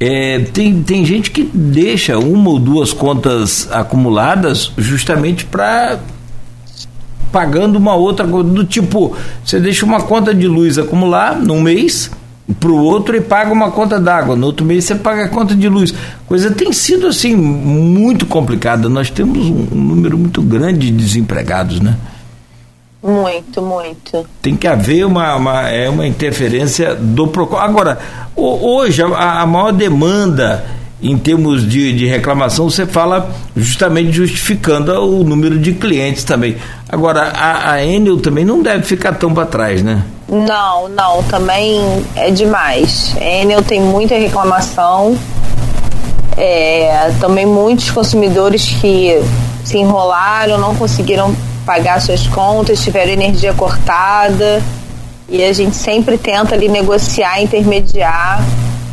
É, 0.00 0.38
tem, 0.38 0.82
tem 0.82 1.04
gente 1.04 1.30
que 1.30 1.42
deixa 1.52 2.18
uma 2.18 2.48
ou 2.48 2.58
duas 2.58 2.90
contas 2.90 3.70
acumuladas 3.70 4.72
justamente 4.78 5.44
para 5.44 5.98
pagando 7.30 7.76
uma 7.76 7.94
outra 7.94 8.26
do 8.26 8.64
tipo 8.64 9.14
você 9.44 9.60
deixa 9.60 9.86
uma 9.86 10.02
conta 10.02 10.34
de 10.34 10.46
luz 10.46 10.78
acumular 10.78 11.38
num 11.38 11.60
mês 11.60 12.10
para 12.58 12.70
o 12.70 12.82
outro 12.82 13.16
e 13.16 13.20
paga 13.20 13.52
uma 13.52 13.70
conta 13.70 13.98
d'água 14.00 14.36
no 14.36 14.46
outro 14.46 14.64
mês 14.64 14.84
você 14.84 14.94
paga 14.94 15.24
a 15.24 15.28
conta 15.28 15.54
de 15.54 15.68
luz 15.68 15.94
coisa 16.26 16.50
tem 16.50 16.72
sido 16.72 17.06
assim 17.06 17.34
muito 17.36 18.26
complicada 18.26 18.88
nós 18.88 19.10
temos 19.10 19.46
um, 19.46 19.68
um 19.72 19.80
número 19.80 20.18
muito 20.18 20.42
grande 20.42 20.90
de 20.90 20.92
desempregados 20.92 21.80
né 21.80 21.96
muito, 23.02 23.60
muito. 23.60 24.24
Tem 24.40 24.54
que 24.54 24.68
haver 24.68 25.04
uma, 25.04 25.34
uma, 25.34 25.68
é 25.68 25.90
uma 25.90 26.06
interferência 26.06 26.94
do 26.94 27.26
PROCON. 27.26 27.56
Agora, 27.56 27.98
hoje 28.36 29.02
a, 29.02 29.40
a 29.40 29.46
maior 29.46 29.72
demanda 29.72 30.64
em 31.02 31.18
termos 31.18 31.68
de, 31.68 31.92
de, 31.92 32.06
reclamação, 32.06 32.70
você 32.70 32.86
fala 32.86 33.34
justamente 33.56 34.12
justificando 34.12 34.92
o 34.92 35.24
número 35.24 35.58
de 35.58 35.72
clientes 35.72 36.22
também. 36.22 36.56
Agora, 36.88 37.22
a, 37.22 37.72
a 37.72 37.84
Enel 37.84 38.18
também 38.18 38.44
não 38.44 38.62
deve 38.62 38.84
ficar 38.84 39.14
tão 39.14 39.34
para 39.34 39.46
trás, 39.46 39.82
né? 39.82 40.04
Não, 40.32 40.88
não, 40.88 41.22
também 41.24 42.02
é 42.16 42.30
demais. 42.30 43.14
Enel 43.20 43.62
tem 43.62 43.82
muita 43.82 44.14
reclamação. 44.14 45.14
É, 46.38 47.12
também 47.20 47.44
muitos 47.44 47.90
consumidores 47.90 48.64
que 48.80 49.22
se 49.62 49.76
enrolaram, 49.76 50.56
não 50.56 50.74
conseguiram 50.74 51.36
pagar 51.66 52.00
suas 52.00 52.26
contas, 52.26 52.82
tiveram 52.82 53.12
energia 53.12 53.52
cortada. 53.52 54.62
E 55.28 55.44
a 55.44 55.52
gente 55.52 55.76
sempre 55.76 56.16
tenta 56.16 56.54
ali 56.54 56.66
negociar, 56.66 57.42
intermediar, 57.42 58.42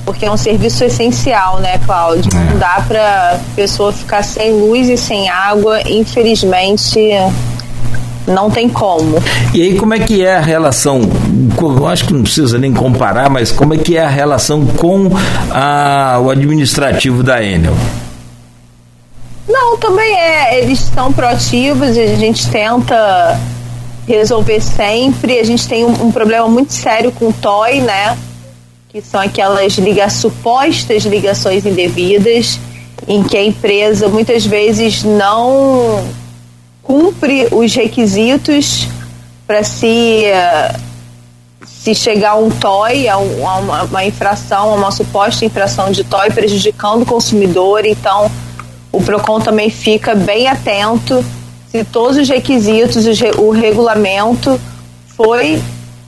porque 0.05 0.25
é 0.25 0.31
um 0.31 0.37
serviço 0.37 0.83
essencial, 0.83 1.59
né, 1.59 1.79
Cláudio? 1.85 2.31
Não 2.33 2.51
é. 2.51 2.55
dá 2.55 2.83
para 2.85 3.39
pessoa 3.55 3.93
ficar 3.93 4.23
sem 4.23 4.51
luz 4.51 4.89
e 4.89 4.97
sem 4.97 5.29
água, 5.29 5.79
infelizmente 5.89 7.09
não 8.27 8.49
tem 8.49 8.69
como. 8.69 9.21
E 9.53 9.61
aí 9.61 9.75
como 9.77 9.93
é 9.93 9.99
que 9.99 10.23
é 10.23 10.35
a 10.35 10.41
relação? 10.41 11.01
Eu 11.59 11.87
acho 11.87 12.05
que 12.05 12.13
não 12.13 12.23
precisa 12.23 12.57
nem 12.57 12.73
comparar, 12.73 13.29
mas 13.29 13.51
como 13.51 13.73
é 13.73 13.77
que 13.77 13.97
é 13.97 14.03
a 14.03 14.09
relação 14.09 14.65
com 14.65 15.09
a, 15.51 16.19
o 16.21 16.29
administrativo 16.29 17.23
da 17.23 17.43
Enel? 17.43 17.73
Não, 19.47 19.77
também 19.77 20.15
é. 20.15 20.61
Eles 20.61 20.79
são 20.79 21.11
proativos 21.11 21.97
e 21.97 22.01
a 22.01 22.15
gente 22.15 22.47
tenta 22.49 23.39
resolver 24.07 24.61
sempre. 24.61 25.39
A 25.39 25.43
gente 25.43 25.67
tem 25.67 25.83
um, 25.83 26.07
um 26.07 26.11
problema 26.11 26.47
muito 26.47 26.73
sério 26.73 27.11
com 27.11 27.29
o 27.29 27.33
TOI, 27.33 27.81
né? 27.81 28.17
Que 28.89 29.01
são 29.01 29.19
aquelas 29.19 29.73
liga 29.73 30.09
supostas 30.09 31.03
ligações 31.03 31.65
indevidas, 31.65 32.59
em 33.07 33.23
que 33.23 33.37
a 33.37 33.43
empresa 33.43 34.07
muitas 34.07 34.45
vezes 34.45 35.03
não 35.03 36.03
cumpre 36.81 37.47
os 37.51 37.73
requisitos 37.73 38.87
para 39.45 39.63
se 39.63 40.23
se 41.65 41.95
chegar 41.95 42.31
a 42.31 42.35
um 42.35 42.49
TOI, 42.49 43.07
a, 43.07 43.17
uma, 43.17 43.83
uma 43.83 44.05
infração, 44.05 44.71
a 44.71 44.75
uma 44.75 44.91
suposta 44.91 45.45
infração 45.45 45.91
de 45.91 46.03
TOI 46.03 46.29
prejudicando 46.29 47.03
o 47.03 47.05
consumidor, 47.05 47.85
então 47.85 48.29
o 48.91 49.01
PROCON 49.01 49.39
também 49.39 49.69
fica 49.69 50.13
bem 50.13 50.47
atento 50.47 51.23
se 51.71 51.83
todos 51.83 52.17
os 52.17 52.27
requisitos, 52.27 53.05
o 53.37 53.51
regulamento 53.51 54.59
foi 55.15 55.61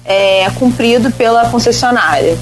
é, 0.03 0.49
cumprido 0.55 1.11
pela 1.11 1.49
concessionária. 1.49 2.36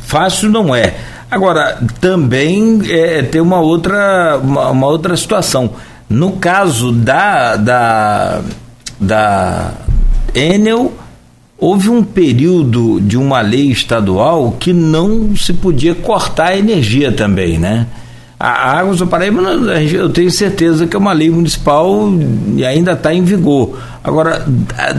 Fácil 0.00 0.50
não 0.50 0.74
é. 0.74 0.94
Agora, 1.32 1.78
também 1.98 2.82
é, 2.90 3.22
tem 3.22 3.40
uma 3.40 3.58
outra, 3.58 4.36
uma, 4.36 4.68
uma, 4.68 4.86
outra 4.86 5.16
situação. 5.16 5.70
No 6.06 6.32
caso 6.32 6.92
da, 6.92 7.56
da, 7.56 8.42
da 9.00 9.72
Enel, 10.34 10.92
houve 11.56 11.88
um 11.88 12.04
período 12.04 13.00
de 13.00 13.16
uma 13.16 13.40
lei 13.40 13.70
estadual 13.70 14.54
que 14.60 14.74
não 14.74 15.34
se 15.34 15.54
podia 15.54 15.94
cortar 15.94 16.48
a 16.48 16.58
energia 16.58 17.10
também, 17.10 17.58
né? 17.58 17.86
A 18.38 18.78
Águas 18.78 18.98
do 18.98 19.06
Paraíba, 19.06 19.40
eu 19.90 20.10
tenho 20.10 20.30
certeza 20.30 20.86
que 20.86 20.94
é 20.94 20.98
uma 20.98 21.14
lei 21.14 21.30
municipal 21.30 22.12
e 22.54 22.62
ainda 22.62 22.92
está 22.92 23.14
em 23.14 23.24
vigor. 23.24 23.78
Agora, 24.04 24.44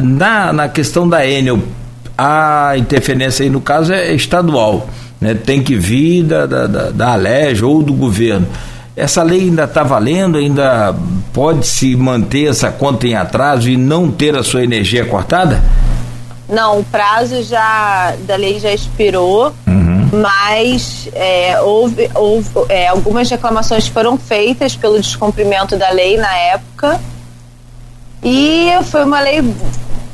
na, 0.01 0.51
na 0.51 0.67
questão 0.67 1.07
da 1.07 1.27
Enel, 1.27 1.59
a 2.17 2.73
interferência 2.75 3.43
aí 3.43 3.51
no 3.51 3.61
caso 3.61 3.93
é 3.93 4.15
estadual, 4.15 4.89
né? 5.23 5.33
tem 5.33 5.63
que 5.63 5.75
vir 5.75 6.23
da, 6.23 6.45
da, 6.45 6.67
da, 6.67 6.91
da 6.91 7.13
Alege 7.13 7.63
ou 7.63 7.81
do 7.81 7.93
governo. 7.93 8.47
Essa 8.95 9.23
lei 9.23 9.41
ainda 9.41 9.63
está 9.63 9.81
valendo, 9.81 10.37
ainda 10.37 10.93
pode 11.31 11.65
se 11.65 11.95
manter 11.95 12.49
essa 12.49 12.71
conta 12.71 13.07
em 13.07 13.15
atraso 13.15 13.69
e 13.69 13.75
não 13.75 14.11
ter 14.11 14.37
a 14.37 14.43
sua 14.43 14.63
energia 14.63 15.05
cortada? 15.05 15.63
Não, 16.47 16.79
o 16.79 16.83
prazo 16.83 17.41
já 17.41 18.13
da 18.27 18.35
lei 18.35 18.59
já 18.59 18.71
expirou. 18.71 19.53
Uhum. 19.65 20.21
mas 20.21 21.09
é, 21.13 21.59
houve, 21.61 22.07
houve 22.13 22.49
é, 22.69 22.87
algumas 22.87 23.27
reclamações 23.27 23.87
foram 23.87 24.15
feitas 24.15 24.75
pelo 24.75 24.99
descumprimento 24.99 25.75
da 25.75 25.89
lei 25.89 26.17
na 26.17 26.31
época 26.37 27.01
e 28.21 28.69
foi 28.83 29.03
uma 29.03 29.19
lei 29.19 29.41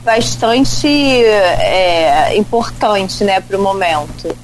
bastante 0.04 0.88
é, 0.88 2.36
importante 2.38 3.24
né, 3.24 3.40
para 3.40 3.58
o 3.58 3.62
momento. 3.62 4.36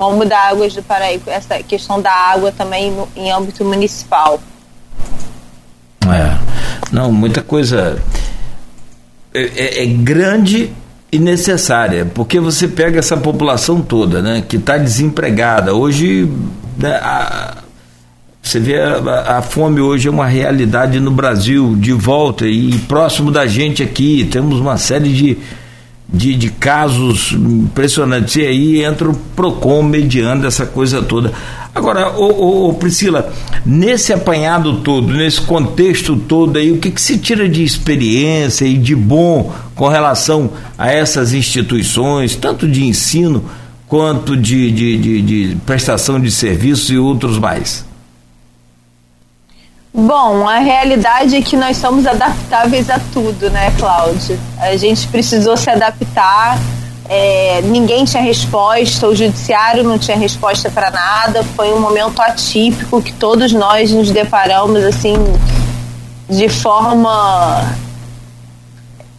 Como 0.00 0.24
da 0.24 0.48
Águas 0.48 0.72
do 0.72 0.82
Paraíba, 0.82 1.30
essa 1.30 1.62
questão 1.62 2.00
da 2.00 2.10
água 2.10 2.50
também 2.50 2.90
no, 2.90 3.06
em 3.14 3.30
âmbito 3.30 3.62
municipal. 3.62 4.40
É, 6.06 6.38
não, 6.90 7.12
muita 7.12 7.42
coisa 7.42 8.02
é, 9.34 9.42
é, 9.42 9.82
é 9.82 9.86
grande 9.86 10.72
e 11.12 11.18
necessária, 11.18 12.10
porque 12.14 12.40
você 12.40 12.66
pega 12.66 12.98
essa 12.98 13.14
população 13.14 13.82
toda, 13.82 14.22
né, 14.22 14.42
que 14.48 14.56
está 14.56 14.78
desempregada. 14.78 15.74
Hoje, 15.74 16.32
né, 16.78 16.94
a, 16.94 17.58
você 18.42 18.58
vê 18.58 18.80
a, 18.80 19.36
a, 19.36 19.42
fome 19.42 19.82
hoje 19.82 20.08
é 20.08 20.10
uma 20.10 20.26
realidade 20.26 20.98
no 20.98 21.10
Brasil, 21.10 21.76
de 21.76 21.92
volta 21.92 22.46
e 22.46 22.78
próximo 22.88 23.30
da 23.30 23.46
gente 23.46 23.82
aqui. 23.82 24.26
Temos 24.32 24.60
uma 24.60 24.78
série 24.78 25.12
de, 25.12 25.38
de, 26.12 26.34
de 26.34 26.50
casos 26.50 27.32
impressionantes. 27.32 28.36
E 28.36 28.42
aí 28.42 28.82
entra 28.82 29.08
o 29.08 29.14
PROCON 29.14 29.82
mediando 29.82 30.46
essa 30.46 30.66
coisa 30.66 31.02
toda. 31.02 31.32
Agora, 31.74 32.10
ô, 32.10 32.68
ô, 32.68 32.74
Priscila, 32.74 33.32
nesse 33.64 34.12
apanhado 34.12 34.78
todo, 34.78 35.12
nesse 35.12 35.40
contexto 35.40 36.16
todo 36.16 36.58
aí, 36.58 36.72
o 36.72 36.78
que, 36.78 36.90
que 36.90 37.00
se 37.00 37.16
tira 37.16 37.48
de 37.48 37.62
experiência 37.62 38.64
e 38.64 38.76
de 38.76 38.94
bom 38.94 39.52
com 39.74 39.88
relação 39.88 40.50
a 40.76 40.90
essas 40.90 41.32
instituições, 41.32 42.34
tanto 42.34 42.66
de 42.66 42.84
ensino 42.84 43.44
quanto 43.86 44.36
de, 44.36 44.70
de, 44.70 44.98
de, 44.98 45.22
de 45.22 45.56
prestação 45.64 46.20
de 46.20 46.30
serviços 46.30 46.90
e 46.90 46.98
outros 46.98 47.38
mais? 47.38 47.89
Bom, 49.92 50.48
a 50.48 50.58
realidade 50.58 51.36
é 51.36 51.42
que 51.42 51.56
nós 51.56 51.76
somos 51.76 52.06
adaptáveis 52.06 52.88
a 52.88 53.00
tudo, 53.12 53.50
né, 53.50 53.72
Cláudio? 53.78 54.38
A 54.58 54.76
gente 54.76 55.06
precisou 55.08 55.56
se 55.56 55.68
adaptar 55.68 56.58
é, 57.12 57.60
ninguém 57.62 58.04
tinha 58.04 58.22
resposta, 58.22 59.08
o 59.08 59.16
judiciário 59.16 59.82
não 59.82 59.98
tinha 59.98 60.16
resposta 60.16 60.70
para 60.70 60.92
nada. 60.92 61.42
Foi 61.56 61.72
um 61.72 61.80
momento 61.80 62.22
atípico 62.22 63.02
que 63.02 63.12
todos 63.12 63.52
nós 63.52 63.90
nos 63.90 64.12
deparamos 64.12 64.84
assim 64.84 65.16
de 66.28 66.48
forma 66.48 67.68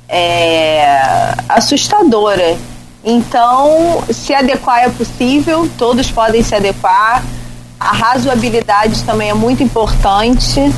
é, 0.07 1.35
assustadora. 1.49 2.57
Então, 3.03 4.01
se 4.09 4.33
adequar 4.33 4.85
é 4.85 4.89
possível, 4.89 5.69
todos 5.77 6.09
podem 6.09 6.41
se 6.41 6.55
adequar. 6.55 7.21
A 7.81 7.93
razoabilidade 7.93 9.03
também 9.03 9.31
é 9.31 9.33
muito 9.33 9.63
importante. 9.63 10.71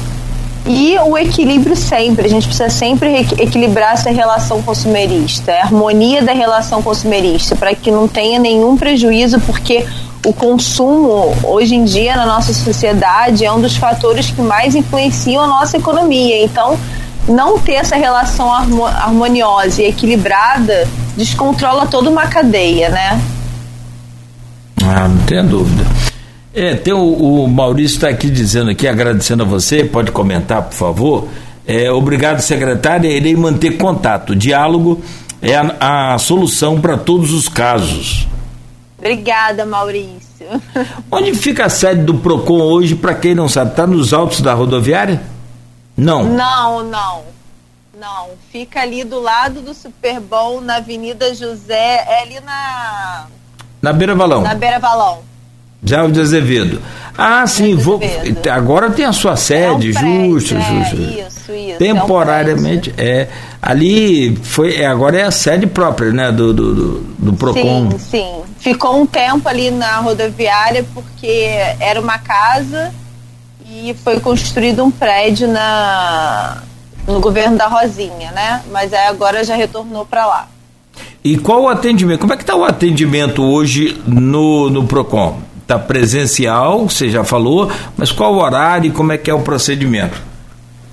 E 0.65 0.97
o 0.99 1.17
equilíbrio 1.17 1.75
sempre, 1.75 2.25
a 2.25 2.29
gente 2.29 2.47
precisa 2.47 2.69
sempre 2.69 3.17
equilibrar 3.37 3.95
essa 3.95 4.09
relação 4.09 4.61
consumerista, 4.61 5.51
a 5.51 5.63
harmonia 5.63 6.23
da 6.23 6.31
relação 6.31 6.81
consumerista, 6.81 7.53
para 7.53 7.75
que 7.75 7.91
não 7.91 8.07
tenha 8.07 8.39
nenhum 8.39 8.77
prejuízo, 8.77 9.41
porque 9.41 9.85
o 10.25 10.31
consumo 10.31 11.35
hoje 11.43 11.75
em 11.75 11.83
dia 11.83 12.15
na 12.15 12.25
nossa 12.25 12.53
sociedade 12.53 13.43
é 13.43 13.51
um 13.51 13.59
dos 13.59 13.75
fatores 13.75 14.31
que 14.31 14.41
mais 14.41 14.73
influenciam 14.73 15.43
a 15.43 15.47
nossa 15.47 15.75
economia. 15.75 16.45
Então, 16.45 16.79
não 17.27 17.59
ter 17.59 17.73
essa 17.73 17.97
relação 17.97 18.49
harmoniosa 18.53 19.81
e 19.81 19.87
equilibrada 19.87 20.87
descontrola 21.17 21.85
toda 21.87 22.09
uma 22.09 22.27
cadeia, 22.27 22.87
né? 22.87 23.21
Ah, 24.81 25.09
não 25.09 25.17
tenha 25.25 25.43
dúvida. 25.43 25.83
É, 26.53 26.75
tem 26.75 26.93
o, 26.93 26.99
o 26.99 27.47
Maurício 27.47 27.95
está 27.95 28.09
aqui 28.09 28.29
dizendo 28.29 28.69
aqui, 28.69 28.87
agradecendo 28.87 29.41
a 29.41 29.45
você, 29.45 29.83
pode 29.83 30.11
comentar, 30.11 30.61
por 30.61 30.73
favor. 30.73 31.27
É, 31.65 31.91
obrigado, 31.91 32.41
secretária. 32.41 33.07
Irei 33.09 33.35
manter 33.35 33.77
contato. 33.77 34.35
Diálogo 34.35 35.01
é 35.41 35.55
a, 35.55 36.13
a 36.13 36.17
solução 36.19 36.79
para 36.79 36.97
todos 36.97 37.33
os 37.33 37.49
casos. 37.49 38.27
Obrigada, 38.97 39.65
Maurício. 39.65 40.23
Onde 41.11 41.33
fica 41.33 41.65
a 41.65 41.69
sede 41.69 42.03
do 42.03 42.15
PROCON 42.15 42.61
hoje, 42.61 42.95
para 42.95 43.15
quem 43.15 43.33
não 43.33 43.49
sabe? 43.49 43.71
Está 43.71 43.87
nos 43.87 44.13
altos 44.13 44.41
da 44.41 44.53
rodoviária? 44.53 45.21
Não. 45.97 46.23
Não, 46.23 46.83
não. 46.83 47.21
Não. 47.99 48.29
Fica 48.51 48.81
ali 48.81 49.03
do 49.03 49.19
lado 49.19 49.61
do 49.61 49.73
Super 49.73 50.19
Bowl, 50.19 50.61
na 50.61 50.75
Avenida 50.75 51.33
José, 51.33 52.05
é 52.07 52.21
ali 52.21 52.39
na. 52.41 53.27
Na 53.81 53.93
Beira 53.93 54.13
Valão. 54.13 54.41
Na 54.41 54.53
Beira 54.53 54.79
Valão. 54.79 55.32
Já 55.85 56.03
o 56.03 56.11
de 56.11 56.21
Azevedo. 56.21 56.81
Ah, 57.17 57.45
sim, 57.45 57.75
vou. 57.75 57.99
Agora 58.51 58.89
tem 58.89 59.05
a 59.05 59.11
sua 59.11 59.35
sede, 59.35 59.95
é 59.95 59.99
um 59.99 60.31
justo, 60.31 60.55
é, 60.55 60.61
justo. 60.61 60.95
Isso, 60.95 61.51
isso. 61.51 61.77
Temporariamente. 61.77 62.93
É, 62.97 63.03
um 63.03 63.07
é, 63.07 63.27
ali 63.61 64.35
foi. 64.37 64.77
É, 64.77 64.87
agora 64.87 65.19
é 65.19 65.23
a 65.23 65.31
sede 65.31 65.67
própria, 65.67 66.11
né? 66.11 66.31
Do, 66.31 66.53
do, 66.53 66.73
do, 66.73 66.99
do 67.19 67.33
PROCON. 67.33 67.91
Sim, 67.91 67.97
sim. 67.99 68.43
Ficou 68.59 68.99
um 68.99 69.05
tempo 69.05 69.47
ali 69.47 69.69
na 69.69 69.97
rodoviária 69.97 70.85
porque 70.93 71.49
era 71.79 71.99
uma 71.99 72.17
casa 72.17 72.91
e 73.69 73.93
foi 74.03 74.19
construído 74.19 74.83
um 74.83 74.89
prédio 74.89 75.47
na, 75.47 76.63
no 77.07 77.19
governo 77.19 77.57
da 77.57 77.67
Rosinha, 77.67 78.31
né? 78.31 78.63
Mas 78.71 78.93
aí 78.93 79.07
agora 79.07 79.43
já 79.43 79.55
retornou 79.55 80.05
para 80.05 80.25
lá. 80.25 80.47
E 81.23 81.37
qual 81.37 81.63
o 81.63 81.69
atendimento? 81.69 82.21
Como 82.21 82.33
é 82.33 82.37
que 82.37 82.43
está 82.43 82.55
o 82.55 82.63
atendimento 82.63 83.43
hoje 83.43 84.01
no, 84.05 84.69
no 84.69 84.85
PROCON? 84.85 85.52
Está 85.63 85.79
presencial, 85.79 86.89
você 86.89 87.09
já 87.09 87.23
falou, 87.23 87.71
mas 87.95 88.11
qual 88.11 88.33
o 88.33 88.37
horário 88.37 88.89
e 88.89 88.91
como 88.91 89.13
é 89.13 89.17
que 89.17 89.31
é 89.31 89.33
o 89.33 89.39
procedimento? 89.39 90.21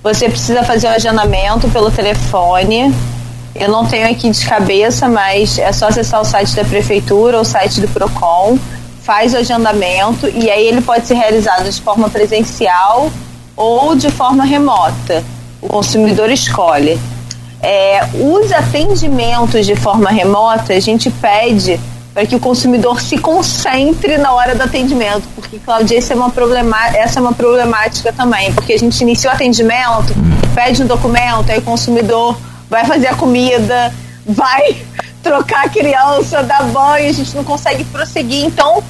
Você 0.01 0.29
precisa 0.29 0.63
fazer 0.63 0.87
o 0.87 0.91
agendamento 0.91 1.69
pelo 1.69 1.91
telefone. 1.91 2.95
Eu 3.53 3.69
não 3.69 3.85
tenho 3.85 4.09
aqui 4.09 4.29
de 4.29 4.45
cabeça, 4.45 5.09
mas 5.09 5.59
é 5.59 5.73
só 5.73 5.89
acessar 5.89 6.21
o 6.21 6.25
site 6.25 6.55
da 6.55 6.63
prefeitura 6.63 7.35
ou 7.35 7.43
o 7.43 7.45
site 7.45 7.81
do 7.81 7.87
Procon, 7.89 8.57
faz 9.03 9.33
o 9.33 9.37
agendamento 9.37 10.27
e 10.29 10.49
aí 10.49 10.65
ele 10.65 10.81
pode 10.81 11.05
ser 11.05 11.15
realizado 11.15 11.69
de 11.69 11.81
forma 11.81 12.09
presencial 12.09 13.11
ou 13.57 13.93
de 13.93 14.09
forma 14.09 14.45
remota. 14.45 15.21
O 15.61 15.67
consumidor 15.67 16.31
escolhe. 16.31 16.97
É, 17.61 17.99
os 18.13 18.51
atendimentos 18.53 19.65
de 19.65 19.75
forma 19.75 20.09
remota, 20.09 20.73
a 20.73 20.79
gente 20.79 21.11
pede 21.11 21.77
para 22.13 22.25
que 22.25 22.35
o 22.35 22.39
consumidor 22.39 23.01
se 23.01 23.17
concentre 23.17 24.17
na 24.17 24.33
hora 24.33 24.53
do 24.53 24.63
atendimento, 24.63 25.27
porque 25.33 25.59
Claudia, 25.59 25.97
essa 25.97 26.13
é 26.13 26.15
uma 26.15 26.29
problemática, 26.29 26.97
essa 26.97 27.19
é 27.19 27.21
uma 27.21 27.33
problemática 27.33 28.11
também, 28.11 28.51
porque 28.53 28.73
a 28.73 28.77
gente 28.77 28.99
inicia 29.01 29.29
o 29.29 29.33
atendimento, 29.33 30.13
pede 30.53 30.83
um 30.83 30.87
documento, 30.87 31.49
aí 31.49 31.59
o 31.59 31.61
consumidor 31.61 32.37
vai 32.69 32.85
fazer 32.85 33.07
a 33.07 33.15
comida, 33.15 33.93
vai 34.25 34.75
trocar 35.23 35.65
a 35.65 35.69
criança, 35.69 36.43
dar 36.43 36.63
banho, 36.63 37.09
a 37.09 37.13
gente 37.13 37.33
não 37.35 37.43
consegue 37.43 37.83
prosseguir, 37.85 38.45
então 38.45 38.83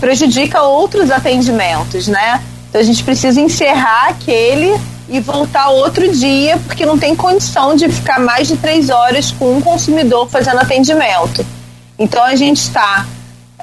prejudica 0.00 0.62
outros 0.62 1.10
atendimentos, 1.10 2.08
né? 2.08 2.40
Então 2.68 2.80
a 2.80 2.84
gente 2.84 3.02
precisa 3.02 3.40
encerrar 3.40 4.08
aquele 4.08 4.76
e 5.08 5.20
voltar 5.20 5.68
outro 5.68 6.10
dia, 6.10 6.56
porque 6.66 6.86
não 6.86 6.96
tem 6.96 7.14
condição 7.14 7.74
de 7.74 7.88
ficar 7.88 8.18
mais 8.18 8.48
de 8.48 8.56
três 8.56 8.90
horas 8.90 9.30
com 9.32 9.56
um 9.56 9.60
consumidor 9.60 10.28
fazendo 10.28 10.58
atendimento. 10.58 11.44
Então 12.02 12.24
a 12.24 12.34
gente 12.34 12.56
está, 12.56 13.06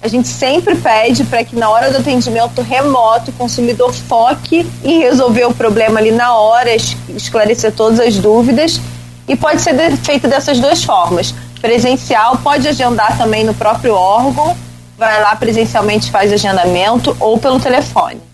a 0.02 0.08
gente 0.08 0.30
sempre 0.30 0.74
pede 0.74 1.26
para 1.26 1.44
que 1.44 1.58
na 1.58 1.70
hora 1.70 1.92
do 1.92 1.98
atendimento 1.98 2.62
remoto 2.62 3.32
o 3.32 3.34
consumidor 3.34 3.94
foque 3.94 4.66
em 4.82 5.00
resolver 5.00 5.44
o 5.44 5.54
problema 5.54 6.00
ali 6.00 6.10
na 6.10 6.34
hora, 6.34 6.74
esclarecer 7.10 7.74
todas 7.74 8.00
as 8.00 8.16
dúvidas 8.16 8.80
e 9.28 9.36
pode 9.36 9.62
ser 9.62 9.76
feito 9.98 10.26
dessas 10.26 10.58
duas 10.58 10.82
formas. 10.82 11.36
Presencial 11.60 12.38
pode 12.38 12.66
agendar 12.66 13.18
também 13.18 13.44
no 13.44 13.54
próprio 13.54 13.94
órgão, 13.94 14.56
vai 14.98 15.22
lá 15.22 15.36
presencialmente 15.36 16.10
faz 16.10 16.32
agendamento 16.32 17.18
ou 17.20 17.38
pelo 17.38 17.60
telefone. 17.60 18.29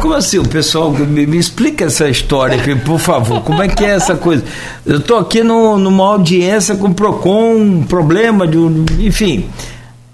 Como 0.00 0.14
assim, 0.14 0.38
o 0.38 0.48
pessoal, 0.48 0.90
me, 0.90 1.26
me, 1.26 1.38
explica 1.38 1.86
essa 1.86 2.08
história 2.08 2.56
por 2.84 2.98
favor, 2.98 3.42
como 3.42 3.62
é 3.62 3.68
que 3.68 3.84
é 3.84 3.90
essa 3.90 4.14
coisa? 4.14 4.44
Eu 4.86 4.98
estou 4.98 5.18
aqui 5.18 5.42
no, 5.42 5.76
numa 5.76 6.04
audiência 6.04 6.76
com 6.76 6.88
o 6.88 6.94
PROCON, 6.94 7.54
um 7.56 7.82
problema 7.82 8.46
de 8.46 8.56
um, 8.56 8.84
enfim, 9.00 9.50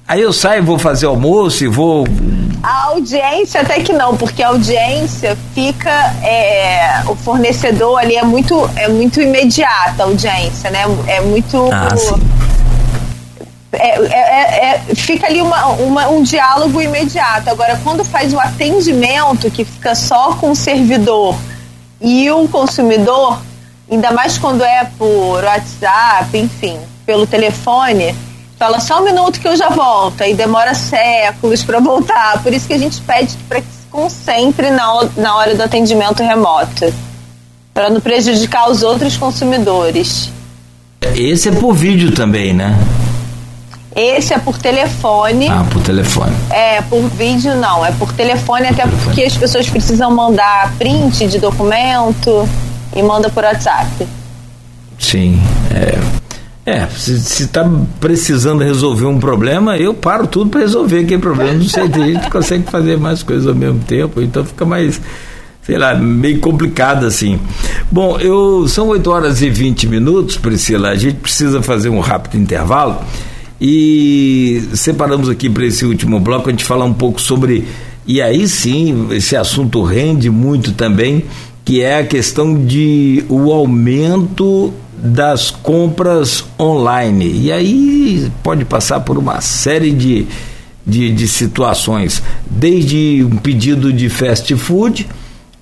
aí 0.09 0.23
eu 0.23 0.33
saio, 0.33 0.65
vou 0.65 0.79
fazer 0.79 1.07
almoço 1.07 1.65
e 1.65 1.69
vou... 1.69 2.07
A 2.63 2.85
audiência 2.87 3.61
até 3.61 3.81
que 3.81 3.93
não, 3.93 4.17
porque 4.17 4.43
a 4.43 4.49
audiência 4.49 5.37
fica, 5.55 5.91
é, 6.23 7.03
o 7.07 7.15
fornecedor 7.15 7.99
ali 7.99 8.17
é 8.17 8.25
muito, 8.25 8.69
é 8.77 8.89
muito 8.89 9.21
imediata 9.21 10.03
a 10.03 10.07
audiência, 10.07 10.71
né, 10.71 10.85
é 11.07 11.21
muito... 11.21 11.69
Ah, 11.71 11.95
sim 11.95 12.34
é, 13.75 13.99
é, 13.99 14.15
é, 14.15 14.83
é, 14.91 14.95
fica 14.95 15.27
ali 15.27 15.41
uma, 15.41 15.67
uma, 15.67 16.09
um 16.09 16.23
diálogo 16.23 16.81
imediato. 16.81 17.51
Agora, 17.51 17.81
quando 17.83 18.05
faz 18.05 18.33
o 18.33 18.41
atendimento, 18.41 19.51
que 19.51 19.65
fica 19.65 19.95
só 19.95 20.35
com 20.35 20.51
o 20.51 20.57
servidor 20.57 21.37
e 22.01 22.31
o 22.31 22.49
consumidor, 22.49 23.41
ainda 23.91 24.11
mais 24.11 24.39
quando 24.39 24.63
é 24.65 24.85
por 24.99 25.43
WhatsApp, 25.45 26.37
enfim, 26.37 26.79
pelo 27.07 27.27
telefone, 27.27 28.15
fala 28.59 28.81
só 28.81 29.01
um 29.01 29.05
minuto 29.05 29.41
que 29.41 29.49
eu 29.49 29.57
já 29.57 29.69
volto, 29.69 30.23
e 30.23 30.35
demora 30.35 30.75
séculos 30.75 31.63
para 31.63 31.81
voltar. 31.81 32.43
Por 32.43 32.53
isso 32.53 32.67
que 32.67 32.75
a 32.75 32.79
gente 32.79 33.01
pede 33.01 33.37
para 33.49 33.61
que 33.61 33.67
se 33.67 33.87
concentre 33.91 34.71
na, 34.71 35.09
na 35.17 35.37
hora 35.37 35.55
do 35.55 35.63
atendimento 35.63 36.23
remoto, 36.23 36.93
para 37.73 37.91
não 37.91 38.01
prejudicar 38.01 38.71
os 38.71 38.83
outros 38.83 39.17
consumidores. 39.17 40.31
Esse 41.15 41.49
é 41.49 41.53
por 41.53 41.75
vídeo 41.75 42.13
também, 42.13 42.53
né? 42.53 42.75
Esse 43.95 44.35
é 44.35 44.39
por 44.39 44.59
telefone. 44.59 45.49
Ah, 45.49 45.65
por 45.71 45.81
telefone. 45.83 46.33
É, 46.51 46.83
por 46.83 47.03
vídeo 47.11 47.55
não, 47.55 47.87
é 47.87 47.93
por 47.93 48.13
telefone, 48.13 48.67
por 48.67 48.73
até 48.73 48.83
telefone. 48.83 49.05
porque 49.05 49.23
as 49.23 49.37
pessoas 49.37 49.69
precisam 49.71 50.11
mandar 50.11 50.73
print 50.77 51.29
de 51.29 51.39
documento 51.39 52.49
e 52.95 53.03
manda 53.03 53.31
por 53.31 53.45
WhatsApp. 53.45 54.07
Sim, 54.99 55.41
é. 55.73 56.25
É, 56.67 56.87
se 56.87 57.43
está 57.43 57.71
precisando 58.01 58.65
resolver 58.65 59.05
um 59.05 59.21
problema, 59.21 59.77
eu 59.77 59.93
paro 59.93 60.27
tudo 60.27 60.49
para 60.51 60.61
resolver 60.61 61.01
aquele 61.01 61.21
problema. 61.21 61.53
Não 61.53 61.69
sei, 61.69 61.89
tem 61.91 62.15
gente 62.15 62.25
que 62.25 62.31
consegue 62.31 62.65
fazer 62.71 62.97
mais 62.97 63.23
coisas 63.23 63.47
ao 63.47 63.55
mesmo 63.55 63.81
tempo, 63.81 64.23
então 64.23 64.43
fica 64.47 64.65
mais, 64.65 64.99
sei 65.63 65.77
lá, 65.77 65.95
meio 65.95 66.41
complicado 66.41 67.05
assim. 67.05 67.39
Bom, 67.93 68.19
eu 68.19 68.67
são 68.67 68.89
8 68.89 69.11
horas 69.11 69.43
e 69.43 69.51
20 69.51 69.87
minutos, 69.89 70.39
Priscila. 70.39 70.89
A 70.89 70.97
gente 70.97 71.17
precisa 71.17 71.63
fazer 71.63 71.91
um 71.91 72.01
rápido 72.01 72.39
intervalo 72.39 72.99
e 73.67 74.69
separamos 74.75 75.31
aqui 75.31 75.49
para 75.49 75.65
esse 75.65 75.87
último 75.87 76.21
bloco 76.21 76.51
a 76.51 76.53
gente 76.53 76.67
falar 76.67 76.85
um 76.85 76.93
pouco 76.93 77.19
sobre. 77.19 77.67
E 78.07 78.21
aí 78.21 78.47
sim, 78.47 79.09
esse 79.13 79.35
assunto 79.35 79.83
rende 79.83 80.29
muito 80.29 80.73
também, 80.73 81.25
que 81.65 81.81
é 81.81 82.01
a 82.01 82.07
questão 82.07 82.63
de 82.63 83.25
o 83.27 83.51
aumento 83.51 84.71
das 84.99 85.51
compras 85.51 86.45
online. 86.61 87.41
E 87.41 87.51
aí 87.51 88.31
pode 88.43 88.67
passar 88.67 89.01
por 89.01 89.17
uma 89.17 89.41
série 89.41 89.93
de, 89.93 90.27
de, 90.87 91.11
de 91.11 91.27
situações, 91.27 92.23
desde 92.45 93.25
um 93.25 93.39
pedido 93.39 93.91
de 93.91 94.11
fast 94.11 94.55
food 94.57 95.09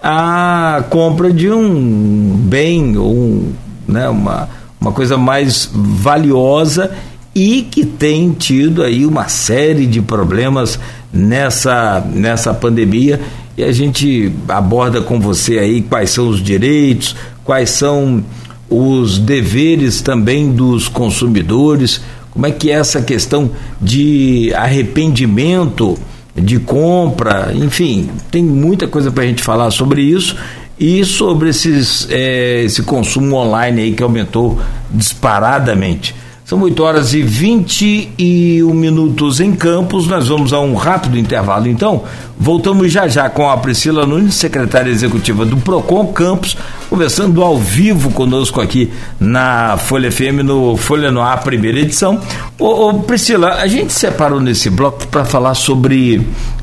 a 0.03 0.82
compra 0.90 1.32
de 1.32 1.48
um 1.48 2.34
bem 2.36 2.96
ou 2.96 3.14
um, 3.14 3.53
né, 3.86 4.09
uma, 4.09 4.48
uma 4.80 4.90
coisa 4.90 5.16
mais 5.16 5.70
valiosa 5.72 6.90
e 7.35 7.62
que 7.62 7.85
tem 7.85 8.30
tido 8.33 8.83
aí 8.83 9.07
uma 9.07 9.28
série 9.28 9.87
de 9.87 10.03
problemas 10.03 10.78
nessa, 11.12 12.05
nessa 12.12 12.53
pandemia. 12.53 13.20
E 13.57 13.62
a 13.62 13.72
gente 13.72 14.33
aborda 14.49 15.01
com 15.01 15.20
você 15.20 15.59
aí 15.59 15.83
quais 15.83 16.11
são 16.11 16.28
os 16.28 16.43
direitos, 16.43 17.16
quais 17.45 17.70
são 17.70 18.22
os 18.68 19.18
deveres 19.18 20.01
também 20.01 20.53
dos 20.53 20.89
consumidores, 20.89 22.01
como 22.30 22.47
é 22.47 22.51
que 22.51 22.70
é 22.70 22.74
essa 22.74 23.03
questão 23.03 23.51
de 23.80 24.53
arrependimento 24.55 25.99
de 26.35 26.59
compra, 26.59 27.53
enfim, 27.55 28.09
tem 28.30 28.43
muita 28.43 28.89
coisa 28.89 29.11
para 29.11 29.24
a 29.24 29.26
gente 29.26 29.43
falar 29.43 29.70
sobre 29.70 30.03
isso. 30.03 30.37
E 30.80 31.05
sobre 31.05 31.51
esses, 31.51 32.09
é, 32.11 32.64
esse 32.64 32.83
consumo 32.83 33.37
online 33.37 33.83
aí 33.83 33.93
que 33.93 34.03
aumentou 34.03 34.59
disparadamente. 34.91 36.12
São 36.53 36.61
8 36.61 36.82
horas 36.82 37.14
e 37.14 37.22
21 37.22 38.74
minutos 38.74 39.40
em 39.40 39.55
Campos. 39.55 40.07
Nós 40.07 40.28
vamos 40.28 40.53
a 40.53 40.61
um 40.61 40.74
rápido 40.74 41.16
intervalo. 41.16 41.66
Então, 41.66 42.05
voltamos 42.38 42.92
já 42.92 43.09
já 43.09 43.30
com 43.30 43.48
a 43.48 43.57
Priscila 43.57 44.05
Nunes, 44.05 44.34
secretária 44.34 44.90
executiva 44.90 45.46
do 45.46 45.57
Procon 45.57 46.09
Campos, 46.09 46.55
conversando 46.90 47.42
ao 47.42 47.57
vivo 47.57 48.11
conosco 48.11 48.61
aqui 48.61 48.90
na 49.18 49.78
Folha 49.78 50.12
FM, 50.12 50.44
no 50.44 50.76
Folha 50.76 51.11
no 51.11 51.22
Ar, 51.22 51.42
primeira 51.42 51.80
edição. 51.80 52.20
Ô, 52.59 52.90
ô 52.90 52.94
Priscila, 53.00 53.55
a 53.55 53.66
gente 53.66 53.90
separou 53.90 54.38
nesse 54.38 54.68
bloco 54.68 55.07
para 55.07 55.24
falar 55.24 55.55
sobre 55.55 56.20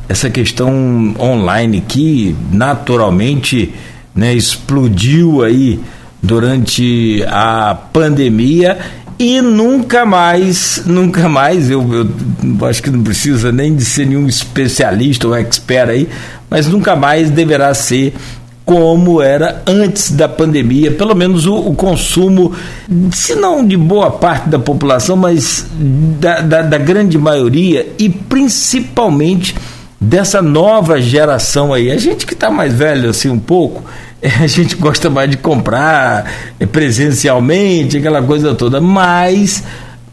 essa 0.08 0.30
questão 0.30 1.16
online 1.20 1.82
que 1.82 2.36
naturalmente 2.52 3.74
né, 4.14 4.36
explodiu 4.36 5.42
aí 5.42 5.80
durante 6.22 7.24
a 7.28 7.76
pandemia 7.94 8.78
e 9.20 9.42
nunca 9.42 10.06
mais, 10.06 10.82
nunca 10.86 11.28
mais, 11.28 11.70
eu, 11.70 11.86
eu, 11.94 12.66
acho 12.66 12.82
que 12.82 12.90
não 12.90 13.04
precisa 13.04 13.52
nem 13.52 13.76
de 13.76 13.84
ser 13.84 14.06
nenhum 14.06 14.26
especialista 14.28 15.28
ou 15.28 15.36
expert 15.36 15.90
aí, 15.90 16.08
mas 16.50 16.68
nunca 16.68 16.96
mais 16.96 17.30
deverá 17.30 17.74
ser 17.74 18.14
como 18.64 19.22
era 19.22 19.62
antes 19.68 20.12
da 20.12 20.30
pandemia, 20.30 20.92
pelo 20.92 21.14
menos 21.16 21.46
o, 21.46 21.56
o 21.56 21.76
consumo, 21.76 22.54
se 23.12 23.36
não 23.36 23.66
de 23.66 23.76
boa 23.76 24.10
parte 24.10 24.48
da 24.48 24.60
população, 24.60 25.18
mas 25.18 25.66
da, 26.20 26.40
da, 26.40 26.62
da 26.62 26.78
grande 26.78 27.18
maioria 27.18 27.92
e 28.00 28.08
principalmente 28.08 29.54
dessa 30.00 30.42
nova 30.42 31.02
geração 31.02 31.74
aí. 31.74 31.92
A 31.92 31.98
gente 31.98 32.26
que 32.26 32.34
está 32.34 32.50
mais 32.50 32.74
velho 32.74 33.10
assim 33.10 33.30
um 33.30 33.40
pouco, 33.40 33.84
a 34.22 34.48
gente 34.48 34.76
gosta 34.76 35.10
mais 35.10 35.30
de 35.30 35.38
comprar 35.38 36.26
presencialmente, 36.72 37.98
aquela 37.98 38.22
coisa 38.22 38.54
toda, 38.54 38.82
mas 38.82 39.64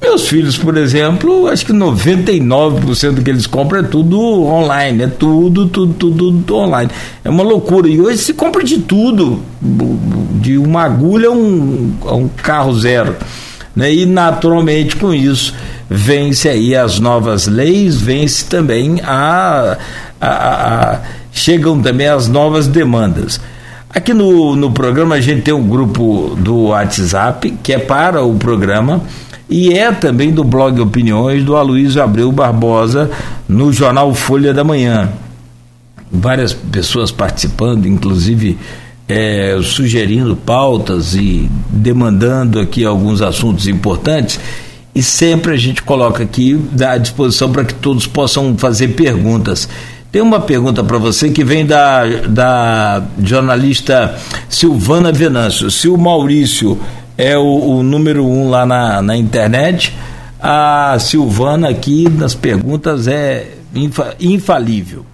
meus 0.00 0.28
filhos, 0.28 0.58
por 0.58 0.76
exemplo, 0.76 1.48
acho 1.48 1.64
que 1.66 1.72
99% 1.72 3.12
do 3.12 3.22
que 3.22 3.30
eles 3.30 3.46
compram 3.46 3.80
é 3.80 3.82
tudo 3.82 4.20
online, 4.44 5.04
é 5.04 5.06
tudo, 5.06 5.66
tudo, 5.66 5.94
tudo, 5.94 6.32
tudo 6.32 6.56
online. 6.56 6.90
É 7.24 7.30
uma 7.30 7.42
loucura. 7.42 7.88
E 7.88 8.00
hoje 8.00 8.18
se 8.18 8.34
compra 8.34 8.62
de 8.62 8.78
tudo, 8.78 9.40
de 10.40 10.58
uma 10.58 10.82
agulha 10.82 11.28
a 11.28 11.32
um, 11.32 11.94
a 12.04 12.14
um 12.14 12.28
carro 12.28 12.78
zero. 12.78 13.16
Né? 13.74 13.92
E 13.92 14.06
naturalmente 14.06 14.96
com 14.96 15.14
isso 15.14 15.54
vence 15.88 16.48
aí 16.48 16.74
as 16.74 16.98
novas 17.00 17.46
leis, 17.46 18.00
vence 18.00 18.44
também 18.44 19.00
a, 19.02 19.78
a, 20.20 20.28
a, 20.28 20.94
a 20.94 21.00
chegam 21.32 21.80
também 21.80 22.08
as 22.08 22.28
novas 22.28 22.66
demandas. 22.66 23.40
Aqui 23.90 24.12
no, 24.12 24.56
no 24.56 24.72
programa 24.72 25.14
a 25.14 25.20
gente 25.20 25.42
tem 25.42 25.54
um 25.54 25.66
grupo 25.66 26.36
do 26.38 26.66
WhatsApp 26.66 27.50
que 27.62 27.72
é 27.72 27.78
para 27.78 28.22
o 28.22 28.34
programa 28.34 29.02
e 29.48 29.72
é 29.72 29.92
também 29.92 30.32
do 30.32 30.42
blog 30.42 30.80
Opiniões 30.80 31.44
do 31.44 31.56
Aloysio 31.56 32.02
Abreu 32.02 32.30
Barbosa 32.32 33.10
no 33.48 33.72
jornal 33.72 34.12
Folha 34.12 34.52
da 34.52 34.64
Manhã. 34.64 35.10
Várias 36.10 36.52
pessoas 36.52 37.10
participando, 37.10 37.86
inclusive 37.86 38.58
é, 39.08 39.56
sugerindo 39.62 40.34
pautas 40.34 41.14
e 41.14 41.48
demandando 41.70 42.58
aqui 42.58 42.84
alguns 42.84 43.22
assuntos 43.22 43.68
importantes. 43.68 44.40
E 44.94 45.02
sempre 45.02 45.52
a 45.52 45.56
gente 45.56 45.82
coloca 45.82 46.22
aqui 46.22 46.58
à 46.84 46.96
disposição 46.96 47.52
para 47.52 47.64
que 47.64 47.74
todos 47.74 48.06
possam 48.06 48.56
fazer 48.56 48.88
perguntas. 48.88 49.68
Tem 50.16 50.22
uma 50.22 50.40
pergunta 50.40 50.82
para 50.82 50.96
você 50.96 51.28
que 51.28 51.44
vem 51.44 51.66
da, 51.66 52.06
da 52.26 53.02
jornalista 53.22 54.16
Silvana 54.48 55.12
Venâncio. 55.12 55.70
Se 55.70 55.88
o 55.88 55.98
Maurício 55.98 56.80
é 57.18 57.36
o, 57.36 57.42
o 57.42 57.82
número 57.82 58.24
um 58.24 58.48
lá 58.48 58.64
na, 58.64 59.02
na 59.02 59.14
internet, 59.14 59.94
a 60.40 60.96
Silvana 60.98 61.68
aqui 61.68 62.08
nas 62.08 62.34
perguntas 62.34 63.06
é 63.06 63.56
infa, 63.74 64.16
infalível. 64.18 65.04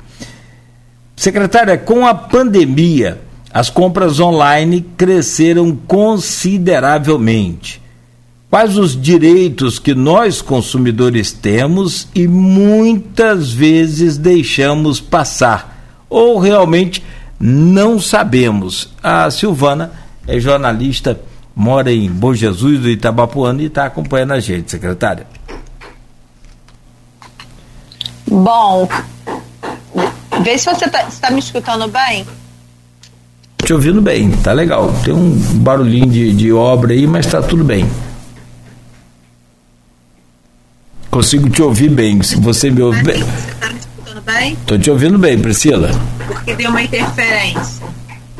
Secretária, 1.16 1.76
com 1.76 2.07
a 2.07 2.14
pandemia, 2.14 3.18
as 3.53 3.68
compras 3.68 4.20
online 4.20 4.86
cresceram 4.96 5.74
consideravelmente 5.84 7.82
quais 8.53 8.76
os 8.76 9.00
direitos 9.00 9.78
que 9.78 9.94
nós 9.94 10.42
consumidores 10.42 11.32
temos 11.32 12.07
e 12.14 12.28
muitas 12.28 13.50
vezes 13.50 14.18
deixamos 14.18 15.00
passar 15.00 16.05
ou 16.07 16.38
realmente 16.38 17.03
não 17.40 17.98
sabemos. 17.98 18.90
A 19.03 19.30
Silvana 19.30 19.92
é 20.28 20.38
jornalista, 20.38 21.18
mora 21.57 21.90
em 21.90 22.11
Bom 22.11 22.34
Jesus 22.34 22.78
do 22.78 22.90
Itabapuano 22.90 23.62
e 23.62 23.66
está 23.68 23.86
acompanhando 23.86 24.34
a 24.34 24.40
gente, 24.40 24.70
secretária. 24.70 25.26
Bom, 28.28 28.86
vê 30.44 30.59
se 30.59 30.66
você 30.66 30.84
está 30.84 31.05
tá 31.05 31.30
me 31.30 31.38
escutando 31.38 31.88
bem. 31.88 32.26
Te 33.64 33.72
ouvindo 33.72 34.03
bem, 34.03 34.30
tá 34.30 34.53
legal. 34.53 34.92
Tem 35.03 35.14
um 35.14 35.38
barulhinho 35.55 36.11
de, 36.11 36.34
de 36.34 36.53
obra 36.53 36.92
aí, 36.92 37.07
mas 37.07 37.24
está 37.24 37.40
tudo 37.40 37.64
bem. 37.64 37.88
Consigo 41.12 41.50
te 41.50 41.60
ouvir 41.60 41.90
bem. 41.90 42.22
Se 42.22 42.40
você 42.40 42.70
me 42.70 42.80
ouve 42.80 43.02
bem. 43.02 43.18
Você 43.22 43.50
está 43.50 43.68
me 43.68 43.78
escutando 43.78 44.22
bem? 44.22 44.52
Estou 44.54 44.78
te 44.78 44.90
ouvindo 44.90 45.18
bem, 45.18 45.38
Priscila. 45.38 45.90
Porque 46.26 46.54
deu 46.54 46.70
uma 46.70 46.80
interferência. 46.80 47.86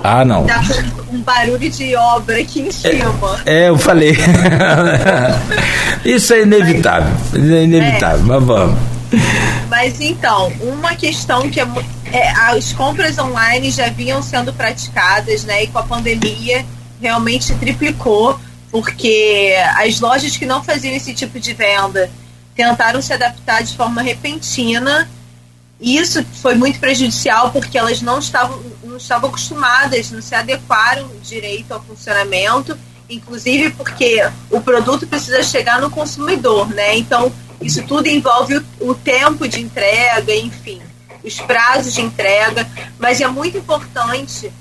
Ah, 0.03 0.25
não. 0.25 0.47
Tá 0.47 0.63
com 1.07 1.17
um 1.17 1.21
barulho 1.21 1.69
de 1.69 1.95
obra 1.95 2.41
aqui 2.41 2.63
em 2.63 2.73
cima. 2.73 3.15
É, 3.45 3.65
é 3.65 3.69
eu 3.69 3.77
falei. 3.77 4.17
Isso 6.03 6.33
é 6.33 6.45
inevitável. 6.45 7.13
Isso 7.35 7.53
é 7.53 7.65
inevitável, 7.65 8.21
é. 8.21 8.23
mas 8.23 8.43
vamos. 8.43 8.79
Mas 9.69 10.01
então, 10.01 10.51
uma 10.63 10.95
questão 10.95 11.51
que 11.51 11.61
é, 11.61 11.69
é, 12.11 12.31
as 12.31 12.73
compras 12.73 13.19
online 13.19 13.71
já 13.71 13.91
vinham 13.91 14.23
sendo 14.23 14.51
praticadas, 14.51 15.45
né? 15.45 15.65
E 15.65 15.67
com 15.67 15.79
a 15.79 15.83
pandemia 15.83 16.65
realmente 17.03 17.55
triplicou, 17.57 18.41
porque 18.71 19.55
as 19.77 20.01
lojas 20.01 20.39
que 20.39 20.47
não 20.47 20.65
faziam 20.65 20.97
esse 20.97 21.13
tipo 21.13 21.39
de 21.39 21.53
venda 21.53 22.09
tentaram 22.55 23.01
se 23.01 23.13
adaptar 23.13 23.63
de 23.63 23.77
forma 23.77 24.03
repentina. 24.03 25.09
E 25.81 25.97
isso 25.97 26.25
foi 26.41 26.55
muito 26.55 26.79
prejudicial 26.79 27.51
porque 27.51 27.77
elas 27.77 28.01
não 28.01 28.19
estavam, 28.19 28.63
não 28.85 28.97
estavam 28.97 29.29
acostumadas, 29.29 30.11
não 30.11 30.23
se 30.23 30.35
adequaram 30.35 31.11
direito 31.23 31.73
ao 31.73 31.83
funcionamento, 31.83 32.79
inclusive 33.11 33.71
porque 33.71 34.23
o 34.51 34.61
produto 34.61 35.07
precisa 35.07 35.43
chegar 35.43 35.81
no 35.81 35.91
consumidor, 35.91 36.69
né? 36.69 36.97
Então, 36.97 37.33
isso 37.61 37.83
tudo 37.83 38.07
envolve 38.07 38.57
o, 38.57 38.91
o 38.91 38.95
tempo 38.95 39.49
de 39.49 39.61
entrega, 39.61 40.35
enfim, 40.35 40.81
os 41.25 41.41
prazos 41.41 41.95
de 41.95 42.01
entrega, 42.01 42.69
mas 42.99 43.21
é 43.21 43.27
muito 43.27 43.59
importante 43.59 44.53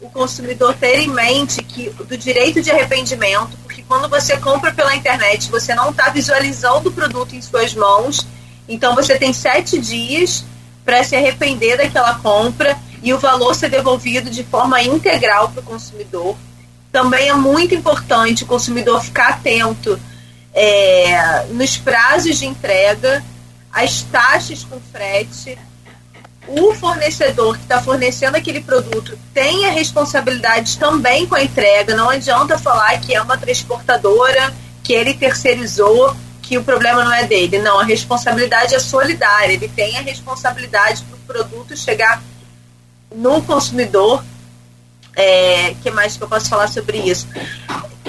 o 0.00 0.08
consumidor 0.08 0.74
ter 0.74 1.00
em 1.00 1.08
mente 1.08 1.62
que 1.62 1.90
do 1.90 2.16
direito 2.16 2.62
de 2.62 2.70
arrependimento, 2.70 3.56
quando 3.90 4.08
você 4.08 4.36
compra 4.36 4.72
pela 4.72 4.94
internet, 4.94 5.50
você 5.50 5.74
não 5.74 5.90
está 5.90 6.10
visualizando 6.10 6.90
o 6.90 6.92
produto 6.92 7.34
em 7.34 7.42
suas 7.42 7.74
mãos, 7.74 8.24
então 8.68 8.94
você 8.94 9.18
tem 9.18 9.32
sete 9.32 9.80
dias 9.80 10.44
para 10.84 11.02
se 11.02 11.16
arrepender 11.16 11.76
daquela 11.76 12.14
compra 12.20 12.78
e 13.02 13.12
o 13.12 13.18
valor 13.18 13.52
ser 13.52 13.68
devolvido 13.68 14.30
de 14.30 14.44
forma 14.44 14.80
integral 14.80 15.48
para 15.48 15.58
o 15.58 15.64
consumidor. 15.64 16.36
Também 16.92 17.30
é 17.30 17.34
muito 17.34 17.74
importante 17.74 18.44
o 18.44 18.46
consumidor 18.46 19.02
ficar 19.02 19.30
atento 19.30 20.00
é, 20.54 21.46
nos 21.50 21.76
prazos 21.76 22.38
de 22.38 22.46
entrega, 22.46 23.24
as 23.72 24.02
taxas 24.02 24.62
com 24.62 24.78
frete, 24.92 25.58
o 26.48 26.74
fornecedor 26.74 27.56
que 27.56 27.62
está 27.62 27.80
fornecendo 27.82 28.36
aquele 28.36 28.60
produto 28.60 29.18
tem 29.32 29.66
a 29.66 29.70
responsabilidade 29.70 30.78
também 30.78 31.26
com 31.26 31.34
a 31.34 31.42
entrega. 31.42 31.94
Não 31.94 32.08
adianta 32.08 32.58
falar 32.58 32.98
que 33.00 33.14
é 33.14 33.20
uma 33.20 33.36
transportadora, 33.36 34.52
que 34.82 34.92
ele 34.92 35.14
terceirizou, 35.14 36.16
que 36.42 36.58
o 36.58 36.64
problema 36.64 37.04
não 37.04 37.12
é 37.12 37.24
dele. 37.24 37.58
Não, 37.58 37.78
a 37.78 37.84
responsabilidade 37.84 38.74
é 38.74 38.78
solidária. 38.78 39.52
Ele 39.52 39.68
tem 39.68 39.96
a 39.98 40.00
responsabilidade 40.00 41.04
para 41.04 41.16
o 41.16 41.20
produto 41.20 41.76
chegar 41.76 42.22
no 43.14 43.42
consumidor. 43.42 44.24
É, 45.14 45.74
que 45.82 45.90
mais 45.90 46.16
que 46.16 46.22
eu 46.22 46.28
posso 46.28 46.48
falar 46.48 46.68
sobre 46.68 46.98
isso? 46.98 47.28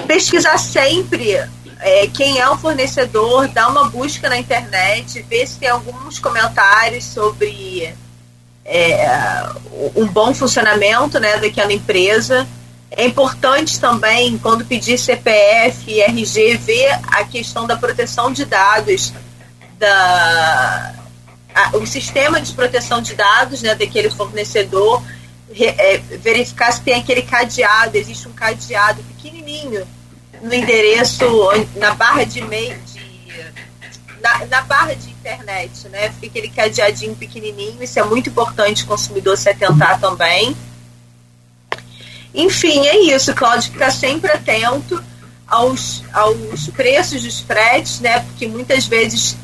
Pesquisar 0.06 0.58
sempre 0.58 1.36
é, 1.82 2.06
quem 2.06 2.38
é 2.38 2.48
o 2.48 2.56
fornecedor, 2.56 3.48
dar 3.48 3.68
uma 3.68 3.90
busca 3.90 4.28
na 4.28 4.38
internet, 4.38 5.20
ver 5.22 5.46
se 5.46 5.58
tem 5.58 5.68
alguns 5.68 6.18
comentários 6.18 7.04
sobre 7.04 7.92
é, 8.64 9.48
um 9.96 10.06
bom 10.06 10.34
funcionamento 10.34 11.18
né, 11.18 11.38
daquela 11.38 11.72
empresa. 11.72 12.46
É 12.90 13.06
importante 13.06 13.80
também, 13.80 14.38
quando 14.38 14.64
pedir 14.64 14.98
CPF 14.98 15.90
e 15.90 16.00
RG, 16.00 16.56
ver 16.58 17.00
a 17.08 17.24
questão 17.24 17.66
da 17.66 17.76
proteção 17.76 18.32
de 18.32 18.44
dados, 18.44 19.12
da, 19.78 20.94
a, 21.54 21.76
o 21.76 21.86
sistema 21.86 22.40
de 22.40 22.52
proteção 22.52 23.00
de 23.00 23.14
dados 23.14 23.62
né, 23.62 23.74
daquele 23.74 24.10
fornecedor, 24.10 25.02
re, 25.52 25.66
é, 25.66 25.98
verificar 25.98 26.72
se 26.72 26.82
tem 26.82 26.94
aquele 26.94 27.22
cadeado, 27.22 27.96
existe 27.96 28.28
um 28.28 28.32
cadeado 28.32 29.02
pequenininho 29.04 29.86
no 30.42 30.52
endereço, 30.52 31.24
na 31.76 31.94
barra 31.94 32.24
de 32.24 32.40
e-mail, 32.40 32.76
na, 34.20 34.46
na 34.46 34.60
barra 34.62 34.94
de 34.94 35.11
internet, 35.22 35.88
né? 35.88 36.10
Fica 36.10 36.26
aquele 36.26 36.48
cadeadinho 36.48 37.14
pequenininho, 37.14 37.82
isso 37.82 37.98
é 37.98 38.02
muito 38.02 38.28
importante 38.28 38.82
o 38.82 38.86
consumidor 38.86 39.36
se 39.38 39.48
atentar 39.48 40.00
também. 40.00 40.56
Enfim, 42.34 42.86
é 42.86 42.98
isso, 42.98 43.32
Cláudio, 43.34 43.72
ficar 43.72 43.90
sempre 43.90 44.32
atento 44.32 45.02
aos, 45.46 46.02
aos 46.12 46.66
preços 46.68 47.22
dos 47.22 47.40
fretes, 47.40 48.00
né? 48.00 48.20
Porque 48.20 48.48
muitas 48.48 48.86
vezes 48.86 49.36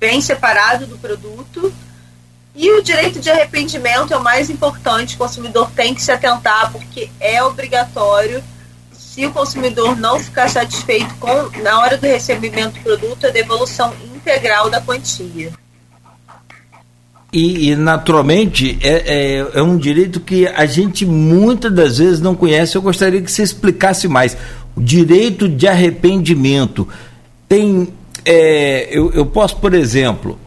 vem 0.00 0.20
separado 0.20 0.86
do 0.86 0.96
produto. 0.96 1.72
E 2.54 2.70
o 2.70 2.82
direito 2.82 3.18
de 3.18 3.28
arrependimento 3.28 4.14
é 4.14 4.16
o 4.16 4.22
mais 4.22 4.48
importante, 4.48 5.16
o 5.16 5.18
consumidor 5.18 5.70
tem 5.72 5.92
que 5.92 6.00
se 6.00 6.12
atentar, 6.12 6.70
porque 6.70 7.10
é 7.18 7.42
obrigatório 7.42 8.42
se 8.92 9.26
o 9.26 9.32
consumidor 9.32 9.96
não 9.96 10.18
ficar 10.20 10.48
satisfeito 10.48 11.12
com, 11.16 11.62
na 11.62 11.80
hora 11.80 11.96
do 11.96 12.06
recebimento 12.06 12.78
do 12.78 12.80
produto, 12.80 13.26
a 13.26 13.30
devolução 13.30 13.92
integral 14.24 14.70
da 14.70 14.80
quantia. 14.80 15.50
E, 17.32 17.70
e 17.70 17.76
naturalmente, 17.76 18.78
é, 18.80 18.92
é, 18.92 19.46
é, 19.54 19.62
um 19.62 19.76
direito 19.76 20.20
que 20.20 20.46
a 20.46 20.66
gente 20.66 21.04
muitas 21.04 21.72
das 21.72 21.98
vezes 21.98 22.20
não 22.20 22.34
conhece. 22.34 22.76
Eu 22.76 22.82
gostaria 22.82 23.20
que 23.20 23.30
você 23.30 23.42
explicasse 23.42 24.06
mais. 24.06 24.36
O 24.76 24.80
direito 24.80 25.48
de 25.48 25.66
arrependimento 25.66 26.88
tem. 27.48 27.88
É, 28.24 28.88
eu, 28.90 29.12
eu 29.12 29.26
posso, 29.26 29.56
por 29.56 29.74
exemplo, 29.74 30.38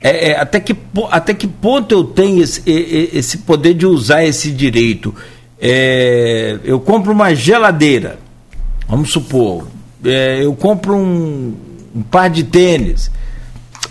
é, 0.00 0.30
é, 0.30 0.40
até, 0.40 0.60
que, 0.60 0.76
até 1.10 1.32
que 1.32 1.46
ponto 1.46 1.94
eu 1.94 2.04
tenho 2.04 2.42
esse, 2.42 2.62
esse 2.66 3.38
poder 3.38 3.74
de 3.74 3.86
usar 3.86 4.24
esse 4.24 4.50
direito? 4.50 5.14
é, 5.60 6.58
eu 6.64 6.78
compro 6.78 7.12
uma 7.12 7.34
geladeira, 7.34 8.18
vamos 8.88 9.10
supor, 9.10 9.66
é, 10.04 10.44
eu 10.44 10.54
compro 10.54 10.96
um, 10.96 11.54
um 11.96 12.02
par 12.02 12.28
de 12.28 12.44
tênis, 12.44 13.10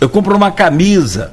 eu 0.00 0.08
compro 0.08 0.36
uma 0.36 0.50
camisa, 0.50 1.32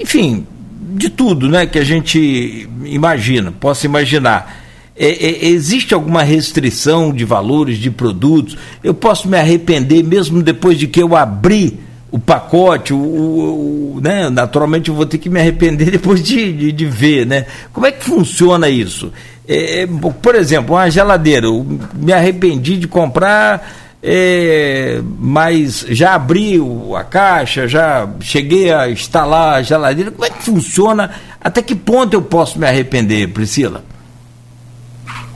enfim, 0.00 0.46
de 0.94 1.08
tudo 1.08 1.48
né, 1.48 1.66
que 1.66 1.78
a 1.78 1.84
gente 1.84 2.68
imagina, 2.84 3.52
possa 3.52 3.86
imaginar. 3.86 4.64
É, 4.96 5.06
é, 5.06 5.46
existe 5.46 5.94
alguma 5.94 6.24
restrição 6.24 7.12
de 7.12 7.24
valores 7.24 7.78
de 7.78 7.90
produtos? 7.90 8.56
Eu 8.82 8.92
posso 8.92 9.28
me 9.28 9.38
arrepender 9.38 10.02
mesmo 10.02 10.42
depois 10.42 10.76
de 10.76 10.88
que 10.88 11.00
eu 11.00 11.14
abri 11.14 11.78
o 12.10 12.18
pacote, 12.18 12.92
o, 12.92 12.96
o, 12.96 13.96
o 13.96 14.00
né? 14.00 14.28
naturalmente 14.30 14.88
eu 14.88 14.94
vou 14.94 15.06
ter 15.06 15.18
que 15.18 15.28
me 15.28 15.38
arrepender 15.38 15.90
depois 15.92 16.22
de, 16.22 16.52
de, 16.52 16.72
de 16.72 16.86
ver. 16.86 17.26
Né? 17.26 17.46
Como 17.72 17.86
é 17.86 17.92
que 17.92 18.04
funciona 18.04 18.68
isso? 18.68 19.12
É, 19.46 19.82
é, 19.82 19.86
por 19.86 20.34
exemplo, 20.34 20.74
uma 20.74 20.90
geladeira, 20.90 21.46
eu 21.46 21.64
me 21.94 22.12
arrependi 22.12 22.76
de 22.76 22.88
comprar, 22.88 23.87
é, 24.02 25.00
mas 25.18 25.84
já 25.88 26.14
abri 26.14 26.60
a 26.96 27.04
caixa, 27.04 27.66
já 27.66 28.08
cheguei 28.20 28.72
a 28.72 28.90
instalar 28.90 29.56
a 29.56 29.62
geladeira. 29.62 30.10
Como 30.10 30.24
é 30.24 30.30
que 30.30 30.42
funciona? 30.42 31.14
Até 31.40 31.62
que 31.62 31.74
ponto 31.74 32.14
eu 32.14 32.22
posso 32.22 32.58
me 32.58 32.66
arrepender, 32.66 33.28
Priscila? 33.28 33.84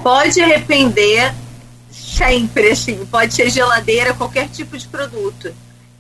Pode 0.03 0.41
arrepender 0.41 1.33
sempre, 1.91 2.71
assim, 2.71 3.05
pode 3.07 3.35
ser 3.35 3.51
geladeira, 3.51 4.15
qualquer 4.15 4.49
tipo 4.49 4.77
de 4.77 4.87
produto. 4.87 5.53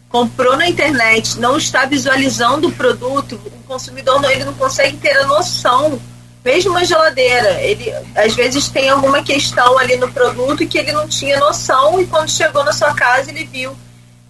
Comprou 0.08 0.56
na 0.56 0.68
internet, 0.68 1.38
não 1.38 1.56
está 1.56 1.86
visualizando 1.86 2.68
o 2.68 2.72
produto, 2.72 3.40
o 3.46 3.50
consumidor 3.66 4.20
não, 4.20 4.30
ele 4.30 4.44
não 4.44 4.52
consegue 4.54 4.98
ter 4.98 5.16
a 5.16 5.26
noção 5.26 5.98
mesmo 6.44 6.72
uma 6.72 6.84
geladeira, 6.84 7.60
ele 7.60 7.92
às 8.16 8.34
vezes 8.34 8.68
tem 8.68 8.88
alguma 8.88 9.22
questão 9.22 9.78
ali 9.78 9.96
no 9.96 10.10
produto 10.10 10.66
que 10.66 10.78
ele 10.78 10.92
não 10.92 11.06
tinha 11.06 11.38
noção 11.38 12.00
e 12.00 12.06
quando 12.06 12.28
chegou 12.28 12.64
na 12.64 12.72
sua 12.72 12.92
casa 12.94 13.30
ele 13.30 13.44
viu 13.44 13.76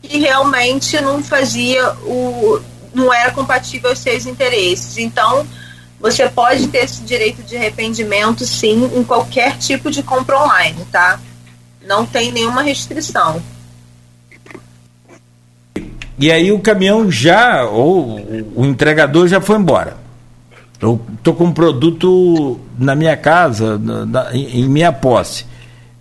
que 0.02 0.18
realmente 0.18 1.00
não 1.00 1.22
fazia 1.22 1.90
o 2.02 2.60
não 2.94 3.12
era 3.12 3.30
compatível 3.30 3.90
aos 3.90 4.00
seus 4.00 4.26
interesses. 4.26 4.98
Então, 4.98 5.46
você 5.98 6.28
pode 6.28 6.68
ter 6.68 6.84
esse 6.84 7.02
direito 7.02 7.42
de 7.42 7.56
arrependimento 7.56 8.44
sim 8.44 8.90
em 8.94 9.02
qualquer 9.02 9.56
tipo 9.56 9.90
de 9.90 10.02
compra 10.02 10.38
online, 10.38 10.84
tá? 10.90 11.18
Não 11.86 12.04
tem 12.04 12.30
nenhuma 12.30 12.62
restrição. 12.62 13.42
E 16.18 16.30
aí 16.30 16.52
o 16.52 16.60
caminhão 16.60 17.10
já, 17.10 17.64
ou 17.64 18.20
o 18.54 18.64
entregador 18.64 19.26
já 19.26 19.40
foi 19.40 19.56
embora. 19.56 20.01
Eu 20.82 21.00
estou 21.16 21.32
com 21.32 21.44
um 21.44 21.52
produto 21.52 22.58
na 22.76 22.96
minha 22.96 23.16
casa, 23.16 23.78
na, 23.78 24.04
na, 24.04 24.36
em, 24.36 24.68
minha 24.68 24.92
posse. 24.92 25.46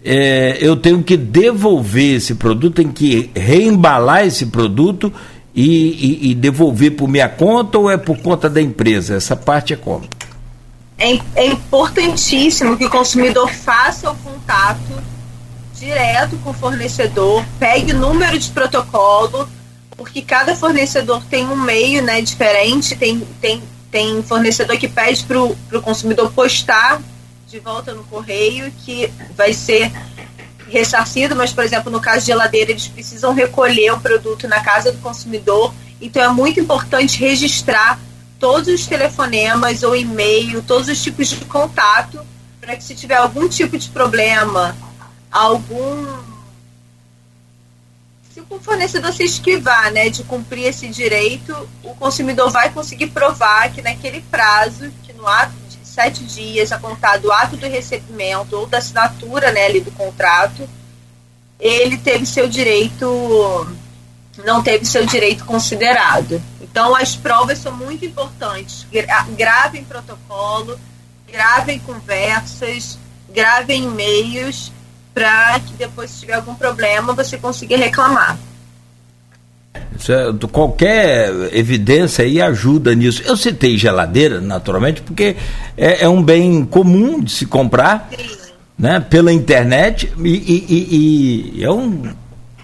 É, 0.03 0.57
eu 0.59 0.75
tenho 0.75 1.03
que 1.03 1.15
devolver 1.15 2.15
esse 2.15 2.33
produto, 2.33 2.77
tenho 2.77 2.91
que 2.91 3.29
reembalar 3.35 4.25
esse 4.25 4.47
produto 4.47 5.13
e, 5.53 6.29
e, 6.29 6.31
e 6.31 6.35
devolver 6.35 6.95
por 6.95 7.07
minha 7.07 7.29
conta 7.29 7.77
ou 7.77 7.91
é 7.91 7.97
por 7.97 8.17
conta 8.17 8.49
da 8.49 8.59
empresa? 8.59 9.15
Essa 9.15 9.35
parte 9.35 9.73
é 9.73 9.75
como? 9.75 10.05
É, 10.97 11.19
é 11.35 11.45
importantíssimo 11.45 12.75
que 12.75 12.85
o 12.85 12.89
consumidor 12.89 13.51
faça 13.53 14.09
o 14.09 14.15
contato 14.15 15.03
direto 15.79 16.37
com 16.37 16.49
o 16.49 16.53
fornecedor, 16.53 17.45
pegue 17.59 17.93
o 17.93 17.97
número 17.97 18.37
de 18.37 18.49
protocolo, 18.49 19.47
porque 19.95 20.23
cada 20.23 20.55
fornecedor 20.55 21.23
tem 21.29 21.47
um 21.47 21.55
meio 21.55 22.01
né, 22.01 22.21
diferente, 22.21 22.95
tem, 22.95 23.21
tem 23.39 23.61
tem 23.91 24.23
fornecedor 24.23 24.77
que 24.77 24.87
pede 24.87 25.23
para 25.25 25.41
o 25.43 25.81
consumidor 25.81 26.31
postar 26.31 27.01
de 27.45 27.59
volta 27.59 27.93
no 27.93 28.05
correio, 28.05 28.71
que 28.85 29.11
vai 29.35 29.53
ser 29.53 29.91
ressarcido, 30.69 31.35
mas, 31.35 31.51
por 31.51 31.65
exemplo, 31.65 31.91
no 31.91 31.99
caso 31.99 32.21
de 32.21 32.27
geladeira, 32.27 32.71
eles 32.71 32.87
precisam 32.87 33.33
recolher 33.33 33.91
o 33.91 33.99
produto 33.99 34.47
na 34.47 34.61
casa 34.61 34.91
do 34.91 34.97
consumidor. 34.99 35.73
Então, 35.99 36.23
é 36.23 36.29
muito 36.29 36.61
importante 36.61 37.19
registrar 37.19 37.99
todos 38.39 38.69
os 38.69 38.87
telefonemas 38.87 39.83
ou 39.83 39.93
e-mail, 39.93 40.63
todos 40.63 40.87
os 40.87 41.03
tipos 41.03 41.27
de 41.27 41.35
contato, 41.45 42.19
para 42.61 42.77
que 42.77 42.83
se 42.83 42.95
tiver 42.95 43.15
algum 43.15 43.49
tipo 43.49 43.77
de 43.77 43.89
problema, 43.89 44.75
algum. 45.29 46.20
Se 48.41 48.55
o 48.55 48.59
fornecedor 48.59 49.13
se 49.13 49.23
esquivar 49.23 49.91
né, 49.91 50.09
de 50.09 50.23
cumprir 50.23 50.65
esse 50.65 50.87
direito, 50.87 51.55
o 51.83 51.93
consumidor 51.95 52.49
vai 52.49 52.69
conseguir 52.71 53.07
provar 53.07 53.71
que 53.71 53.81
naquele 53.81 54.21
prazo, 54.31 54.91
que 55.03 55.13
no 55.13 55.27
ato 55.27 55.53
de 55.69 55.77
sete 55.87 56.23
dias 56.23 56.71
a 56.71 56.79
contar 56.79 57.17
do 57.17 57.31
ato 57.31 57.57
do 57.57 57.67
recebimento 57.67 58.57
ou 58.57 58.65
da 58.65 58.79
assinatura 58.79 59.51
né, 59.51 59.65
ali 59.65 59.81
do 59.81 59.91
contrato, 59.91 60.67
ele 61.59 61.97
teve 61.97 62.25
seu 62.25 62.47
direito, 62.47 63.75
não 64.43 64.63
teve 64.63 64.85
seu 64.85 65.05
direito 65.05 65.45
considerado. 65.45 66.41
Então 66.59 66.95
as 66.95 67.15
provas 67.15 67.59
são 67.59 67.75
muito 67.75 68.05
importantes. 68.05 68.87
Gravem 69.37 69.83
protocolo, 69.83 70.79
gravem 71.27 71.79
conversas, 71.79 72.97
gravem 73.29 73.83
e-mails 73.83 74.71
para 75.13 75.59
que 75.59 75.73
depois, 75.73 76.09
se 76.09 76.21
tiver 76.21 76.33
algum 76.33 76.55
problema, 76.55 77.13
você 77.13 77.37
consiga 77.37 77.77
reclamar. 77.77 78.37
É, 79.73 80.47
qualquer 80.51 81.29
evidência 81.53 82.25
aí 82.25 82.41
ajuda 82.41 82.95
nisso. 82.95 83.21
Eu 83.25 83.37
citei 83.37 83.77
geladeira, 83.77 84.41
naturalmente, 84.41 85.01
porque 85.01 85.35
é, 85.77 86.03
é 86.03 86.09
um 86.09 86.23
bem 86.23 86.65
comum 86.65 87.21
de 87.21 87.31
se 87.31 87.45
comprar 87.45 88.09
né, 88.77 88.99
pela 88.99 89.31
internet 89.31 90.11
e, 90.17 90.29
e, 90.29 91.57
e, 91.59 91.63
é 91.63 91.71
um 91.71 92.11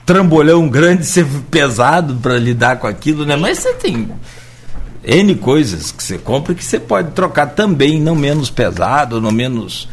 trambolhão 0.05 0.67
grande 0.67 1.05
ser 1.07 1.25
pesado 1.51 2.15
para 2.15 2.37
lidar 2.39 2.77
com 2.77 2.87
aquilo, 2.87 3.25
né? 3.25 3.35
Mas 3.35 3.59
você 3.59 3.73
tem 3.73 4.09
N 5.03 5.35
coisas 5.35 5.91
que 5.91 6.03
você 6.03 6.17
compra 6.17 6.55
que 6.55 6.63
você 6.63 6.79
pode 6.79 7.11
trocar 7.11 7.47
também, 7.47 8.01
não 8.01 8.15
menos 8.15 8.49
pesado, 8.49 9.21
não 9.21 9.31
menos 9.31 9.87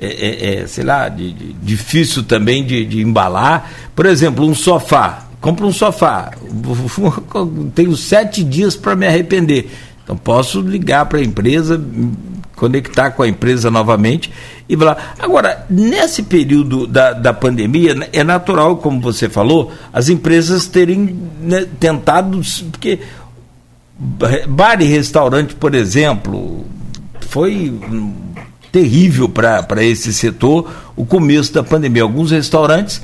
é, 0.00 0.06
é, 0.06 0.54
é, 0.62 0.66
sei 0.66 0.84
lá, 0.84 1.08
de, 1.08 1.32
de, 1.32 1.52
difícil 1.54 2.22
também 2.22 2.64
de, 2.64 2.84
de, 2.84 3.00
embalar. 3.00 3.70
Por 3.96 4.06
exemplo, 4.06 4.46
um 4.46 4.54
sofá. 4.54 5.26
Compra 5.40 5.66
um 5.66 5.72
sofá. 5.72 6.30
Tenho 7.74 7.96
sete 7.96 8.44
dias 8.44 8.76
para 8.76 8.94
me 8.94 9.06
arrepender. 9.06 9.70
Então 10.04 10.16
posso 10.16 10.60
ligar 10.60 11.06
para 11.06 11.18
a 11.18 11.22
empresa, 11.22 11.80
conectar 12.54 13.10
com 13.10 13.22
a 13.22 13.28
empresa 13.28 13.70
novamente 13.70 14.32
e 14.68 14.76
falar. 14.76 15.16
Agora, 15.18 15.66
nesse 15.68 16.22
período 16.22 16.86
da, 16.86 17.12
da 17.12 17.32
pandemia, 17.34 17.94
né, 17.94 18.08
é 18.12 18.22
natural, 18.22 18.76
como 18.76 19.00
você 19.00 19.28
falou, 19.28 19.72
as 19.92 20.08
empresas 20.08 20.66
terem 20.66 21.16
né, 21.40 21.66
tentado. 21.78 22.40
Porque 22.70 23.00
bar 24.48 24.80
e 24.80 24.84
restaurante, 24.84 25.54
por 25.56 25.74
exemplo, 25.74 26.64
foi 27.20 27.74
terrível 28.70 29.28
para 29.28 29.82
esse 29.82 30.12
setor 30.12 30.70
o 30.96 31.04
começo 31.04 31.52
da 31.52 31.62
pandemia. 31.62 32.02
Alguns 32.02 32.30
restaurantes 32.30 33.00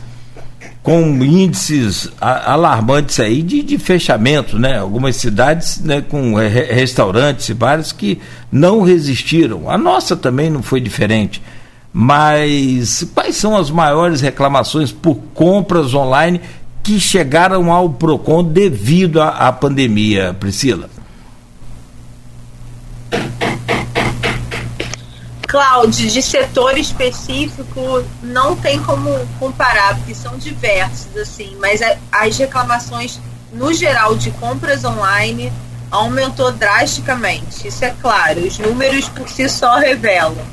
com 0.85 1.01
índices 1.25 2.11
alarmantes 2.21 3.19
aí 3.19 3.43
de, 3.43 3.63
de 3.63 3.79
fechamento, 3.79 4.59
né? 4.59 4.79
Algumas 4.79 5.17
cidades 5.17 5.81
né, 5.81 6.03
com 6.03 6.35
re 6.35 6.65
restaurantes 6.65 7.49
e 7.49 7.55
bares 7.55 7.91
que 7.91 8.21
não 8.53 8.83
resistiram. 8.83 9.71
A 9.71 9.79
nossa 9.79 10.15
também 10.15 10.51
não 10.51 10.63
foi 10.63 10.81
diferente. 10.81 11.43
Mas 11.91 13.07
quais 13.15 13.35
são 13.37 13.57
as 13.57 13.71
maiores 13.71 14.21
reclamações 14.21 14.93
por 14.93 15.15
compras 15.33 15.95
online 15.95 16.41
que 16.83 17.01
chegaram 17.01 17.73
ao 17.73 17.89
PROCON 17.89 18.45
devido 18.45 19.23
à 19.23 19.51
pandemia, 19.51 20.37
Priscila? 20.39 20.91
Cláudio, 25.55 26.11
de 26.11 26.21
setor 26.21 26.77
específico 26.77 28.03
não 28.25 28.57
tem 28.57 28.77
como 28.81 29.09
comparar, 29.39 29.97
porque 29.99 30.13
são 30.13 30.37
diversos, 30.37 31.17
assim, 31.17 31.57
mas 31.61 31.81
as 32.11 32.37
reclamações, 32.37 33.21
no 33.53 33.73
geral, 33.73 34.17
de 34.17 34.33
compras 34.33 34.85
online 34.85 35.53
aumentou 35.93 36.51
drasticamente. 36.51 37.69
Isso 37.69 37.85
é 37.85 37.95
claro, 38.03 38.41
os 38.41 38.59
números 38.59 39.09
por 39.11 39.29
si 39.29 39.49
só 39.49 39.77
revelam. 39.79 40.45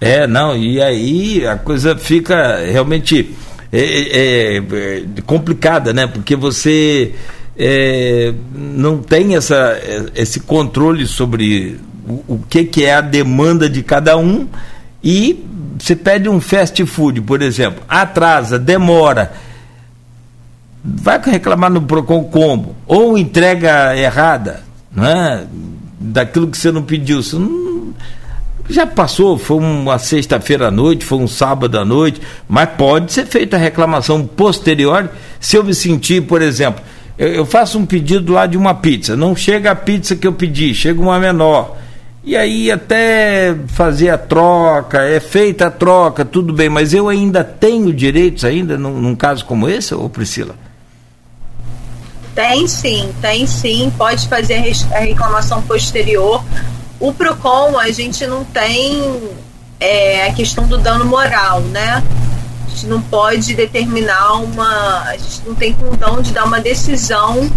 É. 0.00 0.22
É, 0.22 0.26
não, 0.26 0.56
e 0.56 0.80
aí 0.80 1.46
a 1.46 1.58
coisa 1.58 1.94
fica 1.94 2.64
realmente 2.64 3.36
é, 3.70 3.80
é, 3.80 4.56
é 4.56 5.02
complicada, 5.26 5.92
né? 5.92 6.06
Porque 6.06 6.34
você 6.34 7.14
é, 7.54 8.32
não 8.54 8.96
tem 8.96 9.36
essa, 9.36 9.78
esse 10.14 10.40
controle 10.40 11.06
sobre 11.06 11.78
o, 12.06 12.38
que, 12.48 12.64
que 12.64 12.84
é 12.84 12.94
a 12.94 13.00
demanda 13.00 13.68
de 13.68 13.82
cada 13.82 14.16
um. 14.16 14.46
E 15.02 15.44
você 15.78 15.94
pede 15.94 16.28
um 16.28 16.40
fast 16.40 16.84
food, 16.86 17.20
por 17.20 17.42
exemplo, 17.42 17.82
atrasa, 17.88 18.58
demora, 18.58 19.32
vai 20.82 21.20
reclamar 21.22 21.70
no 21.70 21.82
Procon 21.82 22.24
Combo, 22.24 22.74
ou 22.86 23.18
entrega 23.18 23.96
errada, 23.96 24.62
né? 24.90 25.46
daquilo 25.98 26.48
que 26.48 26.56
você 26.56 26.72
não 26.72 26.82
pediu. 26.82 27.22
Você 27.22 27.36
não, 27.36 27.94
já 28.68 28.86
passou, 28.86 29.38
foi 29.38 29.58
uma 29.58 29.98
sexta-feira 29.98 30.68
à 30.68 30.70
noite, 30.70 31.04
foi 31.04 31.18
um 31.18 31.28
sábado 31.28 31.78
à 31.78 31.84
noite, 31.84 32.20
mas 32.48 32.70
pode 32.70 33.12
ser 33.12 33.26
feita 33.26 33.56
a 33.56 33.60
reclamação 33.60 34.26
posterior. 34.26 35.10
Se 35.38 35.56
eu 35.56 35.62
me 35.62 35.74
sentir, 35.74 36.22
por 36.22 36.42
exemplo, 36.42 36.82
eu, 37.18 37.28
eu 37.28 37.46
faço 37.46 37.78
um 37.78 37.86
pedido 37.86 38.32
lá 38.32 38.46
de 38.46 38.56
uma 38.56 38.74
pizza, 38.74 39.16
não 39.16 39.36
chega 39.36 39.70
a 39.70 39.76
pizza 39.76 40.16
que 40.16 40.26
eu 40.26 40.32
pedi, 40.32 40.74
chega 40.74 41.00
uma 41.00 41.18
menor 41.18 41.76
e 42.26 42.36
aí 42.36 42.72
até 42.72 43.54
fazer 43.68 44.10
a 44.10 44.18
troca, 44.18 45.00
é 45.00 45.20
feita 45.20 45.68
a 45.68 45.70
troca, 45.70 46.24
tudo 46.24 46.52
bem, 46.52 46.68
mas 46.68 46.92
eu 46.92 47.08
ainda 47.08 47.44
tenho 47.44 47.94
direitos 47.94 48.44
ainda 48.44 48.76
num, 48.76 49.00
num 49.00 49.14
caso 49.14 49.44
como 49.44 49.68
esse, 49.68 49.94
ou 49.94 50.10
Priscila? 50.10 50.56
Tem 52.34 52.66
sim, 52.66 53.14
tem 53.22 53.46
sim, 53.46 53.92
pode 53.96 54.26
fazer 54.26 54.74
a 54.92 54.98
reclamação 54.98 55.62
posterior. 55.62 56.44
O 56.98 57.12
PROCON, 57.12 57.78
a 57.78 57.92
gente 57.92 58.26
não 58.26 58.44
tem 58.44 59.20
é, 59.78 60.26
a 60.26 60.34
questão 60.34 60.66
do 60.66 60.78
dano 60.78 61.04
moral, 61.04 61.60
né? 61.60 62.02
A 62.66 62.68
gente 62.70 62.86
não 62.88 63.00
pode 63.02 63.54
determinar 63.54 64.32
uma. 64.42 65.02
A 65.02 65.16
gente 65.16 65.42
não 65.46 65.54
tem 65.54 65.72
condão 65.72 66.20
de 66.20 66.32
dar 66.32 66.44
uma 66.44 66.60
decisão 66.60 67.48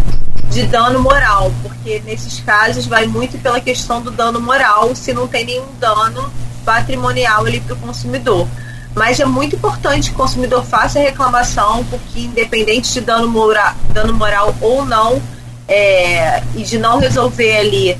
de 0.50 0.64
dano 0.64 1.00
moral, 1.00 1.52
porque 1.62 2.02
nesses 2.06 2.40
casos 2.40 2.86
vai 2.86 3.06
muito 3.06 3.38
pela 3.38 3.60
questão 3.60 4.02
do 4.02 4.12
dano 4.12 4.42
moral, 4.42 4.96
se 4.96 5.14
não 5.14 5.28
tem 5.28 5.46
nenhum 5.46 5.68
dano 5.80 6.32
patrimonial 6.66 7.46
ali 7.46 7.60
para 7.60 7.76
o 7.76 7.78
consumidor. 7.78 8.48
Mas 8.96 9.20
é 9.20 9.26
muito 9.26 9.56
importante 9.56 10.10
que 10.10 10.16
o 10.16 10.18
consumidor 10.18 10.66
faça 10.66 11.00
a 11.00 11.02
reclamação, 11.02 11.86
porque 11.86 12.22
independente 12.22 12.92
de 12.92 13.02
dano 13.02 13.28
moral, 13.28 13.76
dano 13.94 14.14
moral 14.14 14.56
ou 14.60 14.84
não, 14.84 15.22
é, 15.68 16.42
e 16.56 16.64
de 16.64 16.80
não 16.80 16.98
resolver 16.98 17.58
ali 17.58 17.98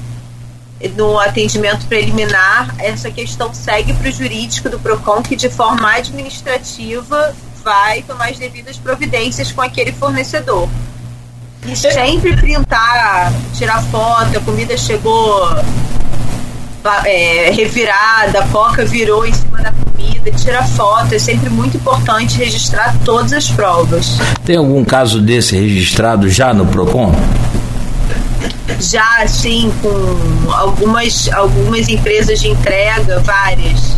no 0.96 1.20
atendimento 1.20 1.86
preliminar, 1.86 2.74
essa 2.80 3.12
questão 3.12 3.54
segue 3.54 3.94
para 3.94 4.10
o 4.10 4.12
jurídico 4.12 4.70
do 4.70 4.80
PROCON, 4.80 5.22
que 5.22 5.36
de 5.36 5.50
forma 5.50 5.92
administrativa 5.92 7.36
vai 7.64 8.02
tomar 8.02 8.30
as 8.30 8.40
devidas 8.40 8.78
providências 8.78 9.52
com 9.52 9.62
aquele 9.62 9.92
fornecedor. 9.92 10.68
E 11.68 11.76
sempre 11.76 12.36
printar, 12.36 13.32
tirar 13.54 13.82
foto, 13.84 14.38
a 14.38 14.42
comida 14.42 14.78
chegou 14.78 15.50
é, 17.06 17.52
revirada, 17.52 18.40
a 18.40 18.48
coca 18.48 18.86
virou 18.86 19.26
em 19.26 19.34
cima 19.34 19.62
da 19.62 19.72
comida, 19.72 20.32
tira 20.32 20.64
foto. 20.64 21.14
É 21.14 21.20
sempre 21.20 21.50
muito 21.50 21.78
importante 21.78 22.38
registrar 22.38 22.96
todas 23.04 23.34
as 23.34 23.50
provas. 23.50 24.18
Tem 24.46 24.56
algum 24.56 24.84
caso 24.84 25.22
desse 25.22 25.56
registrado 25.56 26.30
já 26.30 26.54
no 26.54 26.66
PROCON? 26.66 27.14
Já, 28.80 29.28
sim, 29.28 29.72
com 29.82 30.52
algumas, 30.54 31.30
algumas 31.34 31.90
empresas 31.90 32.40
de 32.40 32.48
entrega, 32.48 33.20
várias 33.20 33.98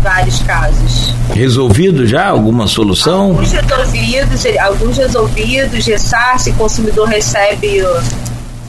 vários 0.00 0.42
casos. 0.42 1.14
Resolvido 1.32 2.06
já? 2.06 2.28
Alguma 2.28 2.66
solução? 2.66 3.30
Alguns 3.30 3.52
resolvidos, 3.52 4.42
alguns 4.60 4.96
resolvidos, 4.96 5.86
ressarce, 5.86 6.50
o 6.50 6.54
consumidor 6.54 7.08
recebe 7.08 7.82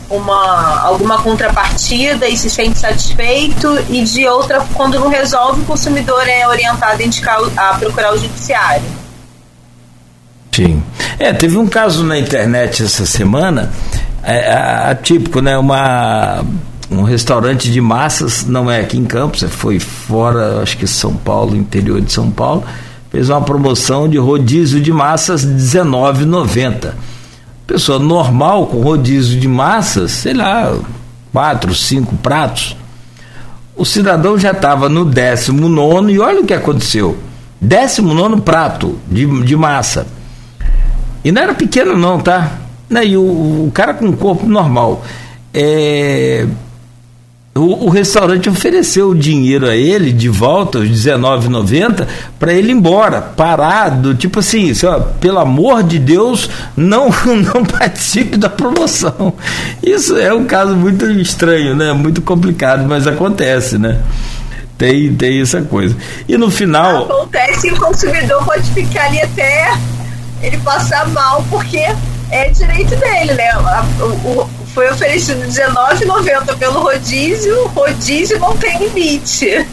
uma, 0.10 0.82
alguma 0.82 1.22
contrapartida 1.22 2.28
e 2.28 2.38
se 2.38 2.50
sente 2.50 2.78
satisfeito, 2.78 3.80
e 3.90 4.04
de 4.04 4.28
outra, 4.28 4.66
quando 4.74 5.00
não 5.00 5.10
resolve, 5.10 5.62
o 5.62 5.66
consumidor 5.66 6.28
é 6.28 6.48
orientado 6.48 7.02
a, 7.02 7.06
indicar, 7.06 7.40
a 7.56 7.76
procurar 7.76 8.14
o 8.14 8.18
judiciário. 8.18 8.84
Sim. 10.52 10.84
É, 11.18 11.32
teve 11.32 11.58
um 11.58 11.68
caso 11.68 12.04
na 12.04 12.18
internet 12.20 12.84
essa 12.84 13.06
semana, 13.06 13.72
é, 14.22 14.54
atípico, 14.90 15.40
né? 15.40 15.58
Uma 15.58 16.44
um 16.92 17.04
restaurante 17.04 17.72
de 17.72 17.80
massas, 17.80 18.46
não 18.46 18.70
é 18.70 18.82
aqui 18.82 18.98
em 18.98 19.06
Campos, 19.06 19.44
é, 19.44 19.48
foi 19.48 19.80
fora, 19.80 20.62
acho 20.62 20.78
que 20.78 20.86
São 20.86 21.16
Paulo, 21.16 21.56
interior 21.56 22.02
de 22.02 22.12
São 22.12 22.30
Paulo, 22.30 22.66
fez 23.10 23.30
uma 23.30 23.42
promoção 23.42 24.10
de 24.10 24.18
rodízio 24.18 24.82
de 24.82 24.92
massas 24.92 25.44
R$19,90. 25.44 26.94
Pessoa 27.66 27.98
normal 27.98 28.68
com 28.68 28.82
rodízio 28.82 29.40
de 29.40 29.48
massas, 29.48 30.12
sei 30.12 30.34
lá, 30.34 30.78
quatro, 31.32 31.74
cinco 31.74 32.16
pratos. 32.18 32.76
O 33.76 33.86
cidadão 33.86 34.38
já 34.38 34.52
estava 34.52 34.90
no 34.90 35.06
19 35.06 36.12
e 36.12 36.20
olha 36.20 36.42
o 36.42 36.46
que 36.46 36.54
aconteceu. 36.54 37.18
19 37.62 38.42
prato 38.42 39.00
de, 39.08 39.26
de 39.44 39.56
massa. 39.56 40.06
E 41.24 41.32
não 41.32 41.42
era 41.42 41.54
pequeno, 41.54 41.96
não, 41.98 42.20
tá? 42.20 42.58
Né? 42.90 43.06
E 43.06 43.18
o, 43.18 43.22
o 43.22 43.72
cara 43.74 43.94
com 43.94 44.12
corpo 44.14 44.46
normal. 44.46 45.04
É, 45.54 46.46
o, 47.54 47.86
o, 47.86 47.90
restaurante 47.90 48.50
ofereceu 48.50 49.10
o 49.10 49.16
dinheiro 49.16 49.68
a 49.68 49.76
ele 49.76 50.14
de 50.14 50.30
volta, 50.30 50.80
os 50.80 51.06
R$19,90, 51.06 52.08
para 52.40 52.54
ele 52.54 52.70
ir 52.70 52.76
embora, 52.76 53.22
parado, 53.22 54.16
tipo 54.16 54.40
assim, 54.40 54.72
ó, 54.86 55.02
pelo 55.20 55.38
amor 55.38 55.84
de 55.84 56.00
Deus, 56.00 56.50
não, 56.78 57.10
não 57.54 57.66
participe 57.66 58.38
da 58.38 58.50
promoção. 58.50 59.34
Isso 59.84 60.18
é 60.18 60.34
um 60.34 60.46
caso 60.46 60.78
muito 60.78 61.06
estranho, 61.12 61.76
né? 61.76 61.92
Muito 61.92 62.22
complicado, 62.22 62.88
mas 62.88 63.06
acontece, 63.06 63.78
né? 63.78 64.02
Tem, 64.78 65.14
tem 65.14 65.42
essa 65.42 65.62
coisa. 65.62 65.96
E 66.30 66.38
no 66.38 66.50
final. 66.50 67.04
Acontece 67.04 67.68
e 67.68 67.72
o 67.74 67.80
consumidor 67.80 68.46
pode 68.46 68.64
ficar 68.72 69.08
ali 69.08 69.22
até 69.22 69.78
ele 70.42 70.58
passar 70.60 71.06
mal, 71.10 71.46
porque 71.50 71.86
é 72.32 72.50
direito 72.50 72.96
dele, 72.96 73.34
né? 73.34 73.52
O, 74.00 74.06
o, 74.06 74.50
foi 74.74 74.90
oferecido 74.90 75.42
R$19,90 75.42 76.58
pelo 76.58 76.80
rodízio, 76.82 77.68
rodízio 77.68 78.40
não 78.40 78.56
tem 78.58 78.78
limite. 78.80 79.66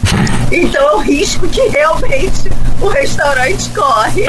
Então 0.51 0.81
é 0.81 0.95
o 0.95 0.99
risco 0.99 1.47
que 1.47 1.61
realmente 1.69 2.51
o 2.81 2.87
restaurante 2.87 3.69
corre. 3.69 4.25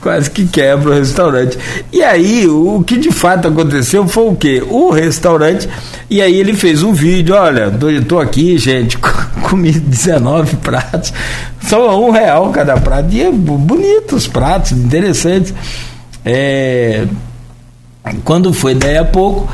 Quase 0.00 0.30
que 0.30 0.46
quebra 0.46 0.90
o 0.90 0.94
restaurante. 0.94 1.58
E 1.92 2.02
aí, 2.02 2.46
o 2.46 2.82
que 2.84 2.96
de 2.96 3.10
fato 3.10 3.48
aconteceu 3.48 4.06
foi 4.08 4.24
o 4.24 4.36
quê? 4.36 4.62
O 4.68 4.90
restaurante, 4.90 5.68
e 6.10 6.20
aí 6.20 6.38
ele 6.38 6.54
fez 6.54 6.82
um 6.82 6.92
vídeo, 6.92 7.34
olha, 7.34 7.72
tô, 8.06 8.18
aqui, 8.18 8.58
gente, 8.58 8.98
comi 9.48 9.72
19 9.72 10.56
pratos, 10.56 11.12
só 11.62 11.98
um 12.00 12.10
real 12.10 12.50
cada 12.50 12.76
prato, 12.76 13.12
e 13.12 13.22
é 13.22 13.30
bonitos 13.30 14.26
pratos, 14.26 14.72
interessantes. 14.72 15.54
É, 16.24 17.06
quando 18.24 18.52
foi 18.52 18.74
daí 18.74 18.98
a 18.98 19.04
pouco, 19.04 19.48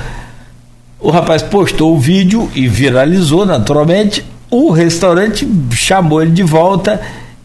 o 1.01 1.11
rapaz 1.11 1.43
postou 1.43 1.95
o 1.95 1.99
vídeo 1.99 2.51
e 2.55 2.67
viralizou 2.67 3.47
naturalmente. 3.47 4.25
O 4.51 4.71
restaurante 4.71 5.49
chamou 5.73 6.23
ele 6.23 6.33
de 6.33 6.43
volta. 6.43 7.01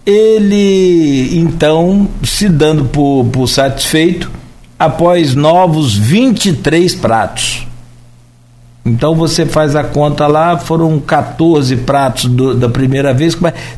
Ele 0.05 1.37
então 1.37 2.09
se 2.23 2.49
dando 2.49 2.85
por, 2.85 3.25
por 3.31 3.47
satisfeito 3.47 4.29
após 4.77 5.33
novos 5.35 5.95
23 5.95 6.95
pratos. 6.95 7.65
Então 8.85 9.15
você 9.15 9.45
faz 9.45 9.77
a 9.77 9.83
conta 9.83 10.27
lá, 10.27 10.57
foram 10.57 10.99
14 10.99 11.77
pratos 11.77 12.25
do, 12.25 12.53
da 12.53 12.67
primeira 12.67 13.13
vez, 13.13 13.37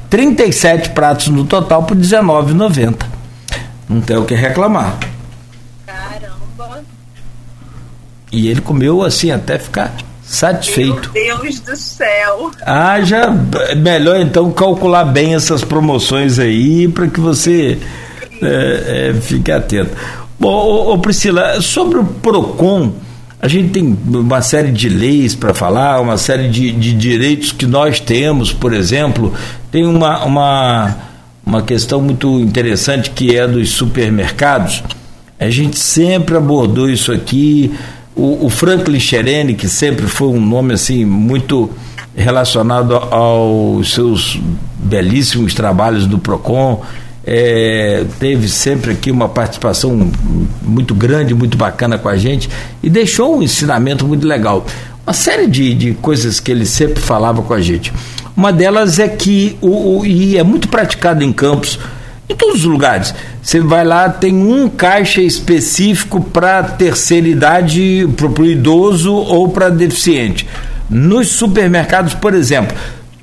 37 0.09 0.89
pratos 0.91 1.27
no 1.27 1.45
total 1.45 1.83
por 1.83 1.95
R$19,90. 1.95 3.05
Não 3.87 4.01
tem 4.01 4.17
o 4.17 4.25
que 4.25 4.33
reclamar. 4.33 4.97
E 8.35 8.49
ele 8.49 8.59
comeu 8.59 9.01
assim 9.01 9.31
até 9.31 9.57
ficar 9.57 9.95
satisfeito. 10.21 11.09
Meu 11.13 11.37
Deus 11.39 11.59
do 11.61 11.75
céu. 11.77 12.51
Ah, 12.61 12.99
já 13.01 13.33
é 13.69 13.75
melhor 13.75 14.19
então 14.19 14.51
calcular 14.51 15.05
bem 15.05 15.35
essas 15.35 15.63
promoções 15.63 16.37
aí 16.37 16.87
para 16.89 17.07
que 17.07 17.19
você 17.19 17.79
é, 18.41 19.11
é, 19.11 19.21
fique 19.21 19.49
atento. 19.51 19.91
Bom, 20.37 20.49
ô, 20.49 20.93
ô 20.93 20.97
Priscila, 20.97 21.61
sobre 21.61 21.99
o 21.99 22.03
Procon, 22.03 22.93
a 23.41 23.47
gente 23.47 23.69
tem 23.69 23.97
uma 24.05 24.41
série 24.41 24.71
de 24.71 24.89
leis 24.89 25.33
para 25.33 25.53
falar, 25.53 26.01
uma 26.01 26.17
série 26.17 26.49
de, 26.49 26.73
de 26.73 26.91
direitos 26.93 27.53
que 27.53 27.65
nós 27.65 28.01
temos, 28.01 28.51
por 28.51 28.73
exemplo, 28.73 29.33
tem 29.71 29.85
uma, 29.85 30.25
uma, 30.25 30.97
uma 31.45 31.61
questão 31.61 32.01
muito 32.01 32.27
interessante 32.41 33.11
que 33.11 33.33
é 33.37 33.47
dos 33.47 33.69
supermercados. 33.69 34.83
A 35.39 35.49
gente 35.49 35.77
sempre 35.77 36.35
abordou 36.35 36.89
isso 36.89 37.11
aqui, 37.11 37.73
o, 38.15 38.45
o 38.45 38.49
Franklin 38.49 38.99
Xerene, 38.99 39.53
que 39.53 39.67
sempre 39.67 40.07
foi 40.07 40.29
um 40.29 40.39
nome 40.39 40.73
assim 40.73 41.03
muito 41.03 41.69
relacionado 42.15 42.95
aos 42.95 43.93
seus 43.93 44.39
belíssimos 44.77 45.53
trabalhos 45.53 46.07
do 46.07 46.17
PROCON, 46.17 46.81
é, 47.25 48.05
teve 48.19 48.47
sempre 48.47 48.91
aqui 48.91 49.09
uma 49.09 49.27
participação 49.27 50.09
muito 50.61 50.93
grande, 50.93 51.33
muito 51.33 51.57
bacana 51.57 51.97
com 51.97 52.07
a 52.07 52.15
gente 52.15 52.49
e 52.83 52.89
deixou 52.89 53.37
um 53.37 53.43
ensinamento 53.43 54.07
muito 54.07 54.25
legal. 54.25 54.65
Uma 55.05 55.13
série 55.13 55.47
de, 55.47 55.73
de 55.73 55.93
coisas 55.95 56.39
que 56.39 56.51
ele 56.51 56.65
sempre 56.65 57.01
falava 57.01 57.41
com 57.41 57.53
a 57.53 57.61
gente. 57.61 57.91
Uma 58.37 58.53
delas 58.53 58.99
é 58.99 59.07
que, 59.07 59.57
o, 59.59 59.99
o 59.99 60.05
e 60.05 60.37
é 60.37 60.43
muito 60.43 60.67
praticado 60.67 61.23
em 61.23 61.33
campos, 61.33 61.79
em 62.29 62.35
todos 62.35 62.61
os 62.61 62.65
lugares. 62.65 63.13
Você 63.45 63.59
vai 63.59 63.85
lá, 63.85 64.09
tem 64.09 64.33
um 64.33 64.67
caixa 64.67 65.21
específico 65.21 66.19
para 66.19 66.63
terceira 66.63 67.27
idade, 67.27 68.09
para 68.17 68.41
o 68.41 68.45
idoso 68.45 69.13
ou 69.13 69.49
para 69.49 69.69
deficiente. 69.69 70.47
Nos 70.89 71.27
supermercados, 71.27 72.15
por 72.15 72.33
exemplo, 72.33 72.75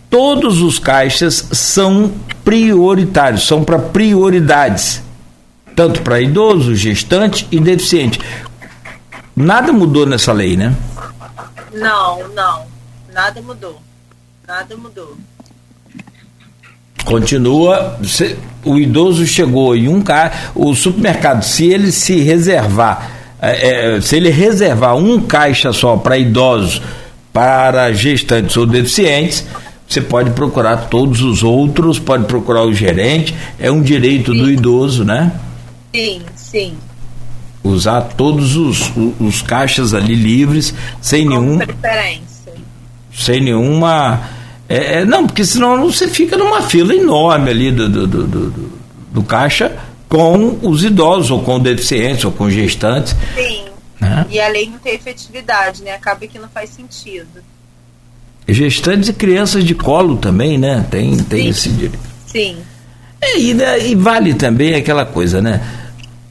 todos 0.08 0.60
os 0.60 0.78
caixas 0.78 1.48
são 1.50 2.12
prioritários, 2.44 3.48
são 3.48 3.64
para 3.64 3.80
prioridades, 3.80 5.02
tanto 5.74 6.02
para 6.02 6.20
idoso, 6.20 6.76
gestante 6.76 7.48
e 7.50 7.58
deficiente. 7.58 8.20
Nada 9.34 9.72
mudou 9.72 10.06
nessa 10.06 10.32
lei, 10.32 10.56
né? 10.56 10.72
Não, 11.72 12.28
não. 12.28 12.66
Nada 13.12 13.42
mudou. 13.42 13.82
Nada 14.46 14.76
mudou. 14.76 15.16
Continua. 17.04 17.98
o 18.64 18.78
idoso 18.78 19.26
chegou 19.26 19.76
em 19.76 19.88
um 19.88 20.00
carro. 20.00 20.32
O 20.54 20.74
supermercado, 20.74 21.42
se 21.42 21.66
ele 21.66 21.90
se 21.90 22.20
reservar, 22.20 23.10
é, 23.40 23.96
é, 23.96 24.00
se 24.00 24.16
ele 24.16 24.30
reservar 24.30 24.96
um 24.96 25.20
caixa 25.20 25.72
só 25.72 25.96
para 25.96 26.16
idosos, 26.16 26.80
para 27.32 27.92
gestantes 27.92 28.56
ou 28.56 28.66
deficientes, 28.66 29.44
você 29.88 30.00
pode 30.00 30.30
procurar 30.30 30.88
todos 30.88 31.22
os 31.22 31.42
outros, 31.42 31.98
pode 31.98 32.24
procurar 32.24 32.62
o 32.62 32.72
gerente, 32.72 33.34
é 33.58 33.70
um 33.70 33.82
direito 33.82 34.32
sim. 34.32 34.38
do 34.38 34.50
idoso, 34.50 35.04
né? 35.04 35.32
Sim, 35.94 36.22
sim. 36.34 36.74
Usar 37.64 38.00
todos 38.02 38.56
os, 38.56 38.90
os, 38.96 39.12
os 39.20 39.42
caixas 39.42 39.92
ali 39.92 40.14
livres, 40.14 40.74
sem 41.00 41.24
Com 41.24 41.30
nenhum. 41.30 41.58
Preferência. 41.58 42.52
Sem 43.12 43.42
nenhuma 43.42 44.20
é, 44.72 45.00
é, 45.00 45.04
não, 45.04 45.26
porque 45.26 45.44
senão 45.44 45.82
você 45.82 46.08
fica 46.08 46.36
numa 46.36 46.62
fila 46.62 46.94
enorme 46.94 47.50
ali 47.50 47.70
do, 47.70 47.88
do, 47.88 48.06
do, 48.06 48.26
do, 48.26 48.72
do 49.12 49.22
caixa 49.22 49.76
com 50.08 50.58
os 50.62 50.82
idosos, 50.82 51.30
ou 51.30 51.42
com 51.42 51.60
deficientes, 51.60 52.24
ou 52.24 52.32
com 52.32 52.48
gestantes. 52.50 53.14
Sim. 53.34 53.64
Né? 54.00 54.26
E 54.30 54.40
a 54.40 54.48
lei 54.48 54.68
não 54.68 54.78
tem 54.78 54.94
efetividade, 54.94 55.82
né? 55.82 55.92
Acaba 55.92 56.26
que 56.26 56.38
não 56.38 56.48
faz 56.48 56.70
sentido. 56.70 57.42
Gestantes 58.48 59.10
e 59.10 59.12
crianças 59.12 59.62
de 59.62 59.74
colo 59.74 60.16
também, 60.16 60.56
né? 60.58 60.86
Tem, 60.90 61.16
tem 61.18 61.42
Sim. 61.42 61.48
esse 61.48 61.68
direito. 61.68 61.98
Sim. 62.26 62.56
É, 63.20 63.38
e, 63.38 63.54
né, 63.54 63.78
e 63.86 63.94
vale 63.94 64.34
também 64.34 64.74
aquela 64.74 65.04
coisa, 65.04 65.40
né? 65.40 65.60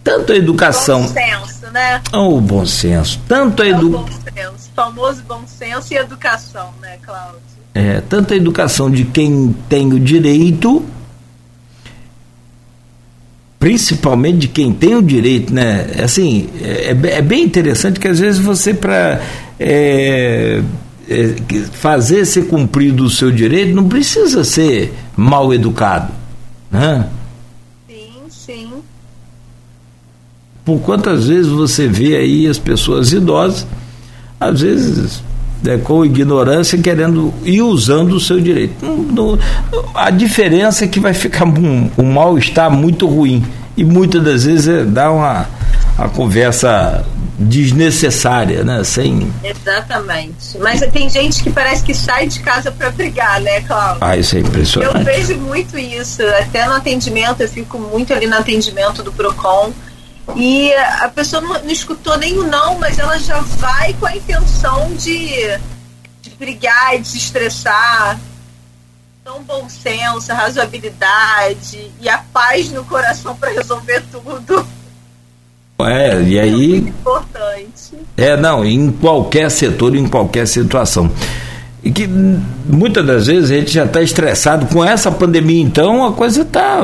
Tanto 0.04 0.34
a 0.34 0.36
educação. 0.36 1.04
Bom 1.04 1.14
senso, 1.14 1.72
né? 1.72 2.02
O 2.12 2.42
bom 2.42 2.66
senso. 2.66 3.20
Tanto 3.28 3.62
a 3.62 3.68
educação. 3.68 4.06
Bom 4.06 4.32
senso. 4.36 4.70
Famoso 4.76 5.24
bom 5.28 5.44
senso 5.46 5.94
e 5.94 5.98
educação, 5.98 6.74
né, 6.82 6.98
Cláudio? 7.06 7.61
É, 7.74 8.02
tanto 8.02 8.34
a 8.34 8.38
educação 8.38 8.90
de 8.92 9.06
quem 9.06 9.56
tem 9.70 9.94
o 9.94 10.00
direito, 10.00 10.84
principalmente 13.58 14.40
de 14.40 14.48
quem 14.48 14.74
tem 14.74 14.96
o 14.96 15.02
direito, 15.02 15.54
né? 15.54 15.88
Assim, 16.04 16.50
é, 16.62 16.92
é, 16.92 17.18
é 17.18 17.22
bem 17.22 17.44
interessante 17.44 18.00
que 18.00 18.08
às 18.08 18.20
vezes 18.20 18.40
você 18.40 18.74
para 18.74 19.22
é, 19.60 20.62
é, 21.10 21.36
fazer 21.72 22.26
ser 22.26 22.48
cumprido 22.48 23.06
o 23.06 23.10
seu 23.10 23.32
direito 23.32 23.74
não 23.74 23.88
precisa 23.88 24.44
ser 24.44 24.94
mal 25.16 25.54
educado, 25.54 26.12
né? 26.70 27.08
Sim, 27.88 28.12
sim. 28.30 28.70
Por 30.66 30.80
quantas 30.80 31.28
vezes 31.28 31.48
você 31.48 31.88
vê 31.88 32.18
aí 32.18 32.48
as 32.48 32.60
pessoas 32.60 33.14
idosas, 33.14 33.66
às 34.40 34.62
vezes 34.62 35.24
né, 35.62 35.78
com 35.78 36.04
ignorância, 36.04 36.78
querendo 36.78 37.34
ir 37.44 37.62
usando 37.62 38.14
o 38.14 38.20
seu 38.20 38.40
direito. 38.40 38.74
A 39.94 40.10
diferença 40.10 40.86
é 40.86 40.88
que 40.88 41.00
vai 41.00 41.14
ficar 41.14 41.46
um, 41.46 41.90
um 41.98 42.12
mal-estar 42.12 42.70
muito 42.72 43.08
ruim. 43.08 43.44
E 43.78 43.84
muitas 43.84 44.22
das 44.22 44.44
vezes 44.44 44.68
é, 44.68 44.84
dá 44.84 45.12
uma, 45.12 45.48
uma 45.98 46.10
conversa 46.10 47.06
desnecessária, 47.40 48.64
né? 48.64 48.84
Sem... 48.84 49.32
Exatamente. 49.44 50.58
Mas 50.60 50.82
tem 50.92 51.10
gente 51.10 51.42
que 51.42 51.50
parece 51.50 51.84
que 51.84 51.94
sai 51.94 52.28
de 52.28 52.40
casa 52.42 52.72
para 52.72 52.92
brigar, 52.92 53.42
né, 53.42 53.62
Cláudio? 53.62 53.98
Ah, 54.02 54.18
isso 54.18 54.36
é 54.36 54.40
impressionante. 54.42 54.98
Eu 54.98 55.04
vejo 55.04 55.38
muito 55.40 55.78
isso. 55.78 56.22
Até 56.40 56.66
no 56.68 56.74
atendimento, 56.74 57.42
eu 57.42 57.50
fico 57.50 57.80
muito 57.80 58.14
ali 58.14 58.28
no 58.28 58.36
atendimento 58.36 59.02
do 59.02 59.12
PROCON 59.12 59.72
e 60.36 60.74
a 60.74 61.10
pessoa 61.10 61.42
não, 61.42 61.54
não, 61.54 61.70
escutou 61.70 62.18
nem 62.18 62.38
o 62.38 62.44
não, 62.44 62.80
mas 62.80 62.98
ela 63.00 63.18
já 63.18 63.40
vai 63.40 63.94
com 63.94 64.06
a 64.06 64.16
intenção 64.16 64.94
de, 64.96 65.30
de 66.22 66.30
brigar 66.38 66.96
e 66.96 67.00
de 67.00 67.08
se 67.08 67.18
estressar. 67.18 68.20
Então, 69.22 69.44
bom 69.44 69.70
senso, 69.70 70.34
razoabilidade 70.34 71.92
e 72.02 72.10
a 72.10 72.18
paz 72.34 72.72
no 72.72 72.84
coração 72.84 73.36
para 73.36 73.52
resolver 73.52 74.04
tudo. 74.12 74.66
É, 75.80 76.22
e 76.22 76.40
aí. 76.40 76.74
É 76.74 76.78
importante. 76.78 77.98
É, 78.18 78.38
não, 78.38 78.66
em 78.66 78.92
qualquer 78.92 79.50
setor, 79.50 79.96
em 79.96 80.08
qualquer 80.08 80.48
situação. 80.48 81.10
E 81.84 81.92
que 81.92 82.08
muitas 82.08 83.06
das 83.06 83.28
vezes 83.28 83.52
a 83.52 83.56
gente 83.56 83.72
já 83.72 83.86
está 83.86 84.02
estressado 84.02 84.68
com 84.68 84.84
essa 84.84 85.12
pandemia, 85.12 85.64
então 85.64 86.06
a 86.06 86.14
coisa 86.14 86.44
está. 86.44 86.82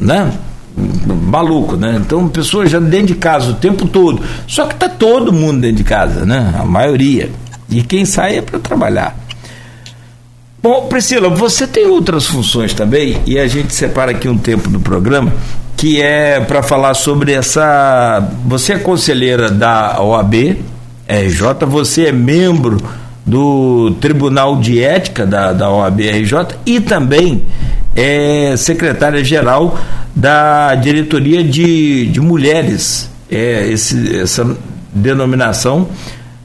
né? 0.00 0.32
Maluco, 0.76 1.76
né? 1.76 2.00
Então, 2.00 2.28
pessoas 2.28 2.70
já 2.70 2.78
dentro 2.78 3.08
de 3.08 3.14
casa 3.14 3.50
o 3.50 3.54
tempo 3.54 3.86
todo. 3.86 4.22
Só 4.46 4.66
que 4.66 4.74
está 4.74 4.88
todo 4.88 5.32
mundo 5.32 5.60
dentro 5.60 5.76
de 5.76 5.84
casa, 5.84 6.24
né? 6.24 6.54
A 6.58 6.64
maioria. 6.64 7.30
E 7.68 7.82
quem 7.82 8.04
sai 8.04 8.38
é 8.38 8.42
para 8.42 8.58
trabalhar. 8.58 9.16
Bom, 10.62 10.86
Priscila, 10.86 11.28
você 11.28 11.66
tem 11.66 11.86
outras 11.86 12.24
funções 12.26 12.72
também, 12.72 13.20
e 13.26 13.38
a 13.38 13.46
gente 13.46 13.74
separa 13.74 14.12
aqui 14.12 14.28
um 14.28 14.38
tempo 14.38 14.70
do 14.70 14.80
programa, 14.80 15.30
que 15.76 16.00
é 16.00 16.40
para 16.40 16.62
falar 16.62 16.94
sobre 16.94 17.32
essa. 17.32 18.26
Você 18.46 18.72
é 18.72 18.78
conselheira 18.78 19.50
da 19.50 20.00
OAB, 20.00 20.56
RJ, 21.06 21.66
você 21.66 22.06
é 22.06 22.12
membro 22.12 22.78
do 23.26 23.94
Tribunal 24.00 24.56
de 24.56 24.82
Ética 24.82 25.26
da, 25.26 25.52
da 25.52 25.70
OAB 25.70 26.00
RJ 26.00 26.56
e 26.64 26.80
também 26.80 27.44
é 27.94 28.54
secretária-geral 28.56 29.78
da 30.14 30.74
Diretoria 30.74 31.42
de, 31.42 32.06
de 32.06 32.20
Mulheres, 32.20 33.10
é 33.30 33.66
esse, 33.66 34.20
essa 34.20 34.56
denominação 34.92 35.88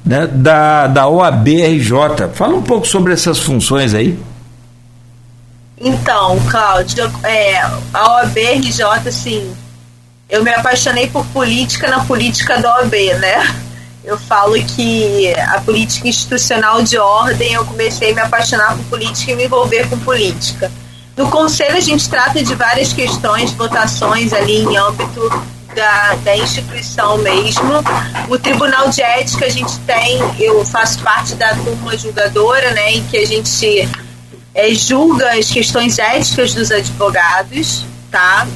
né, 0.04 0.28
da, 0.28 0.88
da 0.88 1.08
OAB-RJ. 1.08 2.30
Fala 2.34 2.56
um 2.56 2.64
pouco 2.64 2.88
sobre 2.88 3.14
essas 3.14 3.40
funções 3.40 3.94
aí. 3.94 4.18
Então, 5.80 6.40
Cláudio, 6.50 7.10
é, 7.24 7.62
a 7.94 8.14
OAB-RJ, 8.16 8.84
assim, 9.08 9.54
eu 10.30 10.44
me 10.44 10.52
apaixonei 10.52 11.08
por 11.08 11.26
política 11.28 11.88
na 11.88 12.04
política 12.04 12.60
da 12.60 12.76
OAB, 12.76 12.94
né? 13.20 13.56
Eu 14.04 14.18
falo 14.18 14.54
que 14.54 15.34
a 15.38 15.62
política 15.62 16.08
institucional 16.08 16.82
de 16.82 16.98
ordem, 16.98 17.54
eu 17.54 17.66
comecei 17.66 18.12
a 18.12 18.16
me 18.16 18.22
apaixonar 18.22 18.76
por 18.76 18.86
política 18.86 19.32
e 19.32 19.36
me 19.36 19.46
envolver 19.46 19.88
com 19.90 20.00
política. 20.00 20.72
No 21.20 21.30
conselho 21.30 21.76
a 21.76 21.82
gente 21.82 22.10
trata 22.10 22.41
de 22.41 22.56
várias 22.56 22.94
questões, 22.94 23.52
votações 23.52 24.32
ali 24.32 24.60
em 24.60 24.78
âmbito 24.78 25.30
da, 25.76 26.16
da 26.16 26.38
instituição 26.38 27.18
mesmo. 27.18 27.74
O 28.30 28.40
Tribunal 28.40 28.88
de 28.88 29.02
Ética 29.02 29.48
a 29.48 29.50
gente 29.50 29.78
tem, 29.80 30.18
eu 30.40 30.64
faço 30.64 30.98
parte 31.00 31.36
da 31.36 31.54
turma 31.56 31.98
julgadora, 31.98 32.72
né, 32.72 32.94
em 32.94 33.04
que 33.04 33.18
a 33.18 33.28
gente 33.28 33.90
é, 34.56 34.74
julga 34.74 35.38
as 35.38 35.52
questões 35.52 36.00
éticas 36.00 36.54
dos 36.54 36.72
advogados, 36.72 37.84
tá? 38.10 38.48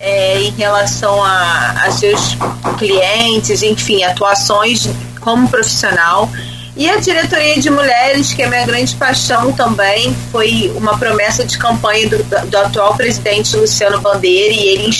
É, 0.00 0.40
em 0.40 0.52
relação 0.52 1.22
a, 1.22 1.72
a 1.84 1.90
seus 1.90 2.34
clientes, 2.78 3.62
enfim, 3.62 4.04
atuações 4.04 4.88
como 5.20 5.46
profissional. 5.50 6.30
E 6.76 6.90
a 6.90 6.98
diretoria 6.98 7.58
de 7.58 7.70
mulheres, 7.70 8.34
que 8.34 8.42
é 8.42 8.48
minha 8.48 8.66
grande 8.66 8.94
paixão 8.96 9.50
também, 9.52 10.14
foi 10.30 10.70
uma 10.76 10.98
promessa 10.98 11.42
de 11.42 11.56
campanha 11.56 12.06
do, 12.06 12.22
do 12.22 12.58
atual 12.58 12.94
presidente 12.94 13.56
Luciano 13.56 13.98
Bandeira 14.00 14.52
e 14.52 14.68
ele 14.68 14.90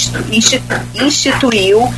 instituiu 0.94 1.94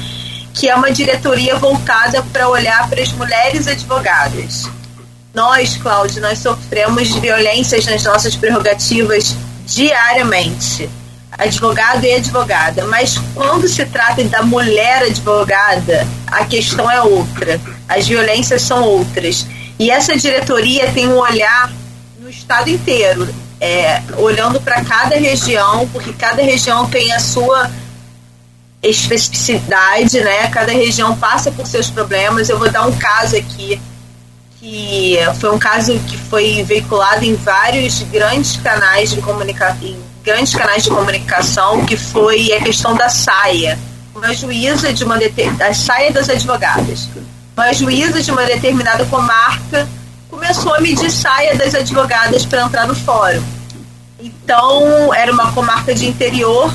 que 0.53 0.69
é 0.69 0.75
uma 0.75 0.91
diretoria 0.91 1.55
voltada 1.55 2.21
para 2.33 2.49
olhar 2.49 2.89
para 2.89 3.01
as 3.01 3.13
mulheres 3.13 3.69
advogadas. 3.69 4.69
Nós, 5.33 5.77
Cláudio, 5.77 6.21
nós 6.21 6.41
sofremos 6.41 7.15
violências 7.15 7.87
nas 7.87 8.03
nossas 8.03 8.35
prerrogativas 8.35 9.37
diariamente. 9.65 10.91
Advogado 11.31 12.05
e 12.05 12.15
advogada. 12.15 12.85
Mas 12.87 13.17
quando 13.33 13.69
se 13.69 13.87
trata 13.87 14.25
da 14.25 14.43
mulher 14.43 15.05
advogada, 15.05 16.05
a 16.27 16.45
questão 16.45 16.91
é 16.91 17.01
outra. 17.01 17.61
As 17.89 18.09
violências 18.09 18.63
são 18.63 18.83
outras. 18.83 19.47
E 19.79 19.91
essa 19.91 20.17
diretoria 20.17 20.91
tem 20.91 21.09
um 21.09 21.19
olhar 21.19 21.71
no 22.19 22.29
estado 22.29 22.69
inteiro, 22.69 23.29
é, 23.61 24.03
olhando 24.17 24.61
para 24.61 24.85
cada 24.85 25.17
região, 25.17 25.89
porque 25.89 26.13
cada 26.13 26.43
região 26.43 26.89
tem 26.89 27.13
a 27.13 27.21
sua 27.21 27.71
especificidade, 28.83 30.21
né? 30.21 30.49
Cada 30.49 30.73
região 30.73 31.17
passa 31.17 31.51
por 31.53 31.67
seus 31.67 31.89
problemas. 31.91 32.49
Eu 32.49 32.59
vou 32.59 32.71
dar 32.71 32.87
um 32.87 32.97
caso 32.97 33.37
aqui 33.37 33.81
que 34.59 35.17
foi 35.39 35.51
um 35.53 35.59
caso 35.59 35.97
que 36.01 36.17
foi 36.17 36.65
veiculado 36.65 37.25
em 37.25 37.37
vários 37.37 38.03
grandes 38.03 38.57
canais 38.57 39.11
de 39.11 39.21
comunicação, 39.23 39.97
grandes 40.25 40.53
canais 40.53 40.83
de 40.83 40.91
comunicação, 40.91 41.87
que 41.87 41.97
foi 41.97 42.53
a 42.53 42.61
questão 42.61 42.97
da 42.97 43.09
saia. 43.09 43.79
Uma 44.15 44.35
juíza 44.35 44.93
de 44.93 45.05
uma 45.05 45.17
a 45.61 45.73
saia 45.73 46.13
das 46.13 46.29
advogadas 46.29 47.09
uma 47.59 47.73
juíza 47.73 48.23
de 48.23 48.31
uma 48.31 48.45
determinada 48.45 49.05
comarca 49.07 49.89
começou 50.31 50.73
a 50.77 50.81
medir 50.81 51.11
saia 51.11 51.57
das 51.57 51.75
advogadas 51.75 52.47
para 52.47 52.63
entrar 52.63 52.87
no 52.87 52.95
fórum. 52.95 53.43
Então, 54.21 55.13
era 55.13 55.33
uma 55.33 55.51
comarca 55.51 55.93
de 55.93 56.07
interior, 56.07 56.73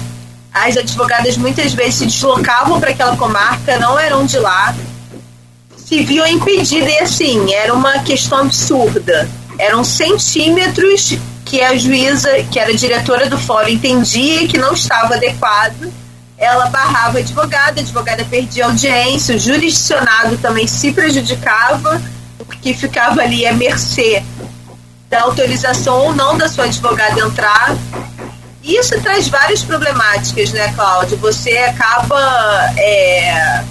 as 0.53 0.75
advogadas 0.75 1.37
muitas 1.37 1.73
vezes 1.73 1.95
se 1.95 2.05
deslocavam 2.05 2.81
para 2.81 2.89
aquela 2.89 3.15
comarca, 3.15 3.79
não 3.79 3.97
eram 3.97 4.25
de 4.25 4.37
lá, 4.37 4.75
se 5.77 6.03
viam 6.03 6.27
impedidas 6.27 6.89
e 6.89 6.99
assim, 6.99 7.53
era 7.53 7.73
uma 7.73 7.99
questão 7.99 8.39
absurda. 8.39 9.29
Eram 9.57 9.85
centímetros 9.85 11.17
que 11.45 11.61
a 11.61 11.77
juíza, 11.77 12.43
que 12.51 12.59
era 12.59 12.73
diretora 12.73 13.29
do 13.29 13.37
fórum, 13.37 13.69
entendia 13.69 14.49
que 14.49 14.57
não 14.57 14.73
estava 14.73 15.15
adequado 15.15 15.93
ela 16.37 16.67
barrava 16.67 17.19
advogada, 17.19 17.79
a 17.79 17.83
advogada 17.83 18.25
perdia 18.25 18.65
audiência, 18.65 19.35
o 19.35 19.39
jurisdicionado 19.39 20.37
também 20.37 20.67
se 20.67 20.91
prejudicava, 20.91 22.01
porque 22.37 22.73
ficava 22.73 23.21
ali 23.21 23.45
à 23.45 23.53
mercê 23.53 24.23
da 25.09 25.21
autorização 25.21 25.99
ou 25.99 26.15
não 26.15 26.37
da 26.37 26.49
sua 26.49 26.65
advogada 26.65 27.19
entrar. 27.19 27.75
Isso 28.63 28.99
traz 29.01 29.27
várias 29.27 29.61
problemáticas, 29.63 30.51
né, 30.51 30.71
Cláudio? 30.73 31.17
Você 31.17 31.57
acaba 31.57 32.73
é, 32.77 33.63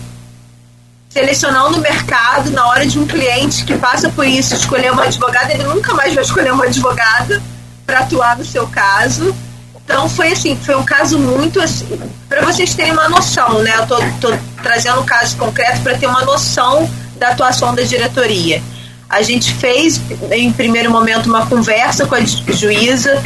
selecionando 1.08 1.78
o 1.78 1.80
mercado 1.80 2.50
na 2.50 2.66
hora 2.68 2.86
de 2.86 2.98
um 2.98 3.06
cliente 3.06 3.64
que 3.64 3.76
passa 3.76 4.08
por 4.10 4.26
isso, 4.26 4.54
escolher 4.54 4.92
uma 4.92 5.04
advogada, 5.04 5.52
ele 5.52 5.64
nunca 5.64 5.94
mais 5.94 6.14
vai 6.14 6.22
escolher 6.22 6.52
uma 6.52 6.64
advogada 6.64 7.42
para 7.84 8.00
atuar 8.00 8.38
no 8.38 8.44
seu 8.44 8.66
caso 8.68 9.34
então 9.84 10.08
foi 10.08 10.32
assim, 10.32 10.56
foi 10.56 10.74
um 10.76 10.84
caso 10.84 11.18
muito 11.18 11.60
assim, 11.60 12.00
para 12.28 12.42
vocês 12.42 12.74
terem 12.74 12.92
uma 12.92 13.08
noção, 13.08 13.62
né? 13.62 13.74
Eu 13.76 13.86
tô, 13.86 13.96
tô 14.20 14.36
trazendo 14.62 15.00
um 15.00 15.04
caso 15.04 15.36
concreto 15.36 15.80
para 15.80 15.98
ter 15.98 16.06
uma 16.06 16.24
noção 16.24 16.88
da 17.16 17.28
atuação 17.28 17.74
da 17.74 17.82
diretoria. 17.82 18.62
A 19.08 19.22
gente 19.22 19.52
fez 19.54 20.00
em 20.30 20.50
primeiro 20.52 20.90
momento 20.90 21.26
uma 21.26 21.46
conversa 21.46 22.06
com 22.06 22.14
a 22.14 22.20
juíza, 22.20 23.22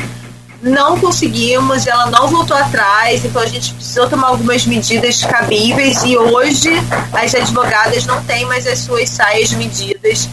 não 0.62 0.98
conseguimos, 0.98 1.86
ela 1.86 2.06
não 2.06 2.28
voltou 2.28 2.56
atrás, 2.56 3.24
então 3.24 3.40
a 3.40 3.46
gente 3.46 3.72
precisou 3.72 4.08
tomar 4.08 4.28
algumas 4.28 4.66
medidas 4.66 5.24
cabíveis 5.24 6.02
e 6.02 6.16
hoje 6.16 6.70
as 7.12 7.34
advogadas 7.34 8.04
não 8.06 8.22
têm 8.24 8.44
mais 8.46 8.66
as 8.66 8.80
suas 8.80 9.08
saias 9.08 9.52
medidas 9.52 10.28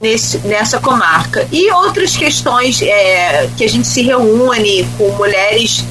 nesse, 0.00 0.38
nessa 0.38 0.78
comarca. 0.78 1.46
E 1.50 1.70
outras 1.72 2.16
questões 2.16 2.80
é, 2.82 3.48
que 3.56 3.64
a 3.64 3.68
gente 3.68 3.88
se 3.88 4.02
reúne 4.02 4.84
com 4.96 5.10
mulheres 5.12 5.84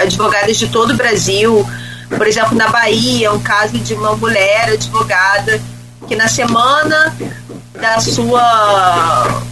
advogadas 0.00 0.56
de 0.56 0.68
todo 0.68 0.92
o 0.92 0.96
Brasil. 0.96 1.66
Por 2.08 2.26
exemplo, 2.26 2.56
na 2.56 2.68
Bahia, 2.68 3.32
um 3.32 3.40
caso 3.40 3.78
de 3.78 3.94
uma 3.94 4.14
mulher 4.16 4.70
advogada 4.70 5.60
que 6.06 6.14
na 6.14 6.28
semana 6.28 7.16
da 7.74 7.98
sua 8.00 9.42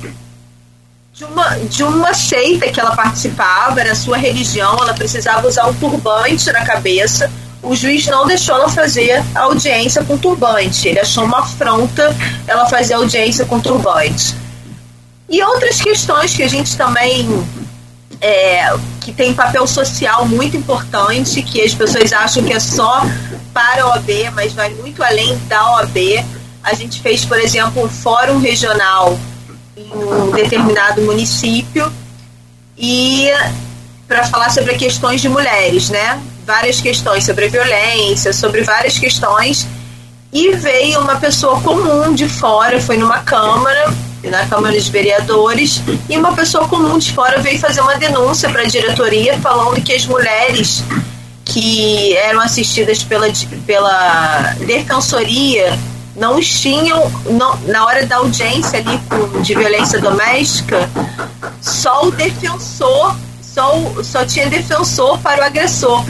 de 1.12 1.24
uma, 1.24 1.48
de 1.59 1.82
uma 1.85 2.12
seita 2.12 2.68
que 2.70 2.81
ela 2.81 2.97
participava, 2.97 3.81
era 3.81 3.94
sua 3.94 4.16
religião, 4.16 4.76
ela 4.81 4.94
precisava 4.94 5.47
usar 5.47 5.66
um 5.66 5.74
turbante 5.74 6.51
na 6.51 6.64
cabeça 6.64 7.31
o 7.65 7.74
juiz 7.74 8.07
não 8.07 8.27
deixou 8.27 8.55
ela 8.57 8.69
fazer 8.69 9.23
audiência 9.35 10.05
com 10.05 10.16
turbante. 10.19 10.89
Ele 10.89 11.01
achou 11.01 11.24
uma 11.24 11.41
afronta 11.41 12.15
ela 12.47 12.69
fazer 12.69 12.95
audiência 12.95 13.45
com 13.45 13.59
turbante. 13.59 14.36
E 15.28 15.43
outras 15.43 15.81
questões 15.81 16.35
que 16.35 16.43
a 16.43 16.49
gente 16.49 16.77
também 16.77 17.27
é, 18.20 18.74
que 19.01 19.12
tem 19.12 19.35
papel 19.35 19.66
social 19.66 20.27
muito 20.27 20.57
importante, 20.57 21.43
que 21.43 21.62
as 21.62 21.74
pessoas 21.74 22.12
acham 22.12 22.43
que 22.43 22.53
é 22.53 22.61
só 22.61 23.03
para 23.53 23.82
a 23.82 23.89
OAB, 23.89 24.09
mas 24.35 24.53
vai 24.53 24.70
muito 24.70 25.03
além 25.03 25.36
da 25.49 25.73
OAB. 25.73 26.24
A 26.62 26.74
gente 26.74 27.01
fez, 27.01 27.24
por 27.24 27.39
exemplo, 27.39 27.85
um 27.85 27.89
fórum 27.89 28.39
regional 28.39 29.19
em 29.77 29.91
um 29.93 30.31
determinado 30.31 31.03
município 31.03 31.93
e 32.77 33.28
para 34.07 34.24
falar 34.24 34.51
sobre 34.51 34.74
questões 34.74 35.20
de 35.20 35.28
mulheres, 35.28 35.91
né? 35.91 36.20
Várias 36.44 36.80
questões 36.80 37.24
sobre 37.24 37.48
violência, 37.48 38.32
sobre 38.32 38.62
várias 38.62 38.98
questões, 38.98 39.66
e 40.32 40.50
veio 40.52 41.00
uma 41.00 41.16
pessoa 41.16 41.60
comum 41.60 42.12
de 42.14 42.28
fora, 42.28 42.80
foi 42.80 42.96
numa 42.96 43.20
câmara, 43.20 43.92
na 44.24 44.46
Câmara 44.46 44.74
dos 44.74 44.88
Vereadores, 44.88 45.80
e 46.08 46.16
uma 46.16 46.34
pessoa 46.34 46.66
comum 46.66 46.98
de 46.98 47.12
fora 47.12 47.40
veio 47.40 47.58
fazer 47.58 47.80
uma 47.80 47.96
denúncia 47.96 48.48
para 48.48 48.62
a 48.62 48.66
diretoria 48.66 49.38
falando 49.38 49.80
que 49.82 49.92
as 49.92 50.06
mulheres 50.06 50.82
que 51.44 52.16
eram 52.16 52.40
assistidas 52.40 53.02
pela, 53.02 53.26
pela 53.66 54.54
defensoria 54.66 55.78
não 56.16 56.40
tinham, 56.40 57.10
não, 57.26 57.56
na 57.66 57.84
hora 57.84 58.06
da 58.06 58.16
audiência 58.16 58.78
ali 58.78 59.00
de 59.42 59.54
violência 59.54 60.00
doméstica, 60.00 60.88
só 61.60 62.06
o 62.06 62.10
defensor, 62.10 63.16
só, 63.42 63.72
só 64.02 64.24
tinha 64.24 64.48
defensor 64.48 65.18
para 65.18 65.42
o 65.42 65.44
agressor. 65.44 66.04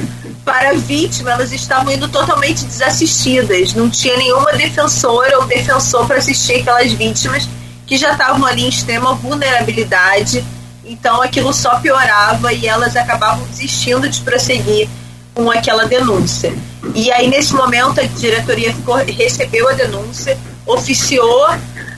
Para 0.44 0.70
a 0.70 0.74
vítima, 0.74 1.32
elas 1.32 1.52
estavam 1.52 1.92
indo 1.92 2.08
totalmente 2.08 2.64
desassistidas. 2.64 3.72
Não 3.72 3.88
tinha 3.88 4.16
nenhuma 4.16 4.52
defensora 4.52 5.38
ou 5.38 5.46
defensor 5.46 6.06
para 6.06 6.18
assistir 6.18 6.60
aquelas 6.60 6.92
vítimas 6.92 7.48
que 7.86 7.96
já 7.96 8.12
estavam 8.12 8.44
ali 8.46 8.64
em 8.64 8.68
extrema 8.68 9.14
vulnerabilidade. 9.14 10.44
Então 10.84 11.22
aquilo 11.22 11.52
só 11.52 11.78
piorava 11.80 12.52
e 12.52 12.66
elas 12.66 12.94
acabavam 12.94 13.46
desistindo 13.46 14.08
de 14.08 14.20
prosseguir 14.20 14.88
com 15.34 15.50
aquela 15.50 15.86
denúncia. 15.86 16.54
E 16.94 17.10
aí, 17.10 17.26
nesse 17.28 17.54
momento, 17.54 18.00
a 18.00 18.04
diretoria 18.04 18.72
ficou, 18.72 18.96
recebeu 18.96 19.68
a 19.68 19.72
denúncia, 19.72 20.38
oficiou 20.66 21.46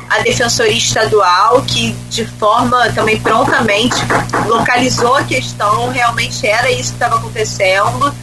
a 0.08 0.20
Defensoria 0.20 0.72
Estadual, 0.72 1.62
que 1.62 1.92
de 2.08 2.24
forma 2.24 2.90
também 2.92 3.20
prontamente 3.20 3.96
localizou 4.46 5.16
a 5.16 5.24
questão, 5.24 5.90
realmente 5.90 6.46
era 6.46 6.70
isso 6.70 6.90
que 6.90 6.96
estava 6.96 7.16
acontecendo, 7.16 8.14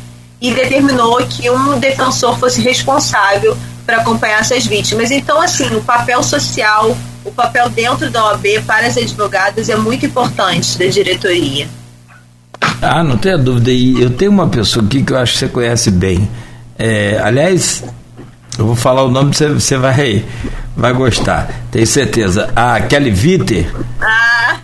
e 0.43 0.53
determinou 0.53 1.15
que 1.25 1.49
um 1.49 1.79
defensor 1.79 2.37
fosse 2.37 2.59
responsável 2.59 3.57
para 3.85 4.01
acompanhar 4.01 4.41
essas 4.41 4.65
vítimas. 4.65 5.09
Então, 5.09 5.41
assim, 5.41 5.73
o 5.73 5.81
papel 5.81 6.21
social, 6.21 6.97
o 7.23 7.31
papel 7.31 7.69
dentro 7.69 8.11
da 8.11 8.25
OAB 8.25 8.45
para 8.67 8.85
as 8.85 8.97
advogadas 8.97 9.69
é 9.69 9.77
muito 9.77 10.05
importante 10.05 10.77
da 10.77 10.85
diretoria. 10.87 11.69
Ah, 12.81 13.01
não 13.01 13.17
tenha 13.17 13.37
dúvida. 13.37 13.71
E 13.71 14.01
eu 14.01 14.09
tenho 14.09 14.31
uma 14.31 14.49
pessoa 14.49 14.85
aqui 14.85 15.01
que 15.01 15.13
eu 15.13 15.17
acho 15.17 15.31
que 15.31 15.39
você 15.39 15.47
conhece 15.47 15.89
bem. 15.89 16.29
É, 16.77 17.21
aliás, 17.23 17.81
eu 18.59 18.65
vou 18.65 18.75
falar 18.75 19.03
o 19.03 19.09
nome, 19.09 19.33
você, 19.33 19.47
você 19.47 19.77
vai, 19.77 20.25
vai 20.75 20.91
gostar, 20.91 21.49
tenho 21.71 21.87
certeza. 21.87 22.51
A 22.53 22.81
Kelly 22.81 23.11
Vitter. 23.11 23.73
Ah. 24.01 24.57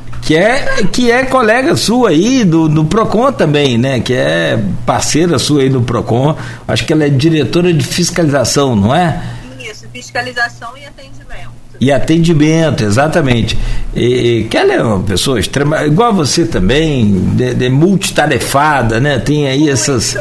Que 0.30 0.36
é, 0.36 0.86
que 0.92 1.10
é 1.10 1.24
colega 1.24 1.74
sua 1.74 2.10
aí 2.10 2.44
do, 2.44 2.68
do 2.68 2.84
PROCON 2.84 3.32
também, 3.32 3.76
né? 3.76 3.98
Que 3.98 4.14
é 4.14 4.62
parceira 4.86 5.40
sua 5.40 5.62
aí 5.62 5.68
do 5.68 5.82
PROCON. 5.82 6.36
Acho 6.68 6.86
que 6.86 6.92
ela 6.92 7.02
é 7.04 7.08
diretora 7.08 7.74
de 7.74 7.84
fiscalização, 7.84 8.76
não 8.76 8.94
é? 8.94 9.20
Isso, 9.58 9.86
fiscalização 9.92 10.68
e 10.76 10.86
atendimento. 10.86 11.50
E 11.80 11.90
atendimento, 11.90 12.84
exatamente. 12.84 13.58
E, 13.92 14.46
que 14.48 14.56
ela 14.56 14.72
é 14.72 14.80
uma 14.80 15.00
pessoa 15.00 15.40
extrema, 15.40 15.84
igual 15.84 16.10
a 16.10 16.12
você 16.12 16.46
também, 16.46 17.12
de, 17.34 17.52
de 17.52 17.68
multitarefada, 17.68 19.00
né? 19.00 19.18
Tem 19.18 19.48
aí 19.48 19.58
Muito. 19.58 19.72
essas. 19.72 20.16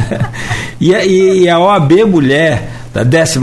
e, 0.78 0.94
a, 0.94 1.06
e 1.06 1.48
a 1.48 1.58
OAB 1.58 2.04
Mulher, 2.06 2.68
da 2.92 3.02
12 3.02 3.40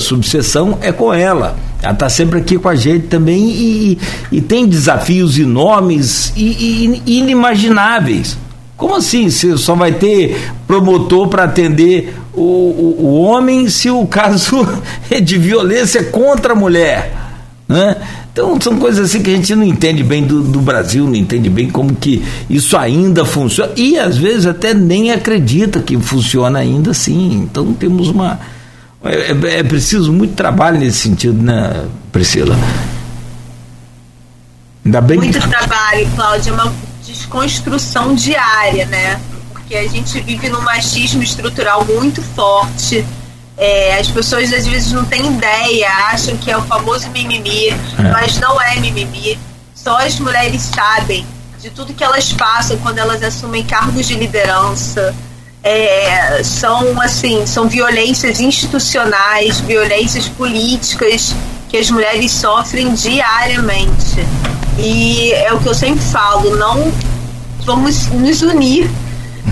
subseção, 0.00 0.78
é 0.80 0.90
com 0.90 1.12
ela. 1.12 1.54
Ela 1.84 1.92
está 1.92 2.08
sempre 2.08 2.40
aqui 2.40 2.56
com 2.56 2.66
a 2.66 2.74
gente 2.74 3.08
também 3.08 3.50
e, 3.50 3.98
e 4.32 4.40
tem 4.40 4.66
desafios 4.66 5.38
enormes 5.38 6.32
e, 6.34 7.02
e 7.06 7.18
inimagináveis. 7.18 8.38
Como 8.74 8.94
assim? 8.94 9.28
Você 9.28 9.54
só 9.58 9.74
vai 9.74 9.92
ter 9.92 10.50
promotor 10.66 11.28
para 11.28 11.44
atender 11.44 12.14
o, 12.32 12.40
o, 12.40 12.96
o, 13.00 13.20
homem 13.20 13.68
se 13.68 13.90
o 13.90 14.06
caso 14.06 14.66
é 15.10 15.20
de 15.20 15.36
violência 15.36 16.04
contra 16.04 16.54
a 16.54 16.56
mulher? 16.56 17.14
Né? 17.68 17.96
Então 18.32 18.58
são 18.58 18.78
coisas 18.78 19.10
assim 19.10 19.22
que 19.22 19.30
a 19.30 19.36
gente 19.36 19.54
não 19.54 19.62
entende 19.62 20.02
bem 20.02 20.24
do, 20.24 20.42
do, 20.42 20.60
Brasil, 20.60 21.04
não 21.04 21.14
entende 21.14 21.50
bem 21.50 21.68
como 21.68 21.94
que 21.94 22.24
isso 22.48 22.78
ainda 22.78 23.26
funciona 23.26 23.72
e 23.76 23.98
às 23.98 24.16
vezes 24.16 24.46
até 24.46 24.72
nem 24.72 25.12
acredita 25.12 25.80
que 25.80 25.98
funciona 25.98 26.60
ainda 26.60 26.92
assim. 26.92 27.42
Então 27.44 27.74
temos 27.74 28.08
uma. 28.08 28.40
É, 29.04 29.32
é, 29.32 29.60
é 29.60 29.62
preciso 29.62 30.12
muito 30.12 30.34
trabalho 30.34 30.78
nesse 30.78 30.98
sentido, 30.98 31.42
né, 31.42 31.86
Priscila? 32.10 32.56
Ainda 34.84 35.00
bem 35.00 35.18
muito 35.18 35.38
que... 35.38 35.48
trabalho, 35.48 36.08
Cláudia. 36.14 36.50
É 36.50 36.52
uma 36.52 36.72
desconstrução 37.04 38.14
diária, 38.14 38.86
né? 38.86 39.20
Porque 39.52 39.76
a 39.76 39.88
gente 39.88 40.20
vive 40.20 40.48
num 40.48 40.60
machismo 40.60 41.22
estrutural 41.22 41.84
muito 41.84 42.22
forte. 42.22 43.04
É, 43.56 43.98
as 43.98 44.08
pessoas 44.08 44.52
às 44.52 44.66
vezes 44.66 44.92
não 44.92 45.04
têm 45.04 45.26
ideia, 45.26 45.88
acham 46.10 46.36
que 46.36 46.50
é 46.50 46.56
o 46.56 46.62
famoso 46.62 47.08
mimimi, 47.10 47.68
é. 47.68 47.76
mas 48.12 48.38
não 48.40 48.60
é 48.60 48.80
mimimi. 48.80 49.38
Só 49.74 49.98
as 49.98 50.18
mulheres 50.18 50.62
sabem 50.62 51.24
de 51.60 51.70
tudo 51.70 51.94
que 51.94 52.04
elas 52.04 52.32
passam 52.32 52.76
quando 52.78 52.98
elas 52.98 53.22
assumem 53.22 53.64
cargos 53.64 54.06
de 54.06 54.14
liderança. 54.14 55.14
É, 55.64 56.42
são 56.44 57.00
assim, 57.00 57.46
são 57.46 57.66
violências 57.68 58.38
institucionais, 58.38 59.60
violências 59.60 60.28
políticas 60.28 61.34
que 61.70 61.78
as 61.78 61.90
mulheres 61.90 62.30
sofrem 62.32 62.92
diariamente. 62.94 64.24
E 64.78 65.32
é 65.32 65.52
o 65.52 65.58
que 65.58 65.68
eu 65.68 65.74
sempre 65.74 66.04
falo, 66.04 66.54
não 66.56 66.92
vamos 67.64 68.08
nos 68.08 68.42
unir. 68.42 68.90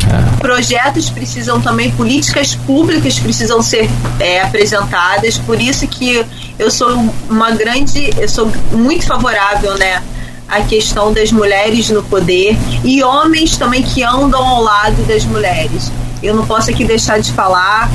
É. 0.07 0.39
Projetos 0.39 1.09
precisam 1.09 1.61
também, 1.61 1.91
políticas 1.93 2.55
públicas 2.55 3.19
precisam 3.19 3.63
ser 3.63 3.89
é, 4.21 4.43
apresentadas, 4.43 5.39
por 5.39 5.61
isso 5.61 5.87
que 5.87 6.25
eu 6.59 6.71
sou 6.71 6.91
uma 7.31 7.53
grande, 7.53 8.11
eu 8.19 8.29
sou 8.29 8.51
muito 8.71 9.07
favorável, 9.07 9.79
né, 9.79 10.03
à 10.49 10.61
questão 10.61 11.13
das 11.13 11.33
mulheres 11.33 11.89
no 11.89 12.03
poder 12.03 12.57
e 12.85 13.03
homens 13.03 13.57
também 13.57 13.83
que 13.83 14.03
andam 14.03 14.47
ao 14.47 14.63
lado 14.63 15.03
das 15.07 15.25
mulheres. 15.25 15.91
Eu 16.23 16.35
não 16.35 16.47
posso 16.47 16.71
aqui 16.71 16.85
deixar 16.85 17.19
de 17.19 17.33
falar 17.33 17.91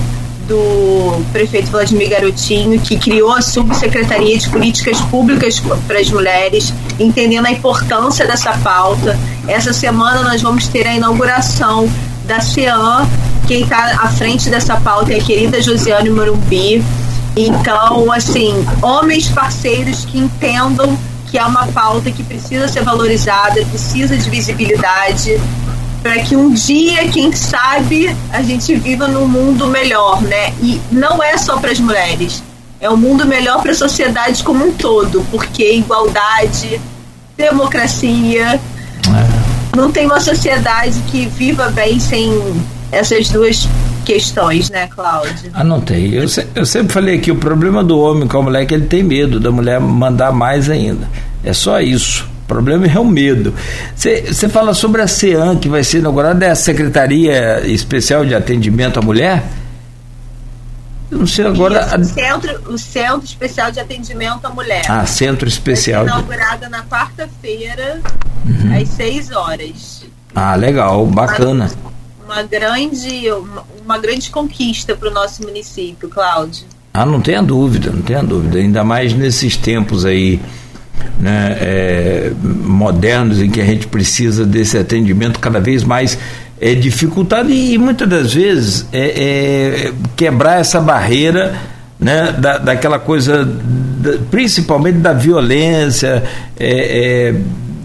do 0.47 1.23
prefeito 1.31 1.69
Vladimir 1.69 2.09
Garotinho, 2.09 2.79
que 2.79 2.97
criou 2.97 3.33
a 3.33 3.41
Subsecretaria 3.41 4.37
de 4.37 4.49
Políticas 4.49 4.99
Públicas 5.01 5.61
para 5.85 5.99
as 5.99 6.09
Mulheres, 6.09 6.73
entendendo 6.99 7.45
a 7.45 7.51
importância 7.51 8.25
dessa 8.25 8.57
pauta. 8.59 9.17
Essa 9.47 9.73
semana 9.73 10.21
nós 10.21 10.41
vamos 10.41 10.67
ter 10.67 10.87
a 10.87 10.95
inauguração 10.95 11.89
da 12.25 12.41
CEAM, 12.41 13.07
quem 13.47 13.63
está 13.63 13.99
à 14.01 14.09
frente 14.09 14.49
dessa 14.49 14.75
pauta 14.75 15.13
é 15.13 15.17
a 15.17 15.23
querida 15.23 15.61
Josiane 15.61 16.09
Morumbi. 16.09 16.83
Então, 17.35 18.11
assim, 18.11 18.53
homens 18.81 19.29
parceiros 19.29 20.03
que 20.03 20.17
entendam 20.17 20.97
que 21.27 21.37
é 21.37 21.45
uma 21.45 21.67
pauta 21.67 22.11
que 22.11 22.23
precisa 22.23 22.67
ser 22.67 22.83
valorizada, 22.83 23.63
precisa 23.65 24.17
de 24.17 24.29
visibilidade 24.29 25.39
para 26.01 26.19
que 26.19 26.35
um 26.35 26.53
dia, 26.53 27.07
quem 27.09 27.31
sabe, 27.31 28.15
a 28.31 28.41
gente 28.41 28.75
viva 28.75 29.07
num 29.07 29.27
mundo 29.27 29.67
melhor, 29.67 30.21
né? 30.21 30.53
E 30.61 30.79
não 30.91 31.21
é 31.21 31.37
só 31.37 31.57
para 31.57 31.71
as 31.71 31.79
mulheres, 31.79 32.43
é 32.79 32.89
um 32.89 32.97
mundo 32.97 33.25
melhor 33.25 33.61
para 33.61 33.71
a 33.71 33.75
sociedade 33.75 34.43
como 34.43 34.65
um 34.65 34.71
todo, 34.71 35.25
porque 35.31 35.73
igualdade, 35.73 36.79
democracia, 37.35 38.53
é. 38.53 39.75
não 39.75 39.91
tem 39.91 40.05
uma 40.05 40.19
sociedade 40.19 40.99
que 41.11 41.25
viva 41.25 41.69
bem 41.69 41.99
sem 41.99 42.31
essas 42.91 43.29
duas 43.29 43.67
questões, 44.05 44.69
né, 44.69 44.87
Cláudio? 44.87 45.51
Ah, 45.53 45.63
não 45.63 45.81
tem. 45.81 46.13
Eu, 46.13 46.25
eu 46.55 46.65
sempre 46.65 46.93
falei 46.93 47.19
que 47.19 47.31
o 47.31 47.35
problema 47.35 47.83
do 47.83 47.99
homem 47.99 48.27
com 48.27 48.37
a 48.37 48.41
mulher 48.41 48.63
é 48.63 48.65
que 48.65 48.73
ele 48.73 48.85
tem 48.85 49.03
medo 49.03 49.39
da 49.39 49.51
mulher 49.51 49.79
mandar 49.79 50.31
mais 50.31 50.69
ainda. 50.69 51.09
É 51.43 51.51
só 51.51 51.81
isso. 51.81 52.27
O 52.47 52.55
problema 52.57 52.87
é 52.87 52.97
o 52.97 53.03
medo. 53.03 53.53
Você 53.93 54.47
fala 54.47 54.73
sobre 54.73 55.01
a 55.01 55.07
CEAM, 55.07 55.57
que 55.57 55.67
vai 55.67 55.83
ser 55.83 55.97
inaugurada, 55.97 56.45
é 56.45 56.49
a 56.49 56.55
Secretaria 56.55 57.61
Especial 57.67 58.25
de 58.25 58.33
Atendimento 58.33 58.97
à 58.97 59.01
Mulher? 59.01 59.43
Eu 61.11 61.19
não 61.19 61.27
sei 61.27 61.45
agora. 61.45 61.85
Isso, 61.99 62.11
o, 62.11 62.13
centro, 62.13 62.73
o 62.73 62.77
Centro 62.77 63.25
Especial 63.25 63.69
de 63.69 63.81
Atendimento 63.81 64.45
à 64.45 64.49
Mulher. 64.49 64.83
Ah, 64.87 65.05
Centro 65.05 65.45
Especial. 65.45 66.05
Vai 66.05 66.13
ser 66.13 66.19
inaugurada 66.19 66.69
na 66.69 66.83
quarta-feira, 66.83 68.01
uhum. 68.45 68.81
às 68.81 68.87
6 68.89 69.31
horas. 69.31 70.05
Ah, 70.33 70.55
legal, 70.55 71.05
bacana. 71.05 71.69
Uma, 72.23 72.35
uma 72.35 72.43
grande, 72.43 73.29
uma, 73.29 73.65
uma 73.83 73.97
grande 73.97 74.29
conquista 74.29 74.95
para 74.95 75.09
o 75.09 75.13
nosso 75.13 75.41
município, 75.43 76.07
Cláudio. 76.07 76.65
Ah, 76.93 77.05
não 77.05 77.19
tenha 77.19 77.43
dúvida, 77.43 77.91
não 77.91 78.01
tenha 78.01 78.23
dúvida. 78.23 78.57
Ainda 78.57 78.85
mais 78.85 79.13
nesses 79.13 79.57
tempos 79.57 80.05
aí 80.05 80.39
né, 81.19 81.57
é, 81.59 82.31
modernos 82.43 83.41
em 83.41 83.49
que 83.49 83.59
a 83.59 83.65
gente 83.65 83.87
precisa 83.87 84.45
desse 84.45 84.77
atendimento 84.77 85.39
cada 85.39 85.59
vez 85.59 85.83
mais 85.83 86.17
é, 86.59 86.73
dificultado 86.73 87.49
e, 87.49 87.73
e 87.73 87.77
muitas 87.77 88.07
das 88.07 88.33
vezes 88.33 88.85
é, 88.91 88.99
é, 88.99 89.93
quebrar 90.15 90.59
essa 90.59 90.79
barreira 90.79 91.55
né, 91.99 92.33
da, 92.37 92.57
daquela 92.57 92.99
coisa, 92.99 93.43
da, 93.45 94.17
principalmente 94.29 94.99
da 94.99 95.13
violência, 95.13 96.23
é, 96.59 97.29
é, 97.29 97.35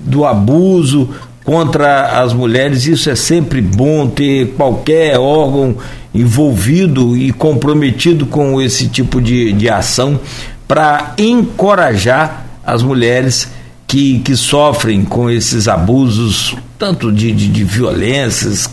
do 0.05 0.25
abuso 0.25 1.09
contra 1.45 2.21
as 2.23 2.33
mulheres. 2.33 2.87
Isso 2.87 3.09
é 3.11 3.15
sempre 3.15 3.61
bom 3.61 4.07
ter 4.07 4.49
qualquer 4.57 5.19
órgão 5.19 5.77
envolvido 6.15 7.17
e 7.17 7.33
comprometido 7.33 8.27
com 8.27 8.61
esse 8.61 8.89
tipo 8.89 9.21
de, 9.21 9.53
de 9.53 9.69
ação 9.69 10.21
para 10.69 11.15
encorajar 11.19 12.42
as 12.65 12.83
mulheres 12.83 13.49
que, 13.87 14.21
que 14.21 14.35
sofrem 14.37 15.05
com 15.05 15.29
esses 15.29 15.69
abusos, 15.69 16.57
tanto 16.79 17.13
de, 17.13 17.31
de, 17.33 17.49
de 17.49 17.65
violências 17.65 18.71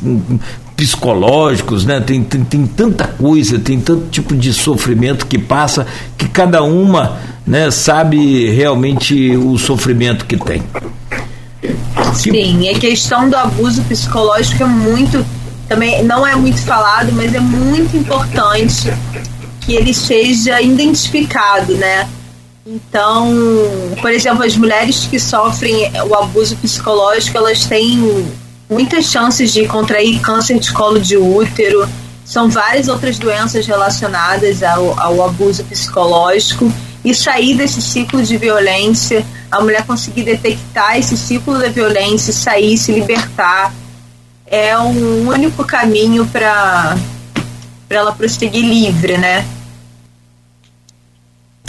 psicológicos, 0.77 1.83
né? 1.85 1.99
Tem, 1.99 2.23
tem, 2.23 2.43
tem 2.45 2.65
tanta 2.65 3.05
coisa, 3.05 3.59
tem 3.59 3.81
tanto 3.81 4.07
tipo 4.07 4.33
de 4.33 4.53
sofrimento 4.53 5.25
que 5.25 5.37
passa 5.37 5.85
que 6.17 6.29
cada 6.29 6.63
uma 6.63 7.17
né, 7.45 7.69
sabe 7.69 8.49
realmente 8.51 9.35
o 9.35 9.57
sofrimento 9.57 10.25
que 10.25 10.37
tem. 10.37 10.63
Sim, 12.13 12.61
e 12.61 12.69
a 12.69 12.79
questão 12.79 13.29
do 13.29 13.35
abuso 13.35 13.83
psicológico 13.83 14.63
é 14.63 14.67
muito, 14.67 15.25
também 15.67 16.01
não 16.03 16.25
é 16.25 16.33
muito 16.35 16.61
falado, 16.61 17.11
mas 17.11 17.33
é 17.33 17.41
muito 17.41 17.97
importante 17.97 18.93
que 19.59 19.73
ele 19.73 19.93
seja 19.93 20.61
identificado, 20.61 21.73
né? 21.75 22.07
Então, 22.71 23.33
por 23.99 24.11
exemplo, 24.11 24.43
as 24.43 24.55
mulheres 24.55 25.07
que 25.09 25.19
sofrem 25.19 25.91
o 26.07 26.13
abuso 26.13 26.55
psicológico, 26.57 27.35
elas 27.35 27.65
têm 27.65 28.27
muitas 28.69 29.05
chances 29.05 29.51
de 29.51 29.67
contrair 29.67 30.19
câncer 30.21 30.59
de 30.59 30.71
colo 30.71 30.99
de 30.99 31.17
útero. 31.17 31.89
São 32.23 32.47
várias 32.47 32.87
outras 32.87 33.17
doenças 33.17 33.65
relacionadas 33.65 34.61
ao, 34.61 34.99
ao 34.99 35.25
abuso 35.25 35.63
psicológico 35.63 36.71
e 37.03 37.15
sair 37.15 37.55
desse 37.55 37.81
ciclo 37.81 38.21
de 38.21 38.37
violência, 38.37 39.25
a 39.49 39.59
mulher 39.61 39.83
conseguir 39.83 40.21
detectar 40.21 40.95
esse 40.95 41.17
ciclo 41.17 41.57
da 41.57 41.69
violência, 41.69 42.31
sair, 42.31 42.77
se 42.77 42.91
libertar, 42.91 43.73
é 44.45 44.77
um 44.77 45.27
único 45.27 45.63
caminho 45.63 46.23
para 46.27 46.95
ela 47.89 48.11
prosseguir 48.11 48.63
livre, 48.63 49.17
né? 49.17 49.43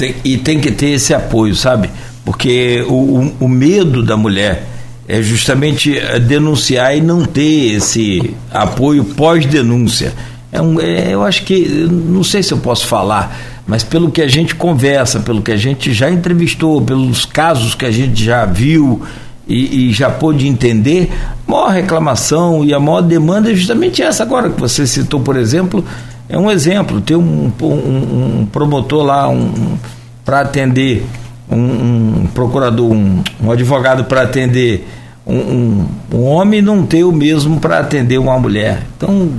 Tem, 0.00 0.14
e 0.24 0.38
tem 0.38 0.58
que 0.58 0.72
ter 0.72 0.92
esse 0.92 1.12
apoio, 1.12 1.54
sabe? 1.54 1.90
Porque 2.24 2.82
o, 2.88 2.94
o, 2.94 3.34
o 3.40 3.48
medo 3.48 4.02
da 4.02 4.16
mulher 4.16 4.66
é 5.06 5.20
justamente 5.20 5.98
eh, 5.98 6.18
denunciar 6.18 6.96
e 6.96 7.02
não 7.02 7.26
ter 7.26 7.74
esse 7.74 8.34
apoio 8.50 9.04
pós-denúncia. 9.04 10.14
É 10.50 10.58
um, 10.58 10.80
é, 10.80 11.12
eu 11.12 11.22
acho 11.22 11.44
que, 11.44 11.86
não 11.90 12.24
sei 12.24 12.42
se 12.42 12.50
eu 12.50 12.56
posso 12.56 12.86
falar, 12.86 13.36
mas 13.66 13.84
pelo 13.84 14.10
que 14.10 14.22
a 14.22 14.26
gente 14.26 14.54
conversa, 14.54 15.20
pelo 15.20 15.42
que 15.42 15.52
a 15.52 15.56
gente 15.58 15.92
já 15.92 16.10
entrevistou, 16.10 16.80
pelos 16.80 17.26
casos 17.26 17.74
que 17.74 17.84
a 17.84 17.90
gente 17.90 18.24
já 18.24 18.46
viu 18.46 19.02
e, 19.46 19.90
e 19.90 19.92
já 19.92 20.08
pôde 20.08 20.48
entender, 20.48 21.12
a 21.46 21.50
maior 21.50 21.72
reclamação 21.72 22.64
e 22.64 22.72
a 22.72 22.80
maior 22.80 23.02
demanda 23.02 23.52
é 23.52 23.54
justamente 23.54 24.00
essa 24.00 24.22
agora 24.22 24.48
que 24.48 24.58
você 24.58 24.86
citou, 24.86 25.20
por 25.20 25.36
exemplo, 25.36 25.84
é 26.30 26.38
um 26.38 26.50
exemplo. 26.50 27.00
Tem 27.00 27.16
um, 27.16 27.52
um, 27.60 28.40
um 28.40 28.46
promotor 28.50 29.04
lá 29.04 29.28
um, 29.28 29.76
para 30.24 30.40
atender, 30.40 31.04
um, 31.50 32.26
procurador, 32.32 32.92
um, 32.92 33.22
advogado 33.50 34.04
para 34.04 34.22
atender 34.22 34.86
um, 35.26 35.84
homem 36.12 36.62
não 36.62 36.86
ter 36.86 37.04
o 37.04 37.12
mesmo 37.12 37.58
para 37.58 37.80
atender 37.80 38.18
uma 38.18 38.38
mulher. 38.38 38.82
Então 38.96 39.32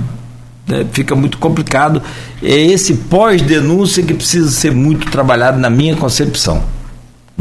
né, 0.68 0.86
fica 0.92 1.16
muito 1.16 1.38
complicado. 1.38 2.02
É 2.42 2.54
esse 2.54 2.94
pós-denúncia 2.94 4.02
que 4.02 4.12
precisa 4.12 4.50
ser 4.50 4.72
muito 4.72 5.10
trabalhado 5.10 5.58
na 5.58 5.70
minha 5.70 5.96
concepção. 5.96 6.62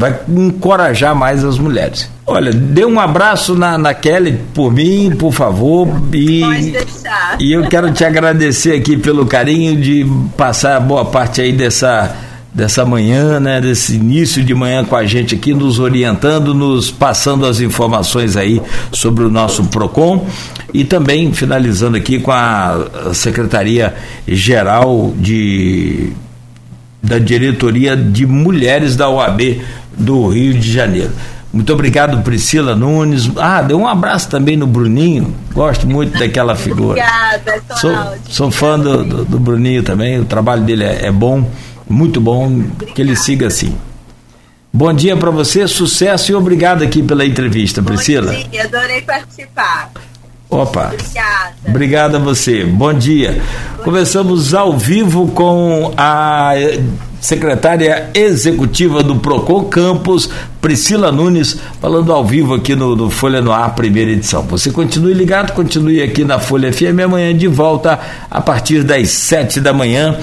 Vai 0.01 0.19
encorajar 0.27 1.15
mais 1.15 1.45
as 1.45 1.59
mulheres. 1.59 2.09
Olha, 2.25 2.51
dê 2.51 2.83
um 2.83 2.99
abraço 2.99 3.53
na, 3.53 3.77
na 3.77 3.93
Kelly 3.93 4.39
por 4.51 4.73
mim, 4.73 5.15
por 5.15 5.31
favor. 5.31 5.87
E, 6.11 6.41
Pode 6.41 6.71
deixar. 6.71 7.37
E 7.39 7.53
eu 7.53 7.67
quero 7.67 7.93
te 7.93 8.03
agradecer 8.03 8.73
aqui 8.73 8.97
pelo 8.97 9.27
carinho 9.27 9.79
de 9.79 10.03
passar 10.35 10.79
boa 10.79 11.05
parte 11.05 11.39
aí 11.39 11.51
dessa 11.51 12.15
dessa 12.53 12.83
manhã, 12.83 13.39
né, 13.39 13.61
desse 13.61 13.95
início 13.95 14.43
de 14.43 14.53
manhã 14.53 14.83
com 14.83 14.95
a 14.95 15.05
gente 15.05 15.35
aqui, 15.35 15.53
nos 15.53 15.79
orientando, 15.79 16.53
nos 16.53 16.91
passando 16.91 17.45
as 17.45 17.61
informações 17.61 18.35
aí 18.35 18.61
sobre 18.91 19.23
o 19.23 19.29
nosso 19.29 19.65
PROCON 19.65 20.27
e 20.73 20.83
também 20.83 21.31
finalizando 21.31 21.95
aqui 21.95 22.19
com 22.19 22.31
a 22.31 23.11
Secretaria 23.13 23.93
Geral 24.27 25.13
de 25.15 26.11
da 27.03 27.17
Diretoria 27.17 27.95
de 27.95 28.27
Mulheres 28.27 28.95
da 28.95 29.09
OAB 29.09 29.61
do 29.97 30.27
Rio 30.29 30.53
de 30.53 30.71
Janeiro. 30.71 31.11
Muito 31.53 31.73
obrigado, 31.73 32.21
Priscila 32.23 32.75
Nunes. 32.75 33.29
Ah, 33.35 33.61
deu 33.61 33.77
um 33.77 33.87
abraço 33.87 34.29
também 34.29 34.55
no 34.55 34.65
Bruninho. 34.65 35.35
Gosto 35.53 35.85
muito 35.85 36.17
daquela 36.17 36.55
figura. 36.55 37.01
Obrigada, 37.01 37.61
sou, 37.75 37.91
sou 38.29 38.51
fã 38.51 38.79
do, 38.79 39.03
do, 39.03 39.25
do, 39.25 39.39
Bruninho 39.39 39.83
também. 39.83 40.17
O 40.19 40.25
trabalho 40.25 40.63
dele 40.63 40.85
é, 40.85 41.07
é 41.07 41.11
bom, 41.11 41.45
muito 41.89 42.21
bom. 42.21 42.45
Obrigada. 42.45 42.85
Que 42.93 43.01
ele 43.01 43.17
siga 43.17 43.47
assim. 43.47 43.75
Bom 44.73 44.93
dia 44.93 45.17
para 45.17 45.29
você, 45.29 45.67
sucesso 45.67 46.31
e 46.31 46.35
obrigado 46.35 46.81
aqui 46.81 47.03
pela 47.03 47.25
entrevista, 47.25 47.83
Priscila. 47.83 48.31
Bom 48.31 48.49
dia, 48.49 48.63
adorei 48.63 49.01
participar. 49.01 49.91
Opa. 50.49 50.93
Obrigada. 50.93 51.55
Obrigado 51.67 52.15
a 52.15 52.19
você. 52.19 52.63
Bom 52.63 52.93
dia. 52.93 53.41
Bom 53.77 53.83
Começamos 53.83 54.53
ao 54.53 54.77
vivo 54.77 55.27
com 55.29 55.93
a 55.97 56.53
secretária 57.21 58.09
executiva 58.15 59.03
do 59.03 59.15
Procon 59.17 59.65
Campus, 59.65 60.27
Priscila 60.59 61.11
Nunes, 61.11 61.57
falando 61.79 62.11
ao 62.11 62.25
vivo 62.25 62.55
aqui 62.55 62.75
no, 62.75 62.95
no, 62.95 63.09
Folha 63.09 63.41
no 63.41 63.51
Ar, 63.51 63.73
primeira 63.75 64.11
edição. 64.11 64.41
Você 64.43 64.71
continue 64.71 65.13
ligado, 65.13 65.53
continue 65.53 66.01
aqui 66.01 66.25
na 66.25 66.39
Folha 66.39 66.73
FM 66.73 66.99
amanhã 67.05 67.33
de 67.35 67.47
volta 67.47 67.99
a 68.29 68.41
partir 68.41 68.83
das 68.83 69.09
sete 69.09 69.61
da 69.61 69.71
manhã 69.71 70.17